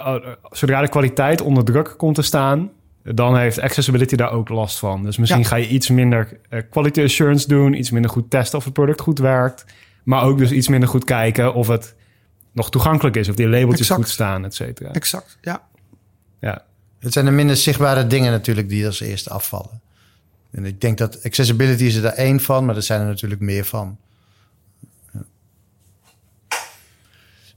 zodra 0.50 0.80
de 0.80 0.88
kwaliteit 0.88 1.40
onder 1.40 1.64
druk 1.64 1.94
komt 1.96 2.14
te 2.14 2.22
staan, 2.22 2.70
dan 3.02 3.36
heeft 3.36 3.60
accessibility 3.60 4.16
daar 4.16 4.32
ook 4.32 4.48
last 4.48 4.78
van. 4.78 5.02
Dus 5.02 5.16
misschien 5.16 5.40
Ja. 5.42 5.46
ga 5.48 5.56
je 5.56 5.68
iets 5.68 5.88
minder 5.88 6.38
quality 6.70 7.02
assurance 7.02 7.48
doen, 7.48 7.74
iets 7.74 7.90
minder 7.90 8.10
goed 8.10 8.30
testen 8.30 8.58
of 8.58 8.64
het 8.64 8.72
product 8.72 9.00
goed 9.00 9.18
werkt, 9.18 9.64
maar 10.08 10.22
ook 10.22 10.38
dus 10.38 10.50
iets 10.50 10.68
minder 10.68 10.88
goed 10.88 11.04
kijken 11.04 11.54
of 11.54 11.68
het 11.68 11.94
nog 12.52 12.70
toegankelijk 12.70 13.16
is, 13.16 13.28
of 13.28 13.34
die 13.34 13.48
labeltjes 13.48 13.80
Exact. 13.80 14.00
goed 14.00 14.08
staan, 14.08 14.44
et 14.44 14.54
cetera. 14.54 14.92
Exact, 14.92 15.38
ja. 15.40 15.62
Ja. 16.40 16.64
Het 16.98 17.12
zijn 17.12 17.24
de 17.24 17.30
minder 17.30 17.56
zichtbare 17.56 18.06
dingen 18.06 18.30
natuurlijk 18.30 18.68
die 18.68 18.86
als 18.86 19.00
eerste 19.00 19.30
afvallen. 19.30 19.80
En 20.50 20.64
ik 20.64 20.80
denk 20.80 20.98
dat 20.98 21.24
accessibility 21.24 21.84
is 21.84 21.94
er 21.94 22.02
daar 22.02 22.12
één 22.12 22.40
van, 22.40 22.64
maar 22.64 22.76
er 22.76 22.82
zijn 22.82 23.00
er 23.00 23.06
natuurlijk 23.06 23.40
meer 23.40 23.64
van. 23.64 23.98
Ja. 25.12 25.24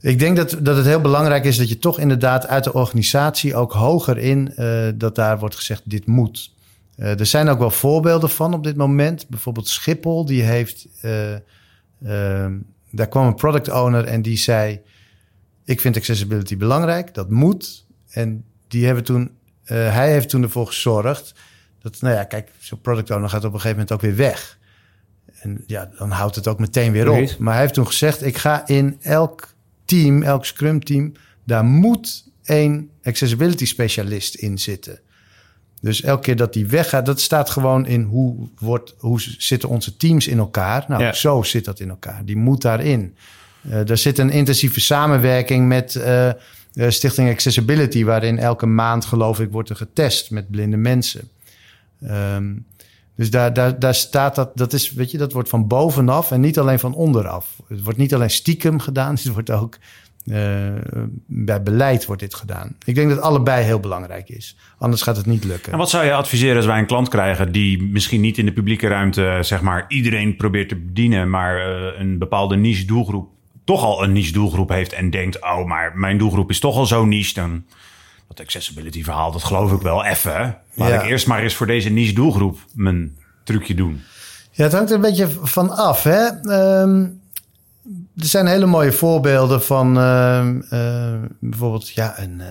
Ik 0.00 0.18
denk 0.18 0.36
dat, 0.36 0.56
dat 0.60 0.76
het 0.76 0.86
heel 0.86 1.00
belangrijk 1.00 1.44
is 1.44 1.56
dat 1.56 1.68
je 1.68 1.78
toch 1.78 1.98
inderdaad 1.98 2.46
uit 2.46 2.64
de 2.64 2.72
organisatie 2.72 3.56
ook 3.56 3.72
hoger 3.72 4.18
in 4.18 4.52
uh, 4.56 4.88
dat 4.94 5.14
daar 5.14 5.38
wordt 5.38 5.54
gezegd 5.54 5.82
dit 5.84 6.06
moet. 6.06 6.52
Uh, 6.96 7.20
er 7.20 7.26
zijn 7.26 7.48
ook 7.48 7.58
wel 7.58 7.70
voorbeelden 7.70 8.30
van 8.30 8.54
op 8.54 8.64
dit 8.64 8.76
moment. 8.76 9.28
Bijvoorbeeld 9.28 9.68
Schiphol, 9.68 10.24
die 10.24 10.42
heeft. 10.42 10.86
Uh, 11.02 11.34
daar 12.90 13.08
kwam 13.08 13.26
een 13.26 13.34
product 13.34 13.70
owner 13.70 14.04
en 14.04 14.22
die 14.22 14.36
zei: 14.36 14.80
Ik 15.64 15.80
vind 15.80 15.96
accessibility 15.96 16.56
belangrijk, 16.56 17.14
dat 17.14 17.30
moet. 17.30 17.86
En 18.08 18.44
die 18.68 18.86
hebben 18.86 19.04
toen, 19.04 19.22
uh, 19.22 19.68
hij 19.68 20.12
heeft 20.12 20.28
toen 20.28 20.42
ervoor 20.42 20.66
gezorgd 20.66 21.34
dat, 21.78 22.00
nou 22.00 22.14
ja, 22.14 22.24
kijk, 22.24 22.50
zo'n 22.58 22.80
product 22.80 23.10
owner 23.10 23.28
gaat 23.28 23.44
op 23.44 23.52
een 23.52 23.60
gegeven 23.60 23.76
moment 23.76 23.92
ook 23.92 24.00
weer 24.00 24.16
weg. 24.16 24.58
En 25.40 25.64
ja, 25.66 25.90
dan 25.98 26.10
houdt 26.10 26.36
het 26.36 26.48
ook 26.48 26.58
meteen 26.58 26.92
weer 26.92 27.10
op. 27.10 27.38
Maar 27.38 27.52
hij 27.52 27.62
heeft 27.62 27.74
toen 27.74 27.86
gezegd: 27.86 28.24
Ik 28.24 28.36
ga 28.36 28.66
in 28.66 28.98
elk 29.00 29.54
team, 29.84 30.22
elk 30.22 30.44
Scrum 30.44 30.84
team, 30.84 31.12
daar 31.44 31.64
moet 31.64 32.30
een 32.44 32.90
accessibility 33.02 33.66
specialist 33.66 34.34
in 34.34 34.58
zitten. 34.58 35.00
Dus 35.82 36.02
elke 36.02 36.22
keer 36.22 36.36
dat 36.36 36.52
die 36.52 36.66
weggaat, 36.66 37.06
dat 37.06 37.20
staat 37.20 37.50
gewoon 37.50 37.86
in 37.86 38.02
hoe, 38.02 38.48
wordt, 38.58 38.94
hoe 38.98 39.20
zitten 39.38 39.68
onze 39.68 39.96
teams 39.96 40.26
in 40.26 40.38
elkaar. 40.38 40.84
Nou, 40.88 41.02
Ja. 41.02 41.12
zo 41.12 41.42
zit 41.42 41.64
dat 41.64 41.80
in 41.80 41.88
elkaar. 41.88 42.24
Die 42.24 42.36
moet 42.36 42.62
daarin. 42.62 43.14
Uh, 43.62 43.88
er 43.90 43.96
zit 43.96 44.18
een 44.18 44.30
intensieve 44.30 44.80
samenwerking 44.80 45.68
met 45.68 45.94
uh, 45.94 46.26
uh, 46.26 46.32
Stichting 46.90 47.30
Accessibility, 47.30 48.04
waarin 48.04 48.38
elke 48.38 48.66
maand, 48.66 49.04
geloof 49.04 49.40
ik, 49.40 49.50
wordt 49.50 49.68
er 49.70 49.76
getest 49.76 50.30
met 50.30 50.50
blinde 50.50 50.76
mensen. 50.76 51.28
Um, 52.10 52.66
Dus 53.16 53.30
daar, 53.30 53.52
daar, 53.52 53.78
daar 53.78 53.94
staat 53.94 54.34
dat, 54.34 54.50
dat 54.54 54.72
is, 54.72 54.92
weet 54.92 55.10
je, 55.10 55.18
dat 55.18 55.32
wordt 55.32 55.48
van 55.48 55.66
bovenaf 55.66 56.30
en 56.30 56.40
niet 56.40 56.58
alleen 56.58 56.78
van 56.78 56.94
onderaf. 56.94 57.60
Het 57.68 57.82
wordt 57.82 57.98
niet 57.98 58.14
alleen 58.14 58.30
stiekem 58.30 58.78
gedaan, 58.78 59.14
het 59.22 59.26
wordt 59.28 59.50
ook 59.50 59.78
eh, 60.26 60.72
bij 61.26 61.62
beleid 61.62 62.06
wordt 62.06 62.22
dit 62.22 62.34
gedaan. 62.34 62.76
Ik 62.84 62.94
denk 62.94 63.08
dat 63.08 63.20
allebei 63.20 63.64
heel 63.64 63.80
belangrijk 63.80 64.28
is. 64.28 64.56
Anders 64.78 65.02
gaat 65.02 65.16
het 65.16 65.26
niet 65.26 65.44
lukken. 65.44 65.72
En 65.72 65.78
wat 65.78 65.90
zou 65.90 66.04
je 66.04 66.12
adviseren 66.12 66.56
als 66.56 66.66
wij 66.66 66.78
een 66.78 66.86
klant 66.86 67.08
krijgen 67.08 67.52
die 67.52 67.82
misschien 67.82 68.20
niet 68.20 68.38
in 68.38 68.44
de 68.46 68.52
publieke 68.52 68.88
ruimte, 68.88 69.38
zeg 69.40 69.60
maar, 69.62 69.84
iedereen 69.88 70.36
probeert 70.36 70.68
te 70.68 70.76
bedienen, 70.76 71.30
maar 71.30 71.56
eh, 71.56 72.00
een 72.00 72.18
bepaalde 72.18 72.56
niche 72.56 72.84
doelgroep 72.84 73.28
toch 73.64 73.82
al 73.82 74.02
een 74.04 74.12
niche 74.12 74.32
doelgroep 74.32 74.68
heeft 74.68 74.92
en 74.92 75.10
denkt, 75.10 75.42
oh, 75.42 75.66
maar 75.66 75.92
mijn 75.96 76.18
doelgroep 76.18 76.50
is 76.50 76.60
toch 76.60 76.76
al 76.76 76.86
zo 76.86 77.04
niche, 77.04 77.34
dan 77.34 77.64
dat 78.28 78.40
accessibility 78.40 79.02
verhaal, 79.04 79.32
dat 79.32 79.44
geloof 79.44 79.72
ik 79.72 79.80
wel 79.80 80.04
even. 80.04 80.58
Laat 80.74 80.88
Ja. 80.88 81.02
ik 81.02 81.08
eerst 81.08 81.26
maar 81.26 81.42
eens 81.42 81.54
voor 81.54 81.66
deze 81.66 81.90
niche 81.90 82.12
doelgroep 82.14 82.58
mijn 82.74 83.16
trucje 83.44 83.74
doen. 83.74 84.00
Ja, 84.50 84.64
het 84.64 84.72
hangt 84.72 84.88
er 84.90 84.96
een 84.96 85.02
beetje 85.02 85.28
van 85.42 85.70
af. 85.70 86.02
Hè? 86.02 86.26
Ehm, 86.26 87.06
er 88.16 88.26
zijn 88.26 88.46
hele 88.46 88.66
mooie 88.66 88.92
voorbeelden 88.92 89.62
van 89.62 89.98
ehm, 89.98 90.60
eh, 90.70 91.12
bijvoorbeeld 91.40 91.88
ja, 91.88 92.18
een, 92.18 92.40
eh, 92.40 92.46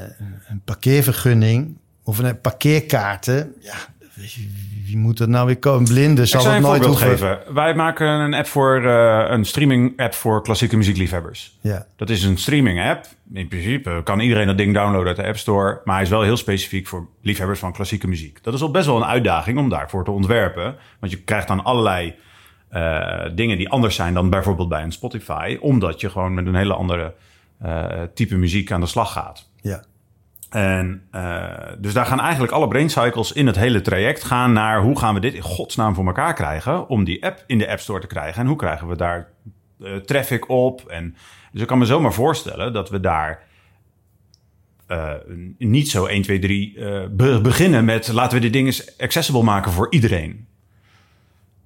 een 0.49 0.61
parkeervergunning 0.65 1.77
of 2.03 2.17
een 2.17 2.41
parkeerkaarten. 2.41 3.53
Ja, 3.59 3.75
wie 4.85 4.97
moet 4.97 5.17
dat 5.17 5.27
nou 5.27 5.45
weer 5.45 5.57
komen? 5.57 5.83
Blinden 5.83 6.27
zal 6.27 6.45
een 6.45 6.61
nooit 6.61 6.85
hoeven. 6.85 7.09
geven. 7.09 7.39
Wij 7.53 7.75
maken 7.75 8.07
een 8.07 8.33
app 8.33 8.47
voor 8.47 8.85
eh, 8.85 9.25
een 9.27 9.45
streaming 9.45 9.99
app 9.99 10.13
voor 10.13 10.43
klassieke 10.43 10.77
muziekliefhebbers. 10.77 11.57
Ja. 11.61 11.85
Dat 11.95 12.09
is 12.09 12.23
een 12.23 12.37
streaming 12.37 12.81
app. 12.89 13.05
In 13.33 13.47
principe 13.47 14.01
kan 14.03 14.19
iedereen 14.19 14.47
dat 14.47 14.57
ding 14.57 14.73
downloaden 14.73 15.07
uit 15.07 15.15
de 15.15 15.25
App 15.25 15.37
Store. 15.37 15.81
Maar 15.83 15.95
hij 15.95 16.03
is 16.03 16.09
wel 16.09 16.21
heel 16.21 16.37
specifiek 16.37 16.87
voor 16.87 17.07
liefhebbers 17.21 17.59
van 17.59 17.73
klassieke 17.73 18.07
muziek. 18.07 18.43
Dat 18.43 18.53
is 18.53 18.61
al 18.61 18.71
best 18.71 18.85
wel 18.85 18.95
een 18.95 19.05
uitdaging 19.05 19.57
om 19.57 19.69
daarvoor 19.69 20.03
te 20.03 20.11
ontwerpen. 20.11 20.75
Want 20.99 21.11
je 21.11 21.21
krijgt 21.21 21.47
dan 21.47 21.63
allerlei 21.63 22.15
eh, 22.71 23.21
dingen 23.35 23.57
die 23.57 23.69
anders 23.69 23.95
zijn 23.95 24.13
dan 24.13 24.29
bijvoorbeeld 24.29 24.69
bij 24.69 24.83
een 24.83 24.91
Spotify. 24.91 25.57
Omdat 25.61 26.01
je 26.01 26.09
gewoon 26.09 26.33
met 26.33 26.45
een 26.45 26.55
hele 26.55 26.73
andere 26.73 27.13
eh, 27.59 27.85
type 28.13 28.35
muziek 28.35 28.71
aan 28.71 28.79
de 28.81 28.85
slag 28.87 29.11
gaat. 29.11 29.49
Ja. 29.61 29.83
En 30.49 31.03
eh, 31.11 31.47
dus 31.77 31.93
daar 31.93 32.05
gaan 32.05 32.19
eigenlijk 32.19 32.51
alle 32.53 32.67
brain 32.67 32.89
cycles 32.89 33.31
in 33.31 33.47
het 33.47 33.55
hele 33.55 33.81
traject 33.81 34.23
gaan 34.23 34.53
naar 34.53 34.81
hoe 34.81 34.99
gaan 34.99 35.13
we 35.13 35.19
dit 35.19 35.33
in 35.33 35.41
godsnaam 35.41 35.93
voor 35.95 36.05
elkaar 36.05 36.33
krijgen 36.33 36.87
om 36.89 37.03
die 37.03 37.25
app 37.25 37.43
in 37.47 37.57
de 37.57 37.69
App 37.69 37.79
Store 37.79 37.99
te 37.99 38.07
krijgen 38.07 38.41
en 38.41 38.47
hoe 38.47 38.55
krijgen 38.57 38.87
we 38.87 38.95
daar 38.95 39.27
traffic 40.05 40.49
op. 40.49 40.81
En 40.87 41.15
dus 41.51 41.61
ik 41.61 41.67
kan 41.67 41.77
me 41.77 41.85
zomaar 41.85 42.13
voorstellen 42.13 42.73
dat 42.73 42.89
we 42.89 42.99
daar 42.99 43.43
eh, 44.87 45.09
niet 45.57 45.89
zo 45.89 46.05
1, 46.05 46.21
2, 46.21 46.39
3 46.39 46.77
eh, 46.77 47.01
be- 47.11 47.39
beginnen 47.41 47.85
met 47.85 48.07
laten 48.07 48.37
we 48.37 48.43
dit 48.43 48.53
ding 48.53 48.65
eens 48.65 48.97
accessible 48.99 49.43
maken 49.43 49.71
voor 49.71 49.87
iedereen. 49.89 50.47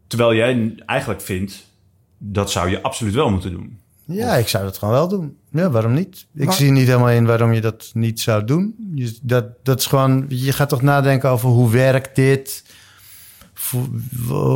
Terwijl 0.08 0.34
jij 0.36 0.74
eigenlijk 0.86 1.22
vindt 1.22 1.66
dat 2.18 2.52
zou 2.52 2.70
je 2.70 2.82
absoluut 2.82 3.14
wel 3.14 3.30
moeten 3.30 3.52
doen. 3.52 3.78
ja, 4.06 4.36
ik 4.36 4.48
zou 4.48 4.64
dat 4.64 4.78
gewoon 4.78 4.94
wel 4.94 5.08
doen. 5.08 5.38
Ja, 5.52 5.70
waarom 5.70 5.94
niet? 5.94 6.26
Ik 6.36 6.46
Maar- 6.46 6.54
zie 6.54 6.72
niet 6.72 6.88
helemaal 6.88 7.10
in 7.10 7.26
waarom 7.26 7.54
je 7.54 7.62
dat 7.62 7.90
niet 7.94 8.20
zou 8.20 8.44
doen. 8.46 8.76
Je, 8.96 9.18
dat, 9.22 9.46
dat 9.64 9.80
is 9.80 9.86
gewoon, 9.86 10.26
je 10.30 10.52
gaat 10.52 10.70
toch 10.70 10.82
nadenken 10.82 11.30
over 11.30 11.50
hoe 11.50 11.70
werkt 11.72 12.16
dit? 12.16 12.64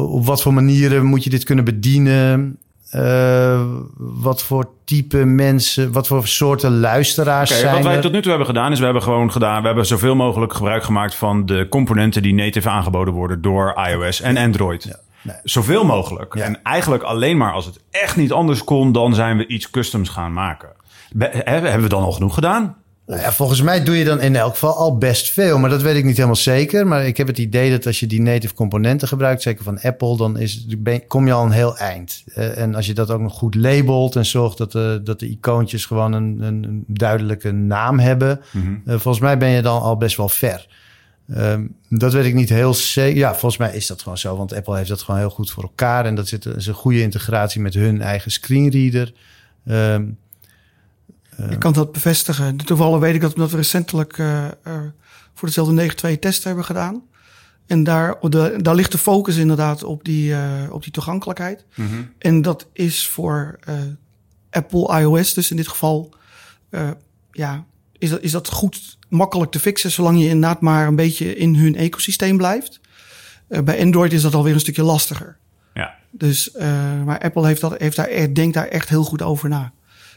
Op 0.07 0.25
wat 0.25 0.41
voor 0.41 0.53
manieren 0.53 1.05
moet 1.05 1.23
je 1.23 1.29
dit 1.29 1.43
kunnen 1.43 1.65
bedienen? 1.65 2.57
Eh, 2.89 3.65
wat 3.97 4.43
voor 4.43 4.69
type 4.85 5.17
mensen, 5.25 5.91
wat 5.91 6.07
voor 6.07 6.27
soorten 6.27 6.79
luisteraars 6.79 7.51
Oké, 7.51 7.59
zijn 7.59 7.73
wat 7.75 7.83
wij 7.83 7.95
er? 7.95 8.01
tot 8.01 8.11
nu 8.11 8.19
toe 8.21 8.29
hebben 8.29 8.47
gedaan, 8.47 8.71
is 8.71 8.77
we 8.79 8.83
hebben 8.85 9.03
gewoon 9.03 9.31
gedaan, 9.31 9.61
we 9.61 9.65
hebben 9.67 9.85
zoveel 9.85 10.15
mogelijk 10.15 10.53
gebruik 10.53 10.83
gemaakt 10.83 11.15
van 11.15 11.45
de 11.45 11.67
componenten 11.69 12.21
die 12.21 12.33
native 12.33 12.69
aangeboden 12.69 13.13
worden 13.13 13.41
door 13.41 13.73
iOS 13.89 14.21
en 14.21 14.37
Android. 14.37 14.99
Nee. 15.21 15.35
Zoveel 15.43 15.85
mogelijk. 15.85 16.35
Ja. 16.35 16.43
En 16.43 16.59
eigenlijk 16.63 17.03
alleen 17.03 17.37
maar 17.37 17.53
als 17.53 17.65
het 17.65 17.79
echt 17.89 18.15
niet 18.15 18.31
anders 18.31 18.63
kon, 18.63 18.91
dan 18.91 19.15
zijn 19.15 19.37
we 19.37 19.47
iets 19.47 19.69
customs 19.69 20.09
gaan 20.09 20.33
maken. 20.33 20.69
Be- 21.13 21.29
he- 21.43 21.51
hebben 21.59 21.81
we 21.81 21.89
dan 21.89 22.03
al 22.03 22.11
genoeg 22.11 22.33
gedaan? 22.33 22.75
Nou 23.05 23.21
ja, 23.21 23.31
volgens 23.31 23.61
mij 23.61 23.83
doe 23.83 23.97
je 23.97 24.05
dan 24.05 24.21
in 24.21 24.35
elk 24.35 24.51
geval 24.51 24.75
al 24.75 24.97
best 24.97 25.29
veel. 25.31 25.59
Maar 25.59 25.69
dat 25.69 25.81
weet 25.81 25.95
ik 25.95 26.03
niet 26.03 26.15
helemaal 26.15 26.35
zeker. 26.35 26.87
Maar 26.87 27.05
ik 27.05 27.17
heb 27.17 27.27
het 27.27 27.37
idee 27.37 27.71
dat 27.71 27.85
als 27.85 27.99
je 27.99 28.07
die 28.07 28.21
native 28.21 28.53
componenten 28.53 29.07
gebruikt, 29.07 29.41
zeker 29.41 29.63
van 29.63 29.79
Apple, 29.81 30.17
dan 30.17 30.37
is, 30.37 30.65
ben- 30.77 31.07
kom 31.07 31.25
je 31.25 31.33
al 31.33 31.45
een 31.45 31.51
heel 31.51 31.77
eind. 31.77 32.23
Eh, 32.33 32.57
en 32.57 32.75
als 32.75 32.85
je 32.85 32.93
dat 32.93 33.11
ook 33.11 33.19
nog 33.19 33.33
goed 33.33 33.55
labelt 33.55 34.15
en 34.15 34.25
zorgt 34.25 34.57
dat 34.57 34.71
de, 34.71 35.01
dat 35.03 35.19
de 35.19 35.29
icoontjes 35.29 35.85
gewoon 35.85 36.13
een, 36.13 36.37
een, 36.41 36.63
een 36.63 36.83
duidelijke 36.87 37.51
naam 37.51 37.99
hebben. 37.99 38.41
Mhm. 38.51 38.65
eh, 38.85 38.93
volgens 38.99 39.19
mij 39.19 39.37
ben 39.37 39.49
je 39.49 39.61
dan 39.61 39.81
al 39.81 39.97
best 39.97 40.17
wel 40.17 40.29
ver. 40.29 40.67
Ehm, 41.33 41.65
dat 41.89 42.13
weet 42.13 42.25
ik 42.25 42.33
niet 42.33 42.49
heel 42.49 42.73
zeker. 42.73 43.17
Ja, 43.17 43.29
volgens 43.29 43.57
mij 43.57 43.75
is 43.75 43.87
dat 43.87 44.01
gewoon 44.01 44.17
zo. 44.17 44.37
Want 44.37 44.53
Apple 44.53 44.77
heeft 44.77 44.89
dat 44.89 45.01
gewoon 45.01 45.19
heel 45.19 45.29
goed 45.29 45.51
voor 45.51 45.63
elkaar. 45.63 46.05
En 46.05 46.15
dat 46.15 46.27
zit, 46.27 46.45
is 46.45 46.67
een 46.67 46.73
goede 46.73 47.01
integratie 47.01 47.61
met 47.61 47.73
hun 47.73 48.01
eigen 48.01 48.31
screenreader. 48.31 49.13
Ehm, 49.65 50.07
Ik 51.49 51.59
kan 51.59 51.73
dat 51.73 51.91
bevestigen. 51.91 52.57
Toevallig 52.57 52.99
weet 52.99 53.15
ik 53.15 53.21
dat 53.21 53.33
omdat 53.33 53.51
we 53.51 53.57
recentelijk 53.57 54.17
eh, 54.17 54.45
eh, 54.45 54.51
voor 55.33 55.47
dezelfde 55.47 55.73
9.2 55.73 56.19
test 56.19 56.43
hebben 56.43 56.65
gedaan. 56.65 57.03
En 57.67 57.83
daar, 57.83 58.17
de, 58.29 58.55
daar 58.61 58.75
ligt 58.75 58.91
de 58.91 58.97
focus 58.97 59.35
inderdaad 59.37 59.83
op 59.83 60.03
die, 60.03 60.33
eh, 60.33 60.41
op 60.71 60.83
die 60.83 60.91
toegankelijkheid. 60.91 61.65
En 62.17 62.41
dat 62.41 62.67
is 62.73 63.07
voor 63.07 63.59
eh, 63.63 63.75
Apple 64.49 64.99
iOS, 64.99 65.33
dus 65.33 65.51
in 65.51 65.57
dit 65.57 65.67
geval, 65.67 66.13
eh, 66.69 66.89
ja, 67.31 67.65
is 67.99 68.09
dat, 68.09 68.21
is 68.21 68.31
dat 68.31 68.49
goed 68.49 68.97
makkelijk 69.09 69.51
te 69.51 69.59
fixen, 69.59 69.91
zolang 69.91 70.19
je 70.19 70.27
inderdaad 70.27 70.61
maar 70.61 70.87
een 70.87 70.95
beetje 70.95 71.35
in 71.35 71.55
hun 71.55 71.75
ecosysteem 71.75 72.37
blijft. 72.37 72.79
Eh, 73.47 73.61
bij 73.61 73.81
Android 73.81 74.13
is 74.13 74.21
dat 74.21 74.35
alweer 74.35 74.53
een 74.53 74.59
stukje 74.59 74.83
lastiger. 74.83 75.37
Ja. 75.73 75.95
Dus, 76.11 76.51
eh, 76.51 76.67
maar 77.05 77.19
Apple 77.19 77.45
heeft 77.45 77.61
dat, 77.61 77.75
heeft 77.77 77.95
daar, 77.95 78.07
echt- 78.07 78.35
denkt 78.35 78.53
daar 78.53 78.67
echt 78.67 78.89
heel 78.89 79.03
goed 79.03 79.21
over 79.21 79.49
na. 79.49 79.71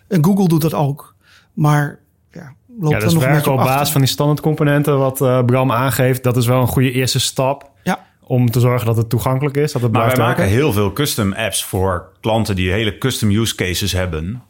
En 0.09 0.25
Google 0.25 0.49
doet 0.49 0.61
dat 0.63 0.75
ook. 0.75 1.15
Maar 1.53 1.99
ja, 2.33 2.55
loopt 2.79 2.91
Ja, 2.93 2.99
er 2.99 3.05
dus 3.05 3.13
nog 3.15 3.23
werken 3.25 3.53
op 3.53 3.59
op 3.59 3.65
basis 3.65 3.75
achter. 3.79 3.93
van 3.93 4.01
die 4.01 4.11
standaardcomponenten 4.11 4.99
wat 4.99 5.21
eh, 5.21 5.45
Bram 5.45 5.73
aangeeft. 5.73 6.23
Dat 6.23 6.37
is 6.37 6.47
wel 6.47 6.61
een 6.61 6.67
goede 6.67 6.93
eerste 6.93 7.21
stap 7.21 7.71
Ja, 7.83 8.07
om 8.21 8.51
te 8.51 8.61
zorgen 8.61 8.87
dat 8.87 8.97
het 8.97 9.09
toegankelijk 9.09 9.57
is. 9.57 9.73
Dat 9.73 9.83
het 9.83 9.93
Maar 9.93 10.07
wij 10.07 10.17
maken 10.17 10.47
heel 10.47 10.73
veel 10.73 10.93
custom 10.93 11.33
apps 11.33 11.65
voor 11.65 12.13
klanten 12.21 12.57
die 12.57 12.71
hele 12.71 12.99
custom 12.99 13.31
use 13.31 13.55
cases 13.55 13.93
hebben. 13.93 14.43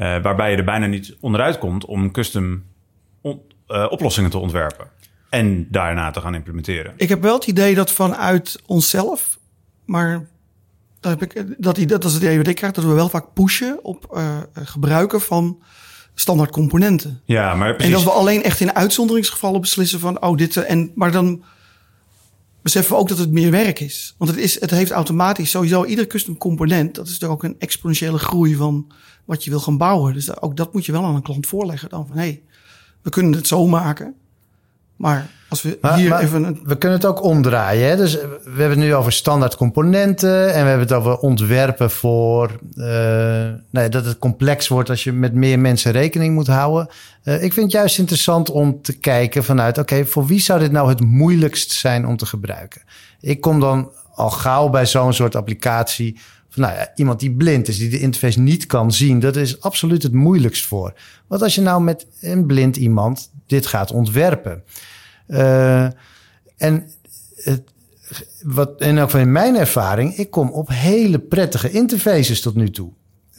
Eh, 0.00 0.22
waarbij 0.22 0.50
je 0.50 0.56
er 0.56 0.64
bijna 0.64 0.86
niet 0.86 1.16
onderuit 1.20 1.58
komt 1.58 1.84
om 1.84 2.10
custom 2.10 2.64
on- 3.20 3.40
eh, 3.66 3.86
oplossingen 3.90 4.30
te 4.30 4.38
ontwerpen. 4.38 4.86
En 5.30 5.66
daarna 5.70 6.10
te 6.10 6.20
gaan 6.20 6.34
implementeren. 6.34 6.92
ik 6.96 7.08
heb 7.08 7.22
wel 7.22 7.34
het 7.34 7.46
idee 7.46 7.74
dat 7.74 7.92
vanuit 7.92 8.62
onszelf, 8.66 9.38
maar 9.84 10.26
dat, 11.00 11.20
heb 11.20 11.22
ik, 11.34 11.54
dat, 11.58 11.76
idee- 11.78 11.98
dat 11.98 12.04
is 12.04 12.12
het 12.14 12.22
idee 12.22 12.36
wat 12.36 12.46
ik 12.46 12.54
krijg, 12.56 12.72
dat 12.72 12.84
we 12.84 12.92
wel 12.92 13.08
vaak 13.08 13.32
pushen 13.34 13.84
op 13.84 14.06
eh, 14.16 14.38
gebruiken 14.54 15.20
van 15.20 15.62
standaard 16.14 16.50
componenten. 16.50 17.20
Ja, 17.24 17.54
maar 17.54 17.68
En 17.68 17.76
precies. 17.76 17.94
dat 17.94 18.02
we 18.04 18.10
alleen 18.10 18.42
echt 18.42 18.60
in 18.60 18.74
uitzonderingsgevallen 18.74 19.60
beslissen 19.60 20.00
van, 20.00 20.22
oh, 20.22 20.36
dit. 20.36 20.56
eh, 20.56 20.70
En, 20.70 20.92
maar 20.94 21.12
dan 21.12 21.42
beseffen 22.62 22.94
we 22.94 23.00
ook 23.00 23.08
dat 23.08 23.18
het 23.18 23.30
meer 23.30 23.50
werk 23.50 23.80
is. 23.80 24.14
Want 24.18 24.30
het, 24.30 24.40
is, 24.40 24.60
het 24.60 24.70
heeft 24.70 24.90
automatisch 24.90 25.50
sowieso 25.50 25.84
ieder 25.84 26.06
custom 26.06 26.38
component. 26.38 26.94
Dat 26.94 27.08
is 27.08 27.18
toch 27.18 27.30
ook 27.30 27.42
een 27.42 27.58
exponentiële 27.58 28.18
groei 28.18 28.54
van 28.54 28.92
wat 29.24 29.44
je 29.44 29.50
wil 29.50 29.60
gaan 29.60 29.78
bouwen. 29.78 30.14
Dus 30.14 30.40
ook 30.40 30.56
dat 30.56 30.72
moet 30.72 30.86
je 30.86 30.92
wel 30.92 31.04
aan 31.04 31.14
een 31.14 31.22
klant 31.22 31.46
voorleggen. 31.46 31.88
Dan 31.88 32.06
van, 32.06 32.16
hé, 32.16 32.22
hey, 32.22 32.42
we 33.02 33.10
kunnen 33.10 33.32
het 33.32 33.46
zo 33.46 33.66
maken. 33.66 34.14
Maar 35.00 35.26
als 35.48 35.62
we 35.62 35.78
Maar- 35.80 35.96
hier 35.96 36.08
maar 36.08 36.20
even 36.22 36.44
een. 36.44 36.60
We 36.64 36.78
kunnen 36.78 36.98
het 36.98 37.06
ook 37.06 37.22
omdraaien. 37.22 37.88
Hè? 37.88 37.96
Dus 37.96 38.14
we 38.14 38.38
hebben 38.44 38.68
het 38.68 38.78
nu 38.78 38.94
over 38.94 39.12
standaard 39.12 39.56
componenten. 39.56 40.46
En 40.46 40.62
we 40.62 40.68
hebben 40.68 40.86
het 40.86 40.92
over 40.92 41.16
ontwerpen 41.16 41.90
voor 41.90 42.50
eh, 42.76 43.44
ja, 43.70 43.88
dat 43.88 44.04
het 44.04 44.18
complex 44.18 44.68
wordt 44.68 44.90
als 44.90 45.04
je 45.04 45.12
met 45.12 45.34
meer 45.34 45.58
mensen 45.58 45.92
rekening 45.92 46.34
moet 46.34 46.46
houden. 46.46 46.88
Eh, 47.22 47.34
ik 47.34 47.52
vind 47.52 47.66
het 47.66 47.72
juist 47.72 47.98
interessant 47.98 48.50
om 48.50 48.82
te 48.82 48.98
kijken 48.98 49.44
vanuit: 49.44 49.78
oké, 49.78 50.06
voor 50.06 50.26
wie 50.26 50.40
zou 50.40 50.60
dit 50.60 50.72
nou 50.72 50.88
het 50.88 51.00
moeilijkst 51.00 51.72
zijn 51.72 52.06
om 52.06 52.16
te 52.16 52.26
gebruiken? 52.26 52.82
Ik 53.20 53.40
kom 53.40 53.60
dan 53.60 53.90
al 54.14 54.30
gauw 54.30 54.68
bij 54.68 54.86
zo'n 54.86 55.12
soort 55.12 55.36
applicatie. 55.36 56.18
Nou 56.54 56.74
ja, 56.74 56.92
iemand 56.94 57.20
die 57.20 57.32
blind 57.32 57.68
is, 57.68 57.78
die 57.78 57.88
de 57.88 57.98
interface 57.98 58.40
niet 58.40 58.66
kan 58.66 58.92
zien, 58.92 59.20
dat 59.20 59.36
is 59.36 59.60
absoluut 59.60 60.02
het 60.02 60.12
moeilijkst 60.12 60.66
voor. 60.66 60.94
Want 61.26 61.42
als 61.42 61.54
je 61.54 61.60
nou 61.60 61.82
met 61.82 62.06
een 62.20 62.46
blind 62.46 62.76
iemand 62.76 63.30
dit 63.46 63.66
gaat 63.66 63.92
ontwerpen. 63.92 64.62
Eh, 65.26 65.84
en 66.56 66.90
het, 67.34 67.62
wat 68.42 68.80
in 68.80 68.98
elk 68.98 69.10
geval 69.10 69.26
in 69.26 69.32
mijn 69.32 69.56
ervaring, 69.56 70.16
ik 70.16 70.30
kom 70.30 70.50
op 70.50 70.68
hele 70.68 71.18
prettige 71.18 71.70
interfaces 71.70 72.40
tot 72.40 72.54
nu 72.54 72.70
toe. 72.70 72.92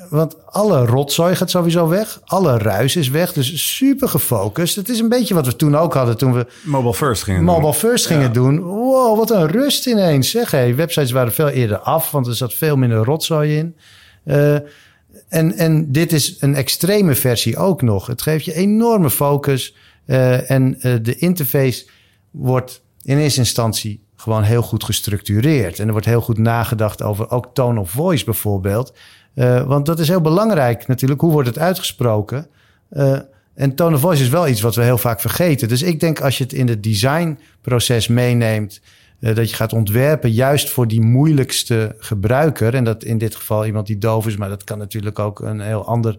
Want 0.10 0.46
alle 0.46 0.86
rotzooi 0.86 1.36
gaat 1.36 1.50
sowieso 1.50 1.88
weg. 1.88 2.22
Alle 2.26 2.58
ruis 2.58 2.96
is 2.96 3.10
weg. 3.10 3.34
Dus 3.34 3.76
super 3.76 4.10
gefocust. 4.10 4.76
Het 4.76 4.90
is 4.90 5.00
een 5.00 5.10
beetje 5.10 5.34
wat 5.34 5.46
we 5.46 5.56
toen 5.56 5.76
ook 5.76 5.94
hadden 5.94 6.18
toen 6.18 6.34
we 6.34 6.48
Mobile 6.64 6.94
first 6.94 7.24
gingen 7.24 7.46
doen. 7.46 7.54
mobile 7.54 7.74
first 7.74 8.06
gingen 8.06 8.34
doen. 8.34 8.60
Wow, 8.60 9.18
wat 9.18 9.32
een 9.32 9.48
rust 9.48 9.88
ineens. 9.88 10.30
Zeg, 10.30 10.52
hey, 10.52 10.76
websites 10.76 11.12
waren 11.12 11.34
veel 11.34 11.50
eerder 11.50 11.78
af, 11.80 12.12
want 12.12 12.28
er 12.28 12.36
zat 12.36 12.54
veel 12.54 12.76
minder 12.76 13.04
rotzooi 13.04 13.58
in. 13.58 13.76
Eh, 14.24 14.56
en, 15.28 15.58
en 15.58 15.92
dit 15.92 16.12
is 16.14 16.38
een 16.40 16.56
extreme 16.56 17.16
versie 17.16 17.58
ook 17.58 17.82
nog. 17.82 18.08
Het 18.08 18.22
geeft 18.22 18.46
je 18.46 18.54
enorme 18.54 19.10
focus. 19.10 19.76
eh, 20.06 20.52
en 20.52 20.82
eh, 20.82 20.94
de 21.02 21.16
interface 21.16 21.86
wordt 22.32 22.82
in 23.02 23.18
eerste 23.18 23.40
instantie 23.40 24.04
gewoon 24.16 24.44
heel 24.44 24.62
goed 24.62 24.84
gestructureerd. 24.84 25.80
En 25.80 25.86
er 25.86 25.92
wordt 25.92 26.06
heel 26.06 26.22
goed 26.22 26.38
nagedacht 26.38 27.02
over 27.02 27.30
ook 27.30 27.50
tone 27.54 27.80
of 27.80 27.92
voice 27.92 28.26
bijvoorbeeld. 28.26 28.94
Uh, 29.36 29.64
want 29.64 29.86
dat 29.86 30.00
is 30.00 30.08
heel 30.08 30.22
belangrijk 30.22 30.88
natuurlijk. 30.88 31.22
Hoe 31.22 31.32
wordt 31.32 31.48
het 31.48 31.60
uitgesproken? 31.60 32.48
Uh, 32.92 33.20
en 33.56 33.76
tone 33.76 33.96
of 33.96 34.02
voice 34.02 34.24
is 34.24 34.30
wel 34.30 34.48
iets 34.48 34.62
wat 34.62 34.76
we 34.76 34.84
heel 34.84 34.98
vaak 34.98 35.22
vergeten. 35.22 35.68
Dus 35.68 35.82
ik 35.82 36.00
denk 36.00 36.22
als 36.22 36.38
je 36.38 36.44
het 36.44 36.54
in 36.54 36.68
het 36.68 36.84
designproces 36.84 38.08
meeneemt... 38.08 38.82
Uh, 39.20 39.36
dat 39.36 39.50
je 39.50 39.56
gaat 39.56 39.74
ontwerpen 39.74 40.32
juist 40.32 40.70
voor 40.70 40.88
die 40.88 41.02
moeilijkste 41.02 41.96
gebruiker... 41.98 42.76
en 42.76 42.84
dat 42.84 43.04
in 43.04 43.18
dit 43.18 43.36
geval 43.36 43.66
iemand 43.66 43.88
die 43.88 43.98
doof 43.98 44.28
is... 44.28 44.38
maar 44.38 44.50
dat 44.50 44.64
kan 44.64 44.78
natuurlijk 44.78 45.20
ook 45.20 45.40
een 45.40 45.60
heel 45.60 45.86
ander 45.86 46.18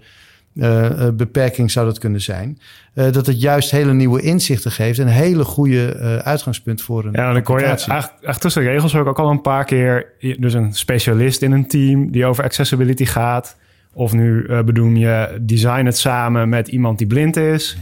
uh, 0.54 1.08
beperking 1.14 1.70
zou 1.70 1.86
dat 1.86 1.98
kunnen 1.98 2.20
zijn. 2.20 2.58
Uh, 2.94 3.12
dat 3.12 3.26
het 3.26 3.40
juist 3.40 3.70
hele 3.70 3.92
nieuwe 3.92 4.22
inzichten 4.22 4.70
geeft. 4.70 4.98
En 4.98 5.06
een 5.06 5.12
hele 5.12 5.44
goede 5.44 5.96
uh, 5.96 6.16
uitgangspunt 6.16 6.82
voor 6.82 7.04
een. 7.04 7.12
Ja, 7.12 7.32
dan 7.32 7.42
hoor 7.44 7.60
je 7.60 7.66
eigenlijk 7.66 8.38
tussen 8.38 8.62
de 8.62 8.68
regels 8.68 8.94
ook 8.94 9.18
al 9.18 9.30
een 9.30 9.40
paar 9.40 9.64
keer. 9.64 10.06
Dus 10.38 10.54
een 10.54 10.72
specialist 10.72 11.42
in 11.42 11.52
een 11.52 11.66
team 11.66 12.10
die 12.10 12.24
over 12.24 12.44
accessibility 12.44 13.04
gaat. 13.04 13.56
Of 13.92 14.12
nu 14.12 14.46
bedoel 14.64 14.90
je 14.90 15.38
design 15.40 15.84
het 15.84 15.98
samen 15.98 16.48
met 16.48 16.68
iemand 16.68 16.98
die 16.98 17.06
blind 17.06 17.36
is. 17.36 17.78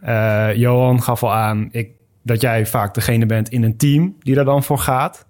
Ja. 0.00 0.52
Johan 0.52 1.02
gaf 1.02 1.22
al 1.22 1.34
aan 1.34 1.68
ik, 1.70 1.90
dat 2.22 2.40
jij 2.40 2.66
vaak 2.66 2.94
degene 2.94 3.26
bent 3.26 3.48
in 3.48 3.62
een 3.62 3.76
team 3.76 4.16
die 4.20 4.34
daar 4.34 4.44
dan 4.44 4.62
voor 4.62 4.78
gaat. 4.78 5.26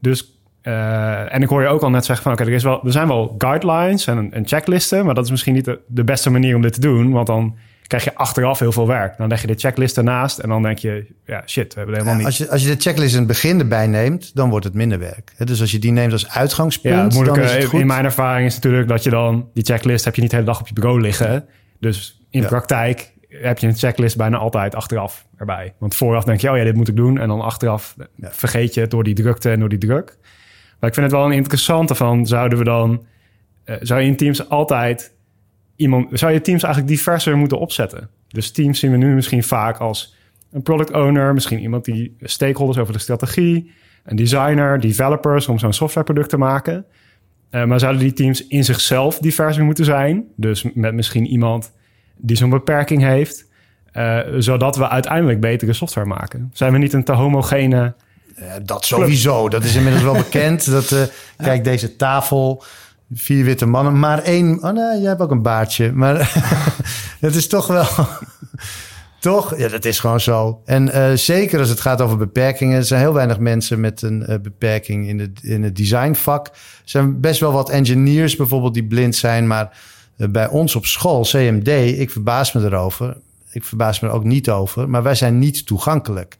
dus 0.00 0.33
uh, 0.64 1.34
en 1.34 1.42
ik 1.42 1.48
hoor 1.48 1.62
je 1.62 1.68
ook 1.68 1.82
al 1.82 1.90
net 1.90 2.04
zeggen 2.04 2.24
van... 2.24 2.32
oké, 2.32 2.42
okay, 2.42 2.54
er, 2.54 2.58
is 2.58 2.64
wel, 2.64 2.84
er 2.84 2.92
zijn 2.92 3.08
wel 3.08 3.34
guidelines 3.38 4.06
en, 4.06 4.32
en 4.32 4.46
checklisten... 4.46 5.04
maar 5.04 5.14
dat 5.14 5.24
is 5.24 5.30
misschien 5.30 5.54
niet 5.54 5.64
de, 5.64 5.78
de, 5.86 6.04
beste 6.04 6.30
manier 6.30 6.56
om 6.56 6.62
dit 6.62 6.72
te 6.72 6.80
doen... 6.80 7.10
want 7.10 7.26
dan 7.26 7.56
krijg 7.86 8.04
je 8.04 8.14
achteraf 8.14 8.58
heel 8.58 8.72
veel 8.72 8.86
werk. 8.86 9.16
Dan 9.16 9.28
leg 9.28 9.40
je 9.40 9.46
de 9.46 9.54
checklist 9.54 9.96
ernaast 9.96 10.38
en 10.38 10.48
dan 10.48 10.62
denk 10.62 10.78
je... 10.78 11.06
ja, 11.26 11.42
shit, 11.46 11.74
we 11.74 11.80
hebben 11.80 11.96
helemaal 11.96 12.16
niet... 12.16 12.26
Als 12.26 12.38
je, 12.38 12.50
als 12.50 12.62
je 12.62 12.68
de 12.68 12.80
checklist 12.80 13.12
in 13.12 13.18
het 13.18 13.28
begin 13.28 13.58
erbij 13.58 13.86
neemt... 13.86 14.34
dan 14.34 14.50
wordt 14.50 14.64
het 14.64 14.74
minder 14.74 14.98
werk. 14.98 15.32
Dus 15.38 15.60
als 15.60 15.70
je 15.70 15.78
die 15.78 15.92
neemt 15.92 16.12
als 16.12 16.28
uitgangspunt, 16.28 17.14
ja, 17.14 17.24
dan 17.24 17.40
is 17.40 17.52
het 17.52 17.64
goed. 17.64 17.80
In 17.80 17.86
mijn 17.86 18.04
ervaring 18.04 18.46
is 18.46 18.54
natuurlijk 18.54 18.88
dat 18.88 19.02
je 19.02 19.10
dan... 19.10 19.48
die 19.54 19.64
checklist 19.64 20.04
heb 20.04 20.14
je 20.14 20.20
niet 20.20 20.30
de 20.30 20.36
hele 20.36 20.48
dag 20.48 20.60
op 20.60 20.68
je 20.68 20.74
bureau 20.74 21.00
liggen. 21.00 21.44
Dus 21.80 22.20
in 22.30 22.40
de 22.40 22.46
praktijk 22.46 23.12
heb 23.28 23.58
je 23.58 23.66
een 23.66 23.76
checklist 23.76 24.16
bijna 24.16 24.36
altijd 24.36 24.74
achteraf 24.74 25.26
erbij. 25.36 25.74
Want 25.78 25.94
vooraf 25.94 26.24
denk 26.24 26.40
je, 26.40 26.50
oh 26.50 26.56
ja, 26.56 26.64
dit 26.64 26.74
moet 26.74 26.88
ik 26.88 26.96
doen. 26.96 27.18
En 27.18 27.28
dan 27.28 27.40
achteraf 27.40 27.96
vergeet 28.20 28.74
je 28.74 28.80
het 28.80 28.90
door 28.90 29.04
die 29.04 29.14
drukte 29.14 29.50
en 29.50 29.60
door 29.60 29.68
die 29.68 29.78
druk. 29.78 30.16
Maar 30.80 30.88
ik 30.88 30.94
vind 30.94 31.06
het 31.06 31.14
wel 31.14 31.24
een 31.24 31.36
interessante 31.36 31.94
van, 31.94 32.26
zouden 32.26 32.58
we 32.58 32.64
dan, 32.64 33.06
uh, 33.64 33.76
zou 33.80 34.00
je 34.00 34.06
in 34.06 34.16
teams 34.16 34.48
altijd 34.48 35.14
iemand, 35.76 36.18
zou 36.18 36.32
je 36.32 36.40
teams 36.40 36.62
eigenlijk 36.62 36.94
diverser 36.94 37.36
moeten 37.36 37.58
opzetten? 37.58 38.08
Dus 38.28 38.50
teams 38.50 38.78
zien 38.78 38.90
we 38.90 38.96
nu 38.96 39.14
misschien 39.14 39.42
vaak 39.42 39.78
als 39.78 40.16
een 40.52 40.62
product 40.62 40.92
owner, 40.92 41.34
misschien 41.34 41.60
iemand 41.60 41.84
die 41.84 42.16
stakeholders 42.20 42.78
over 42.78 42.92
de 42.92 42.98
strategie, 42.98 43.72
een 44.04 44.16
designer, 44.16 44.80
developers 44.80 45.48
om 45.48 45.58
zo'n 45.58 45.72
softwareproduct 45.72 46.28
te 46.28 46.36
maken. 46.36 46.84
Uh, 47.50 47.64
maar 47.64 47.80
zouden 47.80 48.02
die 48.02 48.12
teams 48.12 48.46
in 48.46 48.64
zichzelf 48.64 49.18
diverser 49.18 49.64
moeten 49.64 49.84
zijn? 49.84 50.24
Dus 50.36 50.62
met 50.74 50.94
misschien 50.94 51.26
iemand 51.26 51.72
die 52.16 52.36
zo'n 52.36 52.50
beperking 52.50 53.02
heeft, 53.02 53.50
uh, 53.92 54.18
zodat 54.38 54.76
we 54.76 54.88
uiteindelijk 54.88 55.40
betere 55.40 55.72
software 55.72 56.06
maken. 56.06 56.50
Zijn 56.52 56.72
we 56.72 56.78
niet 56.78 56.92
een 56.92 57.04
te 57.04 57.12
homogene 57.12 57.94
dat 58.62 58.84
sowieso. 58.84 59.48
Dat 59.48 59.64
is 59.64 59.74
inmiddels 59.74 60.04
wel 60.04 60.16
bekend. 60.24 60.70
Dat, 60.70 60.90
uh, 60.90 61.02
kijk, 61.36 61.64
deze 61.64 61.96
tafel, 61.96 62.62
vier 63.14 63.44
witte 63.44 63.66
mannen, 63.66 63.98
maar 63.98 64.22
één... 64.22 64.62
Oh 64.62 64.72
nee, 64.72 65.00
jij 65.00 65.08
hebt 65.08 65.20
ook 65.20 65.30
een 65.30 65.42
baardje. 65.42 65.92
Maar 65.92 66.32
het 67.20 67.34
is 67.34 67.46
toch 67.46 67.66
wel... 67.66 67.86
toch? 69.20 69.58
Ja, 69.58 69.68
dat 69.68 69.84
is 69.84 69.98
gewoon 69.98 70.20
zo. 70.20 70.60
En 70.64 70.88
uh, 70.88 71.12
zeker 71.12 71.58
als 71.58 71.68
het 71.68 71.80
gaat 71.80 72.00
over 72.00 72.16
beperkingen. 72.16 72.76
Er 72.76 72.84
zijn 72.84 73.00
heel 73.00 73.12
weinig 73.12 73.38
mensen 73.38 73.80
met 73.80 74.02
een 74.02 74.38
beperking 74.42 75.08
in, 75.08 75.18
de, 75.18 75.30
in 75.42 75.62
het 75.62 75.76
designvak. 75.76 76.46
Er 76.46 76.54
zijn 76.84 77.20
best 77.20 77.40
wel 77.40 77.52
wat 77.52 77.70
engineers 77.70 78.36
bijvoorbeeld 78.36 78.74
die 78.74 78.84
blind 78.84 79.16
zijn. 79.16 79.46
Maar 79.46 79.78
bij 80.16 80.48
ons 80.48 80.76
op 80.76 80.86
school, 80.86 81.22
CMD, 81.22 81.68
ik 81.98 82.10
verbaas 82.10 82.52
me 82.52 82.64
erover. 82.64 83.16
Ik 83.50 83.64
verbaas 83.64 84.00
me 84.00 84.08
er 84.08 84.14
ook 84.14 84.24
niet 84.24 84.50
over. 84.50 84.88
Maar 84.88 85.02
wij 85.02 85.14
zijn 85.14 85.38
niet 85.38 85.66
toegankelijk. 85.66 86.36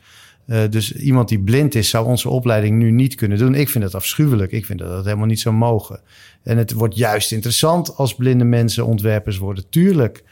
Uh, 0.46 0.62
dus 0.70 0.92
iemand 0.92 1.28
die 1.28 1.38
blind 1.38 1.74
is, 1.74 1.88
zou 1.88 2.06
onze 2.06 2.28
opleiding 2.28 2.78
nu 2.78 2.90
niet 2.90 3.14
kunnen 3.14 3.38
doen. 3.38 3.54
Ik 3.54 3.68
vind 3.68 3.84
dat 3.84 3.94
afschuwelijk. 3.94 4.52
Ik 4.52 4.66
vind 4.66 4.78
dat 4.78 4.88
dat 4.88 5.04
helemaal 5.04 5.26
niet 5.26 5.40
zou 5.40 5.54
mogen. 5.54 6.00
En 6.42 6.58
het 6.58 6.72
wordt 6.72 6.96
juist 6.96 7.32
interessant 7.32 7.96
als 7.96 8.14
blinde 8.14 8.44
mensen 8.44 8.86
ontwerpers 8.86 9.38
worden. 9.38 9.64
Tuurlijk. 9.70 10.24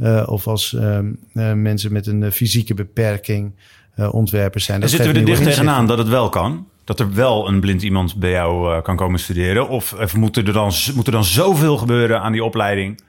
Uh, 0.00 0.22
of 0.26 0.46
als 0.46 0.72
uh, 0.72 0.98
mensen 1.54 1.92
met 1.92 2.06
een 2.06 2.32
fysieke 2.32 2.74
beperking 2.74 3.52
ontwerpers 4.10 4.64
zijn. 4.64 4.82
En 4.82 4.88
zitten 4.88 5.12
we 5.12 5.18
er 5.18 5.24
dicht 5.24 5.42
tegenaan 5.42 5.86
dat 5.86 5.98
het 5.98 6.08
wel 6.08 6.28
kan? 6.28 6.66
Dat 6.84 7.00
er 7.00 7.14
wel 7.14 7.48
een 7.48 7.60
blind 7.60 7.82
iemand 7.82 8.16
bij 8.16 8.30
jou 8.30 8.82
kan 8.82 8.96
komen 8.96 9.20
studeren? 9.20 9.68
Of, 9.68 9.92
of 9.92 10.16
moet, 10.16 10.36
er 10.36 10.52
dan, 10.52 10.72
moet 10.94 11.06
er 11.06 11.12
dan 11.12 11.24
zoveel 11.24 11.76
gebeuren 11.76 12.20
aan 12.20 12.32
die 12.32 12.44
opleiding? 12.44 13.00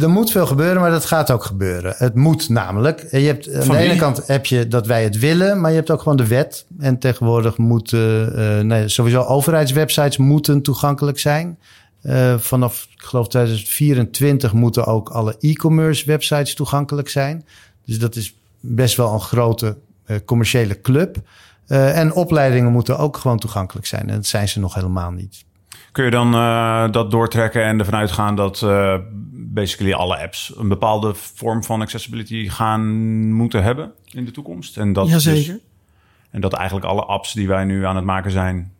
Er 0.00 0.10
moet 0.10 0.30
veel 0.30 0.46
gebeuren, 0.46 0.80
maar 0.80 0.90
dat 0.90 1.04
gaat 1.04 1.30
ook 1.30 1.44
gebeuren. 1.44 1.94
Het 1.96 2.14
moet 2.14 2.48
namelijk. 2.48 3.06
Je 3.10 3.18
hebt, 3.18 3.54
aan 3.54 3.68
de 3.68 3.76
ene 3.76 3.96
kant 3.96 4.26
heb 4.26 4.46
je 4.46 4.68
dat 4.68 4.86
wij 4.86 5.02
het 5.02 5.18
willen, 5.18 5.60
maar 5.60 5.70
je 5.70 5.76
hebt 5.76 5.90
ook 5.90 6.02
gewoon 6.02 6.16
de 6.16 6.26
wet. 6.26 6.66
En 6.78 6.98
tegenwoordig 6.98 7.58
moeten 7.58 8.38
uh, 8.38 8.60
nee, 8.60 8.88
sowieso 8.88 9.22
overheidswebsites 9.22 10.16
moeten 10.16 10.62
toegankelijk 10.62 11.18
zijn. 11.18 11.58
Uh, 12.02 12.38
vanaf, 12.38 12.88
ik 12.96 13.02
geloof 13.02 13.28
2024 13.28 14.52
moeten 14.52 14.86
ook 14.86 15.08
alle 15.08 15.36
e-commerce 15.40 16.06
websites 16.06 16.54
toegankelijk 16.54 17.08
zijn. 17.08 17.44
Dus 17.84 17.98
dat 17.98 18.16
is 18.16 18.36
best 18.60 18.96
wel 18.96 19.12
een 19.12 19.20
grote 19.20 19.76
uh, 20.06 20.16
commerciële 20.24 20.80
club. 20.80 21.16
en 21.66 22.12
opleidingen 22.12 22.72
moeten 22.72 22.98
ook 22.98 23.16
gewoon 23.16 23.38
toegankelijk 23.38 23.86
zijn. 23.86 24.08
En 24.08 24.14
dat 24.14 24.26
zijn 24.26 24.48
ze 24.48 24.60
nog 24.60 24.74
helemaal 24.74 25.10
niet. 25.10 25.44
Kun 25.92 26.04
je 26.04 26.10
dan 26.10 26.34
uh, 26.34 26.90
dat 26.90 27.10
doortrekken 27.10 27.64
en 27.64 27.78
ervan 27.78 27.94
uitgaan 27.94 28.36
dat 28.36 28.60
uh, 28.64 28.94
basically 29.32 29.92
alle 29.92 30.22
apps 30.22 30.52
een 30.56 30.68
bepaalde 30.68 31.14
vorm 31.14 31.64
van 31.64 31.80
accessibility 31.80 32.48
gaan 32.48 32.82
moeten 33.32 33.62
hebben 33.62 33.92
in 34.10 34.24
de 34.24 34.30
toekomst? 34.30 34.76
En 34.76 34.92
dat 34.92 35.08
Jazeker. 35.08 35.52
Dus, 35.52 35.62
en 36.30 36.40
dat 36.40 36.52
eigenlijk 36.52 36.86
alle 36.86 37.04
apps 37.04 37.32
die 37.32 37.48
wij 37.48 37.64
nu 37.64 37.86
aan 37.86 37.96
het 37.96 38.04
maken 38.04 38.30
zijn, 38.30 38.72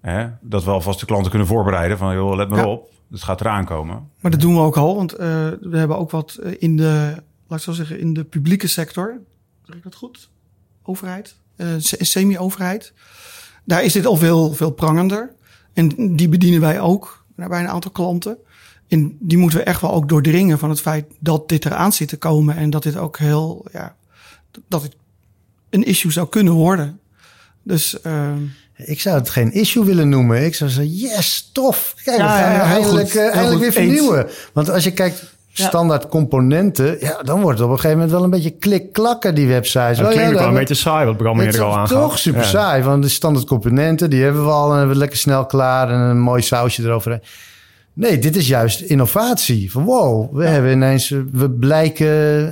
hè, 0.00 0.26
dat 0.40 0.64
we 0.64 0.70
alvast 0.70 1.00
de 1.00 1.06
klanten 1.06 1.30
kunnen 1.30 1.48
voorbereiden 1.48 1.98
van 1.98 2.14
joh, 2.14 2.36
let 2.36 2.48
maar 2.48 2.58
ja. 2.58 2.66
op, 2.66 2.92
het 3.10 3.22
gaat 3.22 3.40
eraan 3.40 3.64
komen. 3.64 4.08
Maar 4.20 4.30
dat 4.30 4.40
doen 4.40 4.54
we 4.54 4.60
ook 4.60 4.76
al, 4.76 4.96
want 4.96 5.12
uh, 5.12 5.18
we 5.60 5.76
hebben 5.76 5.98
ook 5.98 6.10
wat 6.10 6.38
in 6.58 6.76
de, 6.76 7.14
laat 7.46 7.58
ik 7.58 7.64
zo 7.64 7.72
zeggen, 7.72 8.00
in 8.00 8.14
de 8.14 8.24
publieke 8.24 8.66
sector, 8.66 9.20
zeg 9.62 9.76
ik 9.76 9.82
dat 9.82 9.94
goed? 9.94 10.28
Overheid, 10.82 11.36
semi-overheid. 11.78 12.92
Daar 13.64 13.82
is 13.82 13.92
dit 13.92 14.06
al 14.06 14.16
veel, 14.16 14.52
veel 14.52 14.70
prangender. 14.70 15.38
En 15.88 16.16
die 16.16 16.28
bedienen 16.28 16.60
wij 16.60 16.80
ook 16.80 17.24
bij 17.34 17.60
een 17.60 17.68
aantal 17.68 17.90
klanten. 17.90 18.36
En 18.88 19.16
die 19.20 19.38
moeten 19.38 19.58
we 19.58 19.64
echt 19.64 19.80
wel 19.80 19.92
ook 19.92 20.08
doordringen 20.08 20.58
van 20.58 20.70
het 20.70 20.80
feit 20.80 21.04
dat 21.18 21.48
dit 21.48 21.64
eraan 21.64 21.92
zit 21.92 22.08
te 22.08 22.16
komen. 22.16 22.56
En 22.56 22.70
dat 22.70 22.82
dit 22.82 22.96
ook 22.96 23.18
heel, 23.18 23.64
ja, 23.72 23.96
dat 24.68 24.82
het 24.82 24.96
een 25.70 25.84
issue 25.84 26.12
zou 26.12 26.28
kunnen 26.28 26.52
worden. 26.52 27.00
Dus. 27.62 27.96
Uh, 28.06 28.32
ik 28.84 29.00
zou 29.00 29.18
het 29.18 29.30
geen 29.30 29.52
issue 29.52 29.84
willen 29.84 30.08
noemen. 30.08 30.44
Ik 30.44 30.54
zou 30.54 30.70
zeggen, 30.70 30.96
yes, 30.96 31.50
tof. 31.52 31.94
Kijk, 32.04 32.18
ja, 32.18 32.26
we 32.26 32.32
gaan 32.32 32.52
ja, 32.52 32.62
eindelijk, 32.62 33.14
uh, 33.14 33.34
eindelijk 33.34 33.60
weer 33.60 33.72
vernieuwen. 33.72 34.28
Want 34.52 34.70
als 34.70 34.84
je 34.84 34.92
kijkt, 34.92 35.36
standaard 35.52 36.08
componenten, 36.08 36.96
ja, 37.00 37.22
dan 37.22 37.40
wordt 37.40 37.58
het 37.58 37.66
op 37.66 37.72
een 37.72 37.80
gegeven 37.80 37.98
moment 37.98 38.16
wel 38.16 38.24
een 38.24 38.30
beetje 38.30 38.50
klik-klakken, 38.50 39.34
die 39.34 39.48
websites. 39.48 39.98
Dat 39.98 40.08
klinkt 40.10 40.32
ja, 40.32 40.38
wel 40.38 40.48
een 40.48 40.54
beetje 40.54 40.74
saai, 40.74 41.06
wat 41.06 41.16
Bram 41.16 41.40
eerder 41.40 41.62
al 41.62 41.76
aangaf. 41.76 41.88
toch 41.88 42.18
super 42.18 42.44
saai, 42.44 42.82
want 42.82 43.02
de 43.02 43.08
standaard 43.08 43.46
componenten, 43.46 44.10
die 44.10 44.22
hebben 44.22 44.44
we 44.44 44.50
al 44.50 44.70
en 44.70 44.76
hebben 44.76 44.94
we 44.94 44.98
lekker 44.98 45.18
snel 45.18 45.46
klaar 45.46 45.90
en 45.90 45.98
een 45.98 46.20
mooi 46.20 46.42
sausje 46.42 46.82
eroverheen. 46.82 47.22
Nee, 47.92 48.18
dit 48.18 48.36
is 48.36 48.48
juist 48.48 48.80
innovatie. 48.80 49.70
Van 49.70 49.84
wow, 49.84 50.36
we 50.36 50.46
hebben 50.46 50.72
ineens, 50.72 51.08
we 51.32 51.50
blijken 51.50 52.08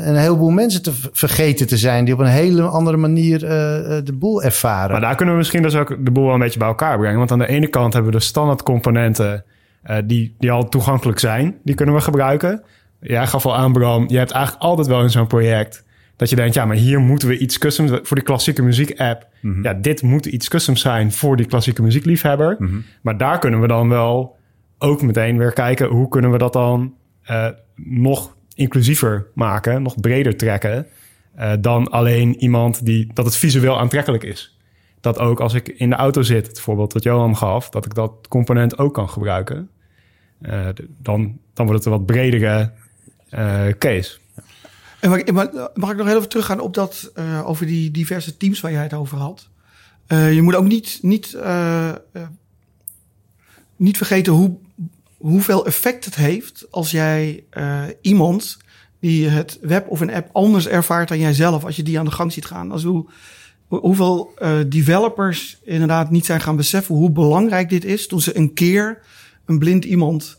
een 0.08 0.16
heleboel 0.16 0.50
mensen 0.50 0.82
te 0.82 0.92
vergeten 1.12 1.66
te 1.66 1.76
zijn 1.76 2.04
die 2.04 2.14
op 2.14 2.20
een 2.20 2.26
hele 2.26 2.62
andere 2.62 2.96
manier 2.96 3.42
uh, 3.42 3.48
de 4.04 4.14
boel 4.14 4.42
ervaren. 4.42 4.90
Maar 4.90 5.00
daar 5.00 5.14
kunnen 5.14 5.34
we 5.34 5.40
misschien 5.40 5.62
dus 5.62 5.74
ook 5.74 5.96
de 6.04 6.10
boel 6.10 6.24
wel 6.24 6.34
een 6.34 6.40
beetje 6.40 6.58
bij 6.58 6.68
elkaar 6.68 6.98
brengen. 6.98 7.18
Want 7.18 7.30
aan 7.30 7.38
de 7.38 7.48
ene 7.48 7.68
kant 7.68 7.92
hebben 7.92 8.12
we 8.12 8.18
de 8.18 8.24
standaard 8.24 8.62
componenten 8.62 9.44
uh, 9.90 9.96
die, 10.04 10.34
die 10.38 10.50
al 10.50 10.68
toegankelijk 10.68 11.18
zijn. 11.18 11.56
Die 11.64 11.74
kunnen 11.74 11.94
we 11.94 12.00
gebruiken. 12.00 12.62
Jij 13.00 13.26
gaf 13.26 13.46
al 13.46 13.56
aan, 13.56 13.72
Bram, 13.72 14.08
je 14.08 14.18
hebt 14.18 14.30
eigenlijk 14.30 14.64
altijd 14.64 14.86
wel 14.86 15.02
in 15.02 15.10
zo'n 15.10 15.26
project 15.26 15.84
dat 16.18 16.30
je 16.30 16.36
denkt, 16.36 16.54
ja, 16.54 16.64
maar 16.64 16.76
hier 16.76 17.00
moeten 17.00 17.28
we 17.28 17.38
iets 17.38 17.58
customs 17.58 17.90
voor 18.02 18.16
die 18.16 18.24
klassieke 18.26 18.62
muziek-app. 18.62 19.26
Mm 19.40 19.52
-hmm. 19.52 19.62
Ja, 19.62 19.74
dit 19.74 20.02
moet 20.02 20.26
iets 20.26 20.48
customs 20.48 20.80
zijn 20.80 21.12
voor 21.12 21.36
die 21.36 21.46
klassieke 21.46 21.82
muziekliefhebber. 21.82 22.56
Mm 22.58 22.68
-hmm. 22.68 22.84
Maar 23.02 23.18
daar 23.18 23.38
kunnen 23.38 23.60
we 23.60 23.66
dan 23.66 23.88
wel 23.88 24.36
ook 24.78 25.02
meteen 25.02 25.38
weer 25.38 25.52
kijken 25.52 25.86
hoe 25.86 26.08
kunnen 26.08 26.30
we 26.30 26.38
dat 26.38 26.52
dan 26.52 26.94
uh, 27.30 27.48
nog 27.74 28.36
inclusiever 28.54 29.26
maken, 29.34 29.82
nog 29.82 30.00
breder 30.00 30.36
trekken. 30.36 30.86
Uh, 31.38 31.52
dan 31.60 31.90
alleen 31.90 32.36
iemand 32.36 32.84
die 32.84 33.10
dat 33.14 33.24
het 33.24 33.36
visueel 33.36 33.78
aantrekkelijk 33.78 34.24
is. 34.24 34.58
Dat 35.00 35.18
ook 35.18 35.40
als 35.40 35.54
ik 35.54 35.68
in 35.68 35.90
de 35.90 35.96
auto 35.96 36.22
zit, 36.22 36.46
het 36.46 36.60
voorbeeld 36.60 36.92
dat 36.92 37.02
Johan 37.02 37.36
gaf, 37.36 37.68
dat 37.68 37.84
ik 37.84 37.94
dat 37.94 38.28
component 38.28 38.78
ook 38.78 38.94
kan 38.94 39.08
gebruiken. 39.08 39.70
Uh, 40.42 40.68
dan, 41.02 41.38
dan 41.54 41.66
wordt 41.66 41.84
het 41.84 41.92
een 41.92 41.98
wat 41.98 42.06
bredere 42.06 42.72
uh, 43.34 43.66
case. 43.78 44.18
En 45.00 45.10
mag, 45.74 45.90
ik 45.90 45.96
nog 45.96 46.06
heel 46.06 46.16
even 46.16 46.28
teruggaan 46.28 46.60
op 46.60 46.74
dat, 46.74 47.10
uh, 47.18 47.48
over 47.48 47.66
die 47.66 47.90
diverse 47.90 48.36
teams 48.36 48.60
waar 48.60 48.72
jij 48.72 48.82
het 48.82 48.92
over 48.94 49.18
had? 49.18 49.48
Eh, 50.06 50.34
je 50.34 50.42
moet 50.42 50.54
ook 50.54 50.66
niet, 50.66 50.98
niet, 51.02 51.34
eh, 51.34 51.88
eh, 51.88 51.96
niet 53.76 53.96
vergeten 53.96 54.32
hoe, 54.32 54.56
hoeveel 55.16 55.66
effect 55.66 56.04
het 56.04 56.14
heeft 56.14 56.66
als 56.70 56.90
jij 56.90 57.44
eh, 57.50 57.82
iemand 58.00 58.56
die 59.00 59.28
het 59.28 59.58
web 59.60 59.88
of 59.88 60.00
een 60.00 60.12
app 60.12 60.28
anders 60.32 60.66
ervaart 60.66 61.08
dan 61.08 61.18
jijzelf, 61.18 61.64
als 61.64 61.76
je 61.76 61.82
die 61.82 61.98
aan 61.98 62.04
de 62.04 62.10
gang 62.10 62.32
ziet 62.32 62.44
gaan. 62.46 62.72
Als 62.72 62.82
hoe, 62.84 63.06
hoe- 63.66 63.80
hoeveel 63.80 64.32
eh, 64.38 64.58
developers 64.66 65.58
inderdaad 65.64 66.10
niet 66.10 66.26
zijn 66.26 66.40
gaan 66.40 66.56
beseffen 66.56 66.94
hoe 66.94 67.10
belangrijk 67.10 67.68
dit 67.68 67.84
is 67.84 68.06
toen 68.06 68.20
ze 68.20 68.36
een 68.36 68.54
keer 68.54 68.98
een 69.46 69.58
blind 69.58 69.84
iemand 69.84 70.24
eh, 70.34 70.37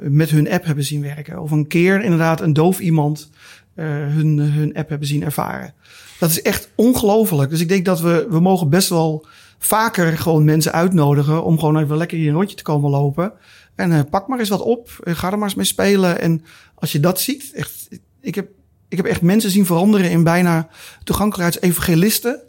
met 0.00 0.30
hun 0.30 0.50
app 0.50 0.64
hebben 0.64 0.84
zien 0.84 1.02
werken. 1.02 1.42
Of 1.42 1.50
een 1.50 1.66
keer 1.66 2.02
inderdaad 2.02 2.40
een 2.40 2.52
doof 2.52 2.80
iemand 2.80 3.30
eh, 3.74 3.86
hun, 3.86 4.38
hun 4.38 4.74
app 4.74 4.88
hebben 4.88 5.08
zien 5.08 5.22
ervaren. 5.22 5.74
Dat 6.18 6.30
is 6.30 6.42
echt 6.42 6.70
ongelooflijk. 6.74 7.50
Dus 7.50 7.60
ik 7.60 7.68
denk 7.68 7.84
dat 7.84 8.00
we, 8.00 8.26
we 8.30 8.40
mogen 8.40 8.68
best 8.68 8.88
wel 8.88 9.26
vaker 9.58 10.18
gewoon 10.18 10.44
mensen 10.44 10.72
uitnodigen 10.72 11.44
om 11.44 11.58
gewoon 11.58 11.78
even 11.78 11.96
lekker 11.96 12.18
hier 12.18 12.28
een 12.28 12.34
rondje 12.34 12.56
te 12.56 12.62
komen 12.62 12.90
lopen. 12.90 13.32
En 13.74 13.92
eh, 13.92 14.00
pak 14.10 14.28
maar 14.28 14.38
eens 14.38 14.48
wat 14.48 14.62
op. 14.62 15.00
en 15.04 15.16
ga 15.16 15.30
er 15.30 15.38
maar 15.38 15.46
eens 15.48 15.56
mee 15.56 15.66
spelen. 15.66 16.20
En 16.20 16.44
als 16.74 16.92
je 16.92 17.00
dat 17.00 17.20
ziet, 17.20 17.52
echt, 17.54 17.88
ik 18.20 18.34
heb, 18.34 18.48
ik 18.88 18.96
heb 18.96 19.06
echt 19.06 19.22
mensen 19.22 19.50
zien 19.50 19.66
veranderen 19.66 20.10
in 20.10 20.24
bijna 20.24 20.68
toegankelijkheidsevangelisten. 21.04 22.40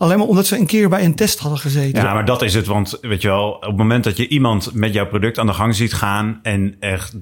Alleen 0.00 0.18
maar 0.18 0.26
omdat 0.26 0.46
ze 0.46 0.58
een 0.58 0.66
keer 0.66 0.88
bij 0.88 1.04
een 1.04 1.14
test 1.14 1.38
hadden 1.38 1.58
gezeten. 1.58 2.02
Ja, 2.02 2.14
maar 2.14 2.24
dat 2.24 2.42
is 2.42 2.54
het. 2.54 2.66
Want 2.66 2.98
weet 3.00 3.22
je 3.22 3.28
wel, 3.28 3.50
op 3.50 3.62
het 3.62 3.76
moment 3.76 4.04
dat 4.04 4.16
je 4.16 4.28
iemand 4.28 4.74
met 4.74 4.92
jouw 4.92 5.06
product 5.06 5.38
aan 5.38 5.46
de 5.46 5.52
gang 5.52 5.74
ziet 5.74 5.92
gaan 5.92 6.40
en 6.42 6.76
echt 6.78 7.12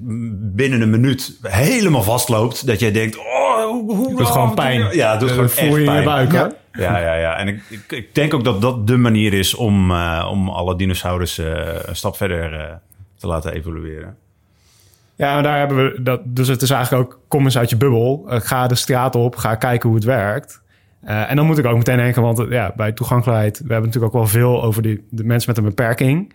binnen 0.55 0.81
een 0.81 0.89
minuut 0.89 1.37
helemaal 1.41 2.03
vastloopt, 2.03 2.67
dat 2.67 2.79
jij 2.79 2.91
denkt, 2.91 3.17
oh, 3.17 3.63
hoe, 3.65 3.95
hoe 3.95 4.15
doet 4.17 4.27
gewoon 4.27 4.53
pijn. 4.53 4.95
Ja, 4.95 5.11
het 5.11 5.19
doet 5.19 5.29
Eh, 5.29 5.35
gewoon 5.35 5.49
voel 5.49 5.65
echt 5.67 5.75
je 5.75 5.83
in 5.83 5.93
je 5.93 6.03
pijn. 6.03 6.05
buik, 6.05 6.31
hè? 6.31 6.81
Ja, 6.83 6.97
ja, 6.99 7.13
ja. 7.15 7.35
En 7.37 7.47
ik, 7.47 7.61
ik, 7.69 7.91
ik 7.91 8.15
denk 8.15 8.33
ook 8.33 8.43
dat 8.43 8.61
dat 8.61 8.87
de 8.87 8.97
manier 8.97 9.33
is 9.33 9.53
om, 9.55 9.91
eh, 9.91 10.27
om 10.31 10.49
alle 10.49 10.75
dinosaurussen 10.75 11.89
een 11.89 11.95
stap 11.95 12.15
verder 12.17 12.53
eh, 12.53 12.73
te 13.17 13.27
laten 13.27 13.53
evolueren. 13.53 14.15
Ja, 15.15 15.33
maar 15.33 15.43
daar 15.43 15.57
hebben 15.57 15.77
we 15.77 16.01
dat. 16.03 16.21
Dus 16.25 16.47
het 16.47 16.61
is 16.61 16.69
eigenlijk 16.69 17.03
ook 17.03 17.19
kom 17.27 17.43
eens 17.43 17.57
uit 17.57 17.69
je 17.69 17.77
bubbel. 17.77 18.25
Eh, 18.29 18.39
ga 18.41 18.67
de 18.67 18.75
straat 18.75 19.15
op, 19.15 19.35
ga 19.35 19.55
kijken 19.55 19.87
hoe 19.89 19.97
het 19.97 20.07
werkt. 20.07 20.61
Eh, 21.01 21.29
en 21.29 21.35
dan 21.35 21.45
moet 21.45 21.57
ik 21.57 21.65
ook 21.65 21.77
meteen 21.77 21.97
denken, 21.97 22.21
want 22.21 22.39
eh, 22.39 22.49
ja, 22.49 22.73
bij 22.75 22.91
toegankelijkheid, 22.91 23.57
we 23.57 23.73
hebben 23.73 23.85
natuurlijk 23.85 24.15
ook 24.15 24.21
wel 24.21 24.29
veel 24.29 24.63
over 24.63 24.81
de 24.81 25.23
mensen 25.23 25.49
met 25.49 25.57
een 25.57 25.69
beperking. 25.69 26.33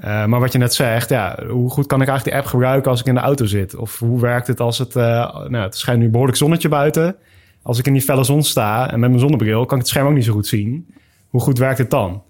Eh, 0.00 0.24
maar 0.24 0.40
wat 0.40 0.52
je 0.52 0.58
net 0.58 0.74
zegt, 0.74 1.08
ja, 1.08 1.38
hoe 1.48 1.70
goed 1.70 1.86
kan 1.86 2.02
ik 2.02 2.08
eigenlijk 2.08 2.24
die 2.24 2.34
app 2.34 2.46
gebruiken 2.46 2.90
als 2.90 3.00
ik 3.00 3.06
in 3.06 3.14
de 3.14 3.20
auto 3.20 3.44
zit? 3.44 3.74
Of 3.74 3.98
hoe 3.98 4.20
werkt 4.20 4.46
het 4.46 4.60
als 4.60 4.78
het, 4.78 4.94
nou, 4.94 5.56
het 5.56 5.76
schijnt 5.76 6.00
nu 6.00 6.08
behoorlijk 6.08 6.38
zonnetje 6.38 6.68
buiten. 6.68 7.16
Als 7.62 7.78
ik 7.78 7.86
in 7.86 7.92
die 7.92 8.02
felle 8.02 8.24
zon 8.24 8.42
sta 8.42 8.90
en 8.90 9.00
met 9.00 9.08
mijn 9.08 9.20
zonnebril, 9.20 9.64
kan 9.66 9.78
ik 9.78 9.82
het 9.82 9.88
scherm 9.92 10.06
ook 10.06 10.14
niet 10.14 10.24
zo 10.24 10.32
goed 10.32 10.46
zien. 10.46 10.94
Hoe 11.28 11.40
goed 11.40 11.58
werkt 11.58 11.78
het 11.78 11.90
dan? 11.90 12.22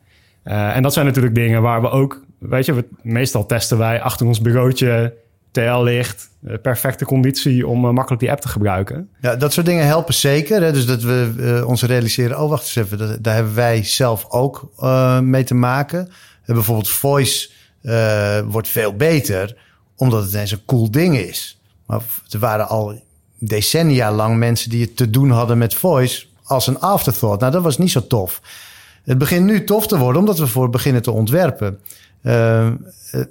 En 0.42 0.82
dat 0.82 0.92
zijn 0.92 1.06
natuurlijk 1.06 1.34
dingen 1.34 1.62
waar 1.62 1.80
we 1.80 1.90
ook, 1.90 2.24
weet 2.38 2.66
je, 2.66 2.74
we, 2.74 2.88
meestal 3.02 3.46
testen 3.46 3.78
wij 3.78 4.00
achter 4.00 4.26
ons 4.26 4.40
bureautje 4.40 5.14
TL-licht, 5.50 6.30
eh, 6.46 6.54
perfecte 6.62 7.04
conditie 7.04 7.66
om 7.66 7.84
eh, 7.84 7.90
makkelijk 7.90 8.22
die 8.22 8.30
app 8.30 8.40
te 8.40 8.48
gebruiken. 8.48 9.08
Ja, 9.20 9.36
dat 9.36 9.52
soort 9.52 9.66
dingen 9.66 9.86
helpen 9.86 10.14
zeker. 10.14 10.62
Hè? 10.62 10.72
Dus 10.72 10.86
dat 10.86 11.02
we 11.02 11.32
eh, 11.38 11.68
ons 11.68 11.82
realiseren, 11.82 12.40
oh 12.40 12.48
wacht 12.48 12.62
eens 12.62 12.76
even, 12.76 13.22
daar 13.22 13.34
hebben 13.34 13.54
wij 13.54 13.84
zelf 13.84 14.26
ook 14.28 14.72
mee 15.22 15.44
te 15.44 15.54
maken. 15.54 16.10
Bijvoorbeeld 16.46 16.88
voice 16.88 17.50
wordt 18.46 18.68
veel 18.68 18.96
beter, 18.96 19.56
omdat 19.96 20.22
het 20.22 20.32
ineens 20.32 20.50
een 20.50 20.64
cool 20.66 20.90
ding 20.90 21.18
is. 21.18 21.60
Maar 21.86 22.00
er 22.28 22.38
waren 22.38 22.68
al 22.68 23.02
decennia 23.38 24.12
lang 24.12 24.36
mensen 24.36 24.70
die 24.70 24.80
het 24.80 24.96
te 24.96 25.10
doen 25.10 25.30
hadden 25.30 25.58
met 25.58 25.74
voice 25.74 26.26
als 26.44 26.66
een 26.66 26.80
afterthought. 26.80 27.40
Nou, 27.40 27.52
dat 27.52 27.62
was 27.62 27.78
niet 27.78 27.90
zo 27.90 28.06
tof. 28.06 28.40
Het 29.04 29.18
begint 29.18 29.46
nu 29.46 29.64
tof 29.64 29.86
te 29.86 29.98
worden, 29.98 30.20
omdat 30.20 30.38
we 30.38 30.46
voor 30.46 30.70
beginnen 30.70 31.02
te 31.02 31.10
ontwerpen. 31.10 31.80
Uh, 32.22 32.66
uh, 32.66 32.74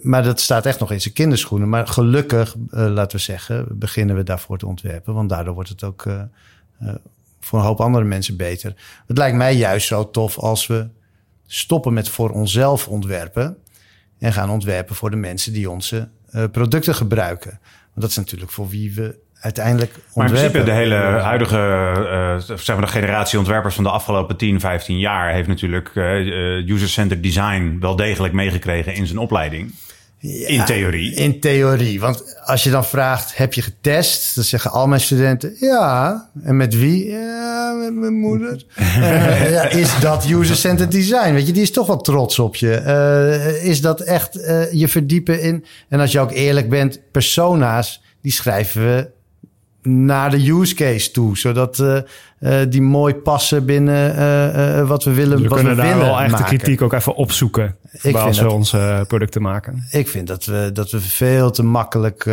maar 0.01 0.23
dat 0.23 0.39
staat 0.39 0.65
echt 0.65 0.79
nog 0.79 0.91
in 0.91 1.01
zijn 1.01 1.13
kinderschoenen. 1.13 1.69
Maar 1.69 1.87
gelukkig, 1.87 2.55
uh, 2.55 2.87
laten 2.87 3.17
we 3.17 3.23
zeggen, 3.23 3.65
beginnen 3.69 4.15
we 4.15 4.23
daarvoor 4.23 4.57
te 4.57 4.67
ontwerpen. 4.67 5.13
Want 5.13 5.29
daardoor 5.29 5.53
wordt 5.53 5.69
het 5.69 5.83
ook 5.83 6.05
uh, 6.05 6.23
voor 7.39 7.59
een 7.59 7.65
hoop 7.65 7.81
andere 7.81 8.05
mensen 8.05 8.37
beter. 8.37 8.75
Het 9.07 9.17
lijkt 9.17 9.37
mij 9.37 9.55
juist 9.55 9.87
zo 9.87 10.11
tof 10.11 10.37
als 10.37 10.67
we 10.67 10.87
stoppen 11.45 11.93
met 11.93 12.09
voor 12.09 12.29
onszelf 12.29 12.87
ontwerpen. 12.87 13.57
En 14.17 14.33
gaan 14.33 14.49
ontwerpen 14.49 14.95
voor 14.95 15.09
de 15.09 15.15
mensen 15.15 15.53
die 15.53 15.69
onze 15.69 16.09
producten 16.51 16.95
gebruiken. 16.95 17.59
Want 17.99 18.01
dat 18.01 18.09
is 18.09 18.15
natuurlijk 18.15 18.51
voor 18.51 18.69
wie 18.69 18.93
we 18.93 19.19
uiteindelijk 19.39 19.91
ontwerpen. 19.91 20.13
Maar 20.15 20.25
in 20.25 20.33
principe 20.33 20.63
de 20.63 20.77
hele 20.77 20.95
huidige, 21.21 21.57
uh, 22.47 22.57
zeg 22.57 22.75
maar 22.75 22.85
de 22.85 22.91
generatie 22.91 23.37
ontwerpers 23.37 23.75
van 23.75 23.83
de 23.83 23.89
afgelopen 23.89 24.37
10, 24.37 24.59
15 24.59 24.99
jaar 24.99 25.33
heeft 25.33 25.47
natuurlijk 25.47 25.91
uh, 25.93 26.67
user-centered 26.67 27.23
design 27.23 27.77
wel 27.79 27.95
degelijk 27.95 28.33
meegekregen 28.33 28.93
in 28.93 29.07
zijn 29.07 29.19
opleiding. 29.19 29.73
Ja, 30.21 30.47
in 30.47 30.65
theorie. 30.65 31.13
In 31.13 31.39
theorie. 31.39 31.99
Want 31.99 32.39
als 32.43 32.63
je 32.63 32.69
dan 32.69 32.85
vraagt, 32.85 33.37
heb 33.37 33.53
je 33.53 33.61
getest? 33.61 34.35
Dan 34.35 34.43
zeggen 34.43 34.71
al 34.71 34.87
mijn 34.87 35.01
studenten, 35.01 35.55
ja. 35.59 36.29
En 36.43 36.57
met 36.57 36.75
wie? 36.75 37.07
Ja, 37.07 37.73
met 37.73 37.93
mijn 37.93 38.19
moeder. 38.19 38.65
uh, 38.79 39.51
ja, 39.55 39.69
is 39.69 39.99
dat 39.99 40.29
user-centered 40.29 40.91
design? 40.91 41.33
Weet 41.33 41.47
je, 41.47 41.53
die 41.53 41.61
is 41.61 41.71
toch 41.71 41.87
wel 41.87 42.01
trots 42.01 42.39
op 42.39 42.55
je. 42.55 42.81
Uh, 42.85 43.63
is 43.63 43.81
dat 43.81 44.01
echt 44.01 44.37
uh, 44.37 44.71
je 44.71 44.87
verdiepen 44.87 45.41
in... 45.41 45.65
En 45.89 45.99
als 45.99 46.11
je 46.11 46.19
ook 46.19 46.31
eerlijk 46.31 46.69
bent, 46.69 46.99
persona's, 47.11 48.01
die 48.21 48.31
schrijven 48.31 48.81
we 48.81 49.09
naar 49.89 50.29
de 50.29 50.51
use 50.51 50.73
case 50.75 51.11
toe, 51.11 51.37
zodat 51.37 51.79
uh, 51.79 51.97
uh, 52.39 52.59
die 52.69 52.81
mooi 52.81 53.13
passen 53.13 53.65
binnen 53.65 54.15
uh, 54.15 54.87
wat 54.87 55.03
we 55.03 55.13
willen. 55.13 55.31
Dus 55.37 55.41
we 55.41 55.47
wat 55.47 55.57
kunnen 55.59 55.75
we 55.75 55.81
daar 55.81 55.97
wel 55.97 56.19
echt 56.19 56.37
de 56.37 56.43
kritiek 56.43 56.81
ook 56.81 56.93
even 56.93 57.15
opzoeken. 57.15 57.75
Ik 58.01 58.15
als 58.15 58.37
we 58.37 58.43
dat- 58.43 58.53
onze 58.53 59.05
producten 59.07 59.41
maken. 59.41 59.87
Ik 59.91 60.07
vind 60.07 60.27
dat 60.27 60.45
we, 60.45 60.69
dat 60.73 60.91
we 60.91 60.99
veel 60.99 61.51
te 61.51 61.63
makkelijk 61.63 62.25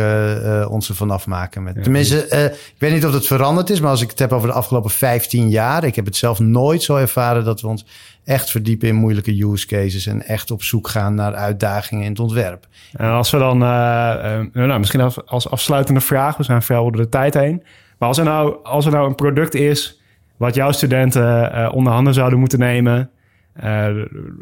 ons 0.69 0.89
ervan 0.89 1.11
afmaken. 1.11 1.63
Met. 1.63 1.83
Tenminste, 1.83 2.17
ik 2.53 2.75
weet 2.77 2.93
niet 2.93 3.05
of 3.05 3.13
het 3.13 3.27
veranderd 3.27 3.69
is, 3.69 3.79
maar 3.79 3.89
als 3.89 4.01
ik 4.01 4.09
het 4.09 4.19
heb 4.19 4.33
over 4.33 4.47
de 4.47 4.53
afgelopen 4.53 4.89
15 4.89 5.49
jaar, 5.49 5.83
ik 5.83 5.95
heb 5.95 6.05
het 6.05 6.15
zelf 6.15 6.39
nooit 6.39 6.83
zo 6.83 6.95
ervaren 6.95 7.43
dat 7.43 7.61
we 7.61 7.67
ons 7.67 7.85
echt 8.27 8.51
verdiepen 8.51 8.87
in 8.87 8.95
moeilijke 8.95 9.43
use 9.43 9.67
cases 9.67 10.05
en 10.05 10.25
echt 10.25 10.51
op 10.51 10.63
zoek 10.63 10.87
gaan 10.87 11.15
naar 11.15 11.33
uitdagingen 11.35 12.03
in 12.03 12.09
het 12.09 12.19
ontwerp. 12.19 12.67
En 12.93 13.09
als 13.09 13.31
we 13.31 13.37
dan, 13.37 13.61
uh, 13.61 14.39
nou, 14.53 14.79
misschien 14.79 15.01
als, 15.01 15.25
als 15.25 15.49
afsluitende 15.49 16.01
vraag, 16.01 16.37
we 16.37 16.43
zijn 16.43 16.61
ver 16.61 16.77
over 16.77 16.97
de 16.97 17.09
tijd 17.09 17.33
heen. 17.33 17.63
Maar 17.97 18.07
als 18.07 18.17
er 18.17 18.23
nou, 18.23 18.55
als 18.63 18.85
er 18.85 18.91
nou 18.91 19.07
een 19.07 19.15
product 19.15 19.53
is 19.53 20.01
wat 20.37 20.55
jouw 20.55 20.71
studenten 20.71 21.51
uh, 21.55 21.69
onder 21.73 21.93
handen 21.93 22.13
zouden 22.13 22.39
moeten 22.39 22.59
nemen. 22.59 23.09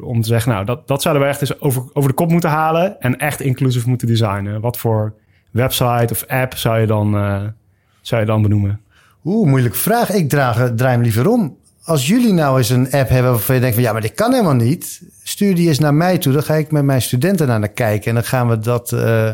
Om 0.02 0.22
te 0.22 0.28
zeggen, 0.28 0.52
nou, 0.52 0.66
dat, 0.66 0.88
dat 0.88 1.02
zouden 1.02 1.24
we 1.24 1.30
echt 1.30 1.42
eens 1.42 1.62
over, 1.62 1.84
over 1.94 2.10
de 2.10 2.16
kop 2.16 2.32
moeten 2.32 2.50
halen. 2.50 3.02
En 3.02 3.18
echt 3.18 3.42
inclusief 3.42 3.86
moeten 3.86 4.08
designen. 4.08 4.62
Wat 4.62 4.78
voor 4.78 5.14
website 5.52 6.14
of 6.14 6.26
app 6.28 6.58
zou 6.58 6.80
je 6.80 6.88
dan, 6.88 7.12
zou 8.02 8.22
je 8.22 8.28
dan 8.28 8.42
benoemen? 8.42 8.82
Oeh, 9.24 9.50
moeilijke 9.50 9.78
vraag. 9.78 10.10
Ik 10.10 10.30
draag, 10.30 10.72
draai 10.76 10.94
hem 10.94 11.02
liever 11.02 11.30
om. 11.30 11.58
Als 11.86 12.08
jullie 12.08 12.34
nou 12.34 12.58
eens 12.58 12.70
een 12.70 12.92
app 12.92 13.10
hebben 13.10 13.32
waarvan 13.32 13.56
je 13.56 13.62
denkt 13.62 13.76
van 13.76 13.86
ja, 13.86 13.92
maar 13.92 14.02
dit 14.02 14.14
kan 14.14 14.32
helemaal 14.32 14.54
niet. 14.54 15.02
Stuur 15.24 15.56
die 15.56 15.68
eens 15.68 15.80
naar 15.80 15.94
mij 15.94 16.18
toe. 16.18 16.34
Dan 16.34 16.44
ga 16.44 16.54
ik 16.54 16.72
met 16.72 16.84
mijn 16.84 17.02
studenten 17.02 17.48
naar 17.48 17.68
kijken. 17.68 18.08
En 18.08 18.14
dan 18.14 18.24
gaan 18.24 18.50
we 18.50 18.60
dat 18.60 18.92
uh, 18.92 19.30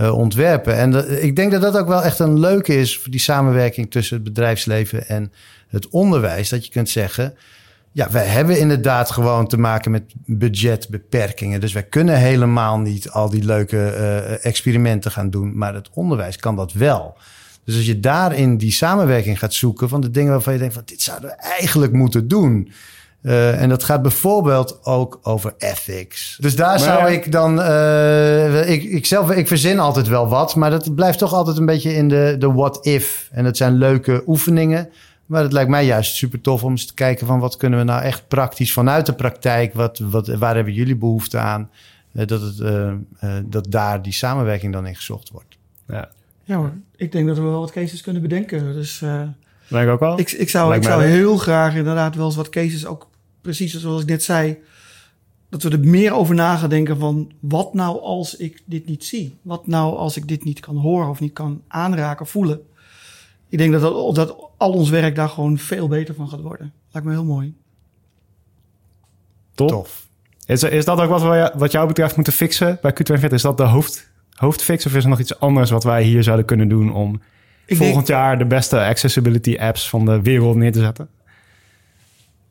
uh, 0.00 0.18
ontwerpen. 0.18 0.76
En 0.76 1.22
ik 1.22 1.36
denk 1.36 1.52
dat 1.52 1.60
dat 1.60 1.78
ook 1.78 1.88
wel 1.88 2.02
echt 2.02 2.18
een 2.18 2.38
leuke 2.38 2.74
is 2.74 2.98
voor 2.98 3.10
die 3.10 3.20
samenwerking 3.20 3.90
tussen 3.90 4.14
het 4.14 4.24
bedrijfsleven 4.24 5.08
en 5.08 5.32
het 5.68 5.88
onderwijs. 5.88 6.48
Dat 6.48 6.64
je 6.66 6.72
kunt 6.72 6.88
zeggen, 6.88 7.34
ja, 7.92 8.10
wij 8.10 8.26
hebben 8.26 8.58
inderdaad 8.58 9.10
gewoon 9.10 9.46
te 9.46 9.58
maken 9.58 9.90
met 9.90 10.02
budgetbeperkingen. 10.26 11.60
Dus 11.60 11.72
wij 11.72 11.82
kunnen 11.82 12.16
helemaal 12.16 12.78
niet 12.78 13.10
al 13.10 13.30
die 13.30 13.44
leuke 13.44 13.76
uh, 13.76 14.44
experimenten 14.44 15.10
gaan 15.10 15.30
doen. 15.30 15.58
Maar 15.58 15.74
het 15.74 15.88
onderwijs 15.94 16.36
kan 16.36 16.56
dat 16.56 16.72
wel. 16.72 17.16
Dus 17.70 17.78
als 17.78 17.88
je 17.88 18.00
daarin 18.00 18.56
die 18.56 18.72
samenwerking 18.72 19.38
gaat 19.38 19.54
zoeken 19.54 19.88
van 19.88 20.00
de 20.00 20.10
dingen 20.10 20.30
waarvan 20.30 20.52
je 20.52 20.58
denkt 20.58 20.74
van 20.74 20.82
dit 20.86 21.02
zouden 21.02 21.30
we 21.30 21.36
eigenlijk 21.36 21.92
moeten 21.92 22.28
doen. 22.28 22.72
Uh, 23.22 23.62
en 23.62 23.68
dat 23.68 23.84
gaat 23.84 24.02
bijvoorbeeld 24.02 24.84
ook 24.84 25.18
over 25.22 25.54
ethics. 25.58 26.36
Dus 26.40 26.56
daar 26.56 26.68
maar, 26.68 26.78
zou 26.78 27.10
ik 27.10 27.32
dan. 27.32 27.58
Uh, 27.58 28.70
ik, 28.70 28.82
ik 28.82 29.06
zelf, 29.06 29.30
ik 29.30 29.48
verzin 29.48 29.78
altijd 29.78 30.08
wel 30.08 30.28
wat, 30.28 30.56
maar 30.56 30.70
dat 30.70 30.94
blijft 30.94 31.18
toch 31.18 31.32
altijd 31.32 31.56
een 31.56 31.66
beetje 31.66 31.94
in 31.94 32.08
de, 32.08 32.36
de 32.38 32.52
what 32.52 32.86
if. 32.86 33.28
En 33.32 33.44
dat 33.44 33.56
zijn 33.56 33.74
leuke 33.74 34.22
oefeningen. 34.26 34.88
Maar 35.26 35.42
het 35.42 35.52
lijkt 35.52 35.70
mij 35.70 35.84
juist 35.84 36.14
super 36.14 36.40
tof 36.40 36.64
om 36.64 36.70
eens 36.70 36.86
te 36.86 36.94
kijken 36.94 37.26
van 37.26 37.40
wat 37.40 37.56
kunnen 37.56 37.78
we 37.78 37.84
nou 37.84 38.02
echt 38.02 38.28
praktisch 38.28 38.72
vanuit 38.72 39.06
de 39.06 39.12
praktijk. 39.12 39.74
Wat, 39.74 39.98
wat, 39.98 40.26
waar 40.26 40.54
hebben 40.54 40.74
jullie 40.74 40.96
behoefte 40.96 41.38
aan? 41.38 41.70
Uh, 42.12 42.26
dat, 42.26 42.40
het, 42.40 42.58
dat 43.52 43.66
daar 43.68 44.02
die 44.02 44.12
samenwerking 44.12 44.72
dan 44.72 44.86
in 44.86 44.96
gezocht 44.96 45.30
wordt. 45.30 45.56
Ja. 45.86 46.08
Ja 46.50 46.56
hoor, 46.56 46.72
ik 46.96 47.12
denk 47.12 47.26
dat 47.26 47.36
we 47.36 47.42
wel 47.42 47.60
wat 47.60 47.70
cases 47.70 48.00
kunnen 48.00 48.22
bedenken. 48.22 48.72
Dus 48.72 49.00
uh, 49.00 49.22
Lijkt 49.68 49.90
ook 49.90 50.00
wel. 50.00 50.18
ik, 50.18 50.30
ik 50.30 50.48
zou, 50.48 50.74
ik 50.74 50.82
zou 50.82 51.02
heel 51.02 51.36
graag 51.36 51.74
inderdaad 51.74 52.14
wel 52.14 52.26
eens 52.26 52.36
wat 52.36 52.48
cases 52.48 52.86
ook 52.86 53.08
precies 53.40 53.74
zoals 53.74 54.02
ik 54.02 54.08
net 54.08 54.22
zei. 54.22 54.58
Dat 55.48 55.62
we 55.62 55.70
er 55.70 55.80
meer 55.80 56.12
over 56.12 56.34
na 56.34 56.56
gaan 56.56 56.68
denken 56.68 56.98
van 56.98 57.32
wat 57.40 57.74
nou 57.74 58.00
als 58.00 58.36
ik 58.36 58.62
dit 58.64 58.86
niet 58.86 59.04
zie? 59.04 59.36
Wat 59.42 59.66
nou 59.66 59.96
als 59.96 60.16
ik 60.16 60.28
dit 60.28 60.44
niet 60.44 60.60
kan 60.60 60.76
horen 60.76 61.08
of 61.08 61.20
niet 61.20 61.32
kan 61.32 61.62
aanraken, 61.68 62.26
voelen? 62.26 62.60
Ik 63.48 63.58
denk 63.58 63.72
dat, 63.72 63.80
dat, 63.80 64.14
dat 64.14 64.36
al 64.56 64.72
ons 64.72 64.88
werk 64.88 65.14
daar 65.14 65.28
gewoon 65.28 65.58
veel 65.58 65.88
beter 65.88 66.14
van 66.14 66.28
gaat 66.28 66.40
worden. 66.40 66.72
Lijkt 66.90 67.08
me 67.08 67.14
heel 67.14 67.24
mooi. 67.24 67.54
Top. 69.54 69.68
tof. 69.68 70.08
Is, 70.46 70.62
is 70.62 70.84
dat 70.84 71.00
ook 71.00 71.08
wat, 71.08 71.22
wij, 71.22 71.52
wat 71.54 71.72
jou 71.72 71.86
betreft 71.86 72.14
moeten 72.14 72.32
fixen 72.32 72.78
bij 72.82 72.92
Q42? 72.92 73.24
Is 73.28 73.42
dat 73.42 73.56
de 73.56 73.62
hoofd, 73.62 74.09
hoofdfix 74.40 74.86
of 74.86 74.94
is 74.94 75.02
er 75.02 75.10
nog 75.10 75.20
iets 75.20 75.40
anders 75.40 75.70
wat 75.70 75.84
wij 75.84 76.02
hier 76.02 76.22
zouden 76.22 76.46
kunnen 76.46 76.68
doen 76.68 76.92
om 76.92 77.20
Ik 77.66 77.76
volgend 77.76 78.06
denk, 78.06 78.18
jaar 78.18 78.38
de 78.38 78.46
beste 78.46 78.84
accessibility 78.84 79.56
apps 79.58 79.88
van 79.88 80.04
de 80.04 80.22
wereld 80.22 80.56
neer 80.56 80.72
te 80.72 80.80
zetten? 80.80 81.08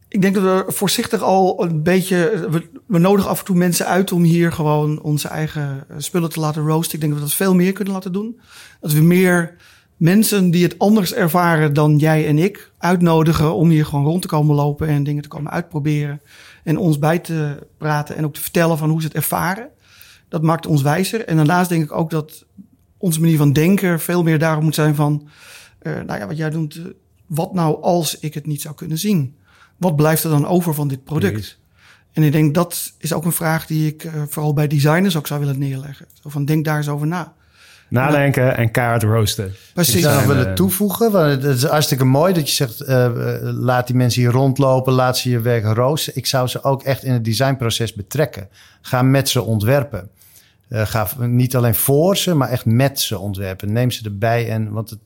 ik 0.09 0.21
denk 0.21 0.35
dat 0.35 0.43
we 0.43 0.71
voorzichtig 0.71 1.21
al 1.21 1.63
een 1.63 1.83
beetje... 1.83 2.47
We, 2.49 2.69
we 2.85 2.97
nodigen 2.97 3.29
af 3.29 3.39
en 3.39 3.45
toe 3.45 3.55
mensen 3.55 3.85
uit 3.85 4.11
om 4.11 4.23
hier 4.23 4.51
gewoon 4.51 5.01
onze 5.01 5.27
eigen 5.27 5.85
eh, 5.89 5.95
spullen 5.97 6.29
te 6.29 6.39
laten 6.39 6.67
roosten. 6.67 6.93
Ik 6.93 6.99
denk 6.99 7.11
dat 7.11 7.21
we 7.21 7.27
dat 7.27 7.37
veel 7.37 7.55
meer 7.55 7.71
kunnen 7.71 7.93
laten 7.93 8.11
doen. 8.11 8.39
Dat 8.81 8.93
we 8.93 9.01
meer 9.01 9.55
mensen 9.97 10.51
die 10.51 10.63
het 10.63 10.79
anders 10.79 11.13
ervaren 11.13 11.73
dan 11.73 11.97
jij 11.97 12.27
en 12.27 12.37
ik 12.37 12.71
uitnodigen... 12.77 13.53
om 13.53 13.69
hier 13.69 13.85
gewoon 13.85 14.05
rond 14.05 14.21
te 14.21 14.27
komen 14.27 14.55
lopen 14.55 14.87
en 14.87 15.03
dingen 15.03 15.21
te 15.21 15.29
komen 15.29 15.51
uitproberen. 15.51 16.21
En 16.63 16.77
ons 16.77 16.99
bij 16.99 17.19
te 17.19 17.67
praten 17.77 18.15
en 18.15 18.25
ook 18.25 18.33
te 18.33 18.41
vertellen 18.41 18.77
van 18.77 18.89
hoe 18.89 19.01
ze 19.01 19.07
het 19.07 19.15
ervaren. 19.15 19.69
Dat 20.29 20.41
maakt 20.41 20.65
ons 20.67 20.81
wijzer. 20.81 21.25
En 21.25 21.35
daarnaast 21.35 21.69
denk 21.69 21.83
ik 21.83 21.91
ook 21.91 22.09
dat 22.09 22.45
onze 22.99 23.19
manier 23.19 23.37
van 23.37 23.53
denken 23.53 23.99
veel 23.99 24.23
meer 24.23 24.39
daarom 24.39 24.63
moet 24.63 24.75
zijn 24.75 24.95
van... 24.95 25.27
eh, 25.79 25.93
nou 25.93 26.19
ja, 26.19 26.27
wat 26.27 26.37
jij 26.37 26.49
doet, 26.49 26.75
eh, 26.75 26.83
wat 27.27 27.53
nou 27.53 27.81
als 27.81 28.19
ik 28.19 28.33
het 28.33 28.45
niet 28.45 28.61
zou 28.61 28.75
kunnen 28.75 28.97
zien? 28.97 29.35
Wat 29.77 29.95
blijft 29.95 30.23
er 30.23 30.29
dan 30.29 30.47
over 30.47 30.73
van 30.73 30.87
dit 30.87 31.03
product? 31.03 31.57
En 32.13 32.23
ik 32.23 32.31
denk 32.31 32.53
dat 32.53 32.93
is 32.97 33.13
ook 33.13 33.25
een 33.25 33.31
vraag 33.31 33.65
die 33.65 33.87
ik 33.87 34.03
eh, 34.03 34.11
vooral 34.27 34.53
bij 34.53 34.67
designers 34.67 35.15
ook 35.15 35.27
zou 35.27 35.39
willen 35.39 35.59
neerleggen. 35.59 36.05
Zo 36.21 36.29
van 36.29 36.45
denk 36.45 36.65
daar 36.65 36.77
eens 36.77 36.89
over 36.89 37.07
na. 37.07 37.33
Nadenken 37.89 38.57
en 38.57 38.71
kaart 38.71 39.03
roosten. 39.03 39.45
Ik 39.45 39.71
Precies. 39.73 40.01
zou 40.01 40.15
nog 40.15 40.23
zijn, 40.23 40.37
willen 40.37 40.55
toevoegen, 40.55 41.11
want 41.11 41.43
het 41.43 41.55
is 41.55 41.63
hartstikke 41.63 42.05
mooi 42.05 42.33
dat 42.33 42.49
je 42.49 42.55
zegt, 42.55 42.83
laat 43.41 43.87
die 43.87 43.95
mensen 43.95 44.21
hier 44.21 44.31
rondlopen, 44.31 44.93
laat 44.93 45.17
ze 45.17 45.29
je 45.29 45.39
werk 45.39 45.63
roosten. 45.63 46.15
Ik 46.15 46.25
zou 46.25 46.47
ze 46.47 46.63
ook 46.63 46.83
echt 46.83 47.03
in 47.03 47.13
het 47.13 47.23
designproces 47.23 47.93
betrekken. 47.93 48.49
Ga 48.81 49.01
met 49.01 49.29
ze 49.29 49.41
ontwerpen. 49.41 50.09
Eh, 50.69 50.85
ga 50.85 51.07
niet 51.19 51.55
alleen 51.55 51.75
voor 51.75 52.17
ze, 52.17 52.33
maar 52.33 52.49
echt 52.49 52.65
met 52.65 52.99
ze 52.99 53.19
ontwerpen. 53.19 53.73
Neem 53.73 53.91
ze 53.91 54.03
erbij 54.03 54.49
en, 54.49 54.71
want 54.71 54.89
het 54.89 54.99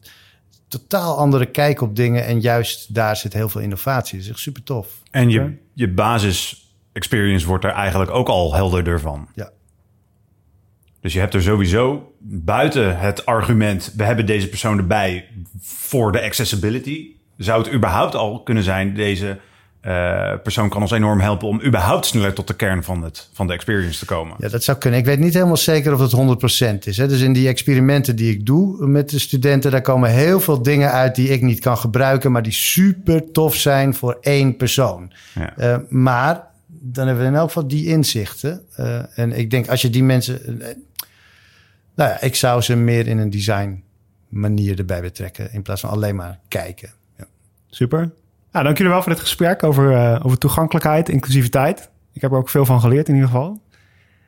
totaal 0.67 1.17
andere 1.17 1.45
kijk 1.45 1.81
op 1.81 1.95
dingen 1.95 2.25
en 2.25 2.41
juist 2.41 2.93
daar 2.93 3.15
zit 3.15 3.33
heel 3.33 3.49
veel 3.49 3.61
innovatie. 3.61 4.17
Dat 4.17 4.25
is 4.25 4.31
echt 4.31 4.39
super 4.39 4.63
tof. 4.63 5.01
En 5.11 5.29
je, 5.29 5.57
je 5.73 5.89
basis 5.89 6.67
experience 6.91 7.47
wordt 7.47 7.63
er 7.63 7.71
eigenlijk 7.71 8.11
ook 8.11 8.27
al 8.27 8.53
helderder 8.53 8.99
van. 8.99 9.27
Ja. 9.35 9.51
Dus 11.01 11.13
je 11.13 11.19
hebt 11.19 11.33
er 11.33 11.41
sowieso 11.41 12.13
buiten 12.19 12.99
het 12.99 13.25
argument... 13.25 13.93
we 13.95 14.03
hebben 14.03 14.25
deze 14.25 14.49
persoon 14.49 14.77
erbij 14.77 15.27
voor 15.61 16.11
de 16.11 16.21
accessibility... 16.21 17.07
zou 17.37 17.63
het 17.63 17.73
überhaupt 17.73 18.15
al 18.15 18.43
kunnen 18.43 18.63
zijn... 18.63 18.93
deze 18.93 19.39
eh, 19.83 20.33
persoon 20.43 20.69
kan 20.69 20.81
ons 20.81 20.91
enorm 20.91 21.19
helpen... 21.19 21.47
om 21.47 21.61
überhaupt 21.61 22.05
sneller 22.05 22.33
tot 22.33 22.47
de 22.47 22.53
kern 22.53 22.83
van, 22.83 23.03
het, 23.03 23.29
van 23.33 23.47
de 23.47 23.53
experience 23.53 23.99
te 23.99 24.05
komen. 24.05 24.35
Ja, 24.39 24.49
dat 24.49 24.63
zou 24.63 24.77
kunnen. 24.77 24.99
Ik 24.99 25.05
weet 25.05 25.19
niet 25.19 25.33
helemaal 25.33 25.57
zeker 25.57 25.93
of 25.93 25.99
het 25.99 26.75
100% 26.75 26.77
is. 26.87 26.97
Hè. 26.97 27.07
Dus 27.07 27.21
in 27.21 27.33
die 27.33 27.47
experimenten 27.47 28.15
die 28.15 28.31
ik 28.31 28.45
doe 28.45 28.87
met 28.87 29.09
de 29.09 29.19
studenten, 29.19 29.71
daar 29.71 29.81
komen 29.81 30.09
heel 30.09 30.39
veel 30.39 30.61
dingen 30.61 30.91
uit 30.91 31.15
die 31.15 31.29
ik 31.29 31.41
niet 31.41 31.59
kan 31.59 31.77
gebruiken, 31.77 32.31
maar 32.31 32.43
die 32.43 32.51
super 32.51 33.31
tof 33.31 33.55
zijn 33.55 33.93
voor 33.93 34.17
één 34.21 34.57
persoon. 34.57 35.11
Ja. 35.33 35.57
Eh, 35.57 35.77
maar 35.89 36.47
dan 36.67 37.05
hebben 37.07 37.23
we 37.23 37.29
in 37.29 37.37
elk 37.37 37.47
geval 37.47 37.67
die 37.67 37.87
inzichten. 37.87 38.61
Eh, 38.75 39.17
en 39.17 39.31
ik 39.31 39.49
denk 39.49 39.67
als 39.67 39.81
je 39.81 39.89
die 39.89 40.03
mensen. 40.03 40.57
nou 41.95 42.09
ja, 42.09 42.21
ik 42.21 42.35
zou 42.35 42.61
ze 42.61 42.75
meer 42.75 43.07
in 43.07 43.17
een 43.17 43.29
design 43.29 43.83
manier 44.29 44.77
erbij 44.77 45.01
betrekken 45.01 45.53
in 45.53 45.61
plaats 45.61 45.81
van 45.81 45.89
alleen 45.89 46.15
maar 46.15 46.39
kijken. 46.47 46.89
Ja. 47.17 47.25
Super. 47.69 48.11
Nou, 48.53 48.65
dank 48.65 48.77
jullie 48.77 48.91
wel 48.91 49.01
voor 49.01 49.11
dit 49.11 49.21
gesprek 49.21 49.63
over, 49.63 49.95
eh, 49.95 50.19
over 50.25 50.37
toegankelijkheid, 50.37 51.09
inclusiviteit. 51.09 51.89
Ik 52.13 52.21
heb 52.21 52.31
er 52.31 52.37
ook 52.37 52.49
veel 52.49 52.65
van 52.65 52.79
geleerd 52.79 53.07
in 53.07 53.13
ieder 53.13 53.29
geval. 53.29 53.61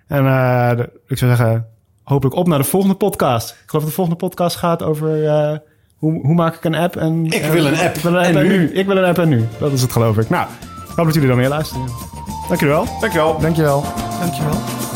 En 0.07 0.25
eh, 0.27 0.85
ik 1.07 1.17
zou 1.17 1.35
zeggen, 1.35 1.67
hopelijk 2.03 2.35
op 2.35 2.47
naar 2.47 2.57
de 2.57 2.63
volgende 2.63 2.95
podcast. 2.95 3.49
Ik 3.49 3.55
geloof 3.65 3.83
dat 3.83 3.91
de 3.91 3.95
volgende 3.95 4.19
podcast 4.19 4.55
gaat 4.55 4.83
over 4.83 5.27
eh, 5.27 5.57
hoe, 5.95 6.25
hoe 6.25 6.35
maak 6.35 6.55
ik 6.55 6.63
een 6.63 6.75
app. 6.75 6.95
En, 6.95 7.25
Ik 7.25 7.43
wil 7.43 7.65
een 7.65 7.77
app 7.77 7.95
Ik 7.95 8.01
wil 8.01 8.11
een 8.13 8.17
app 8.17 8.27
en 8.27 8.37
en, 8.37 8.47
nu. 8.47 8.57
nu. 8.57 8.73
Ik 8.73 8.85
wil 8.85 8.97
een 8.97 9.03
app 9.05 9.17
en 9.17 9.29
nu. 9.29 9.43
Dat 9.59 9.71
is 9.71 9.81
het 9.81 9.91
geloof 9.91 10.17
ik. 10.17 10.29
Nou, 10.29 10.47
ik 10.89 10.95
hoop 10.95 11.05
dat 11.05 11.13
jullie 11.13 11.29
dan 11.29 11.37
weer 11.37 11.49
luisteren. 11.49 11.85
Dank 12.47 12.59
jullie 12.59 12.75
wel. 12.75 12.85
Dankjewel. 12.99 13.39
Dankjewel. 13.39 13.83
Dankjewel. 14.19 14.94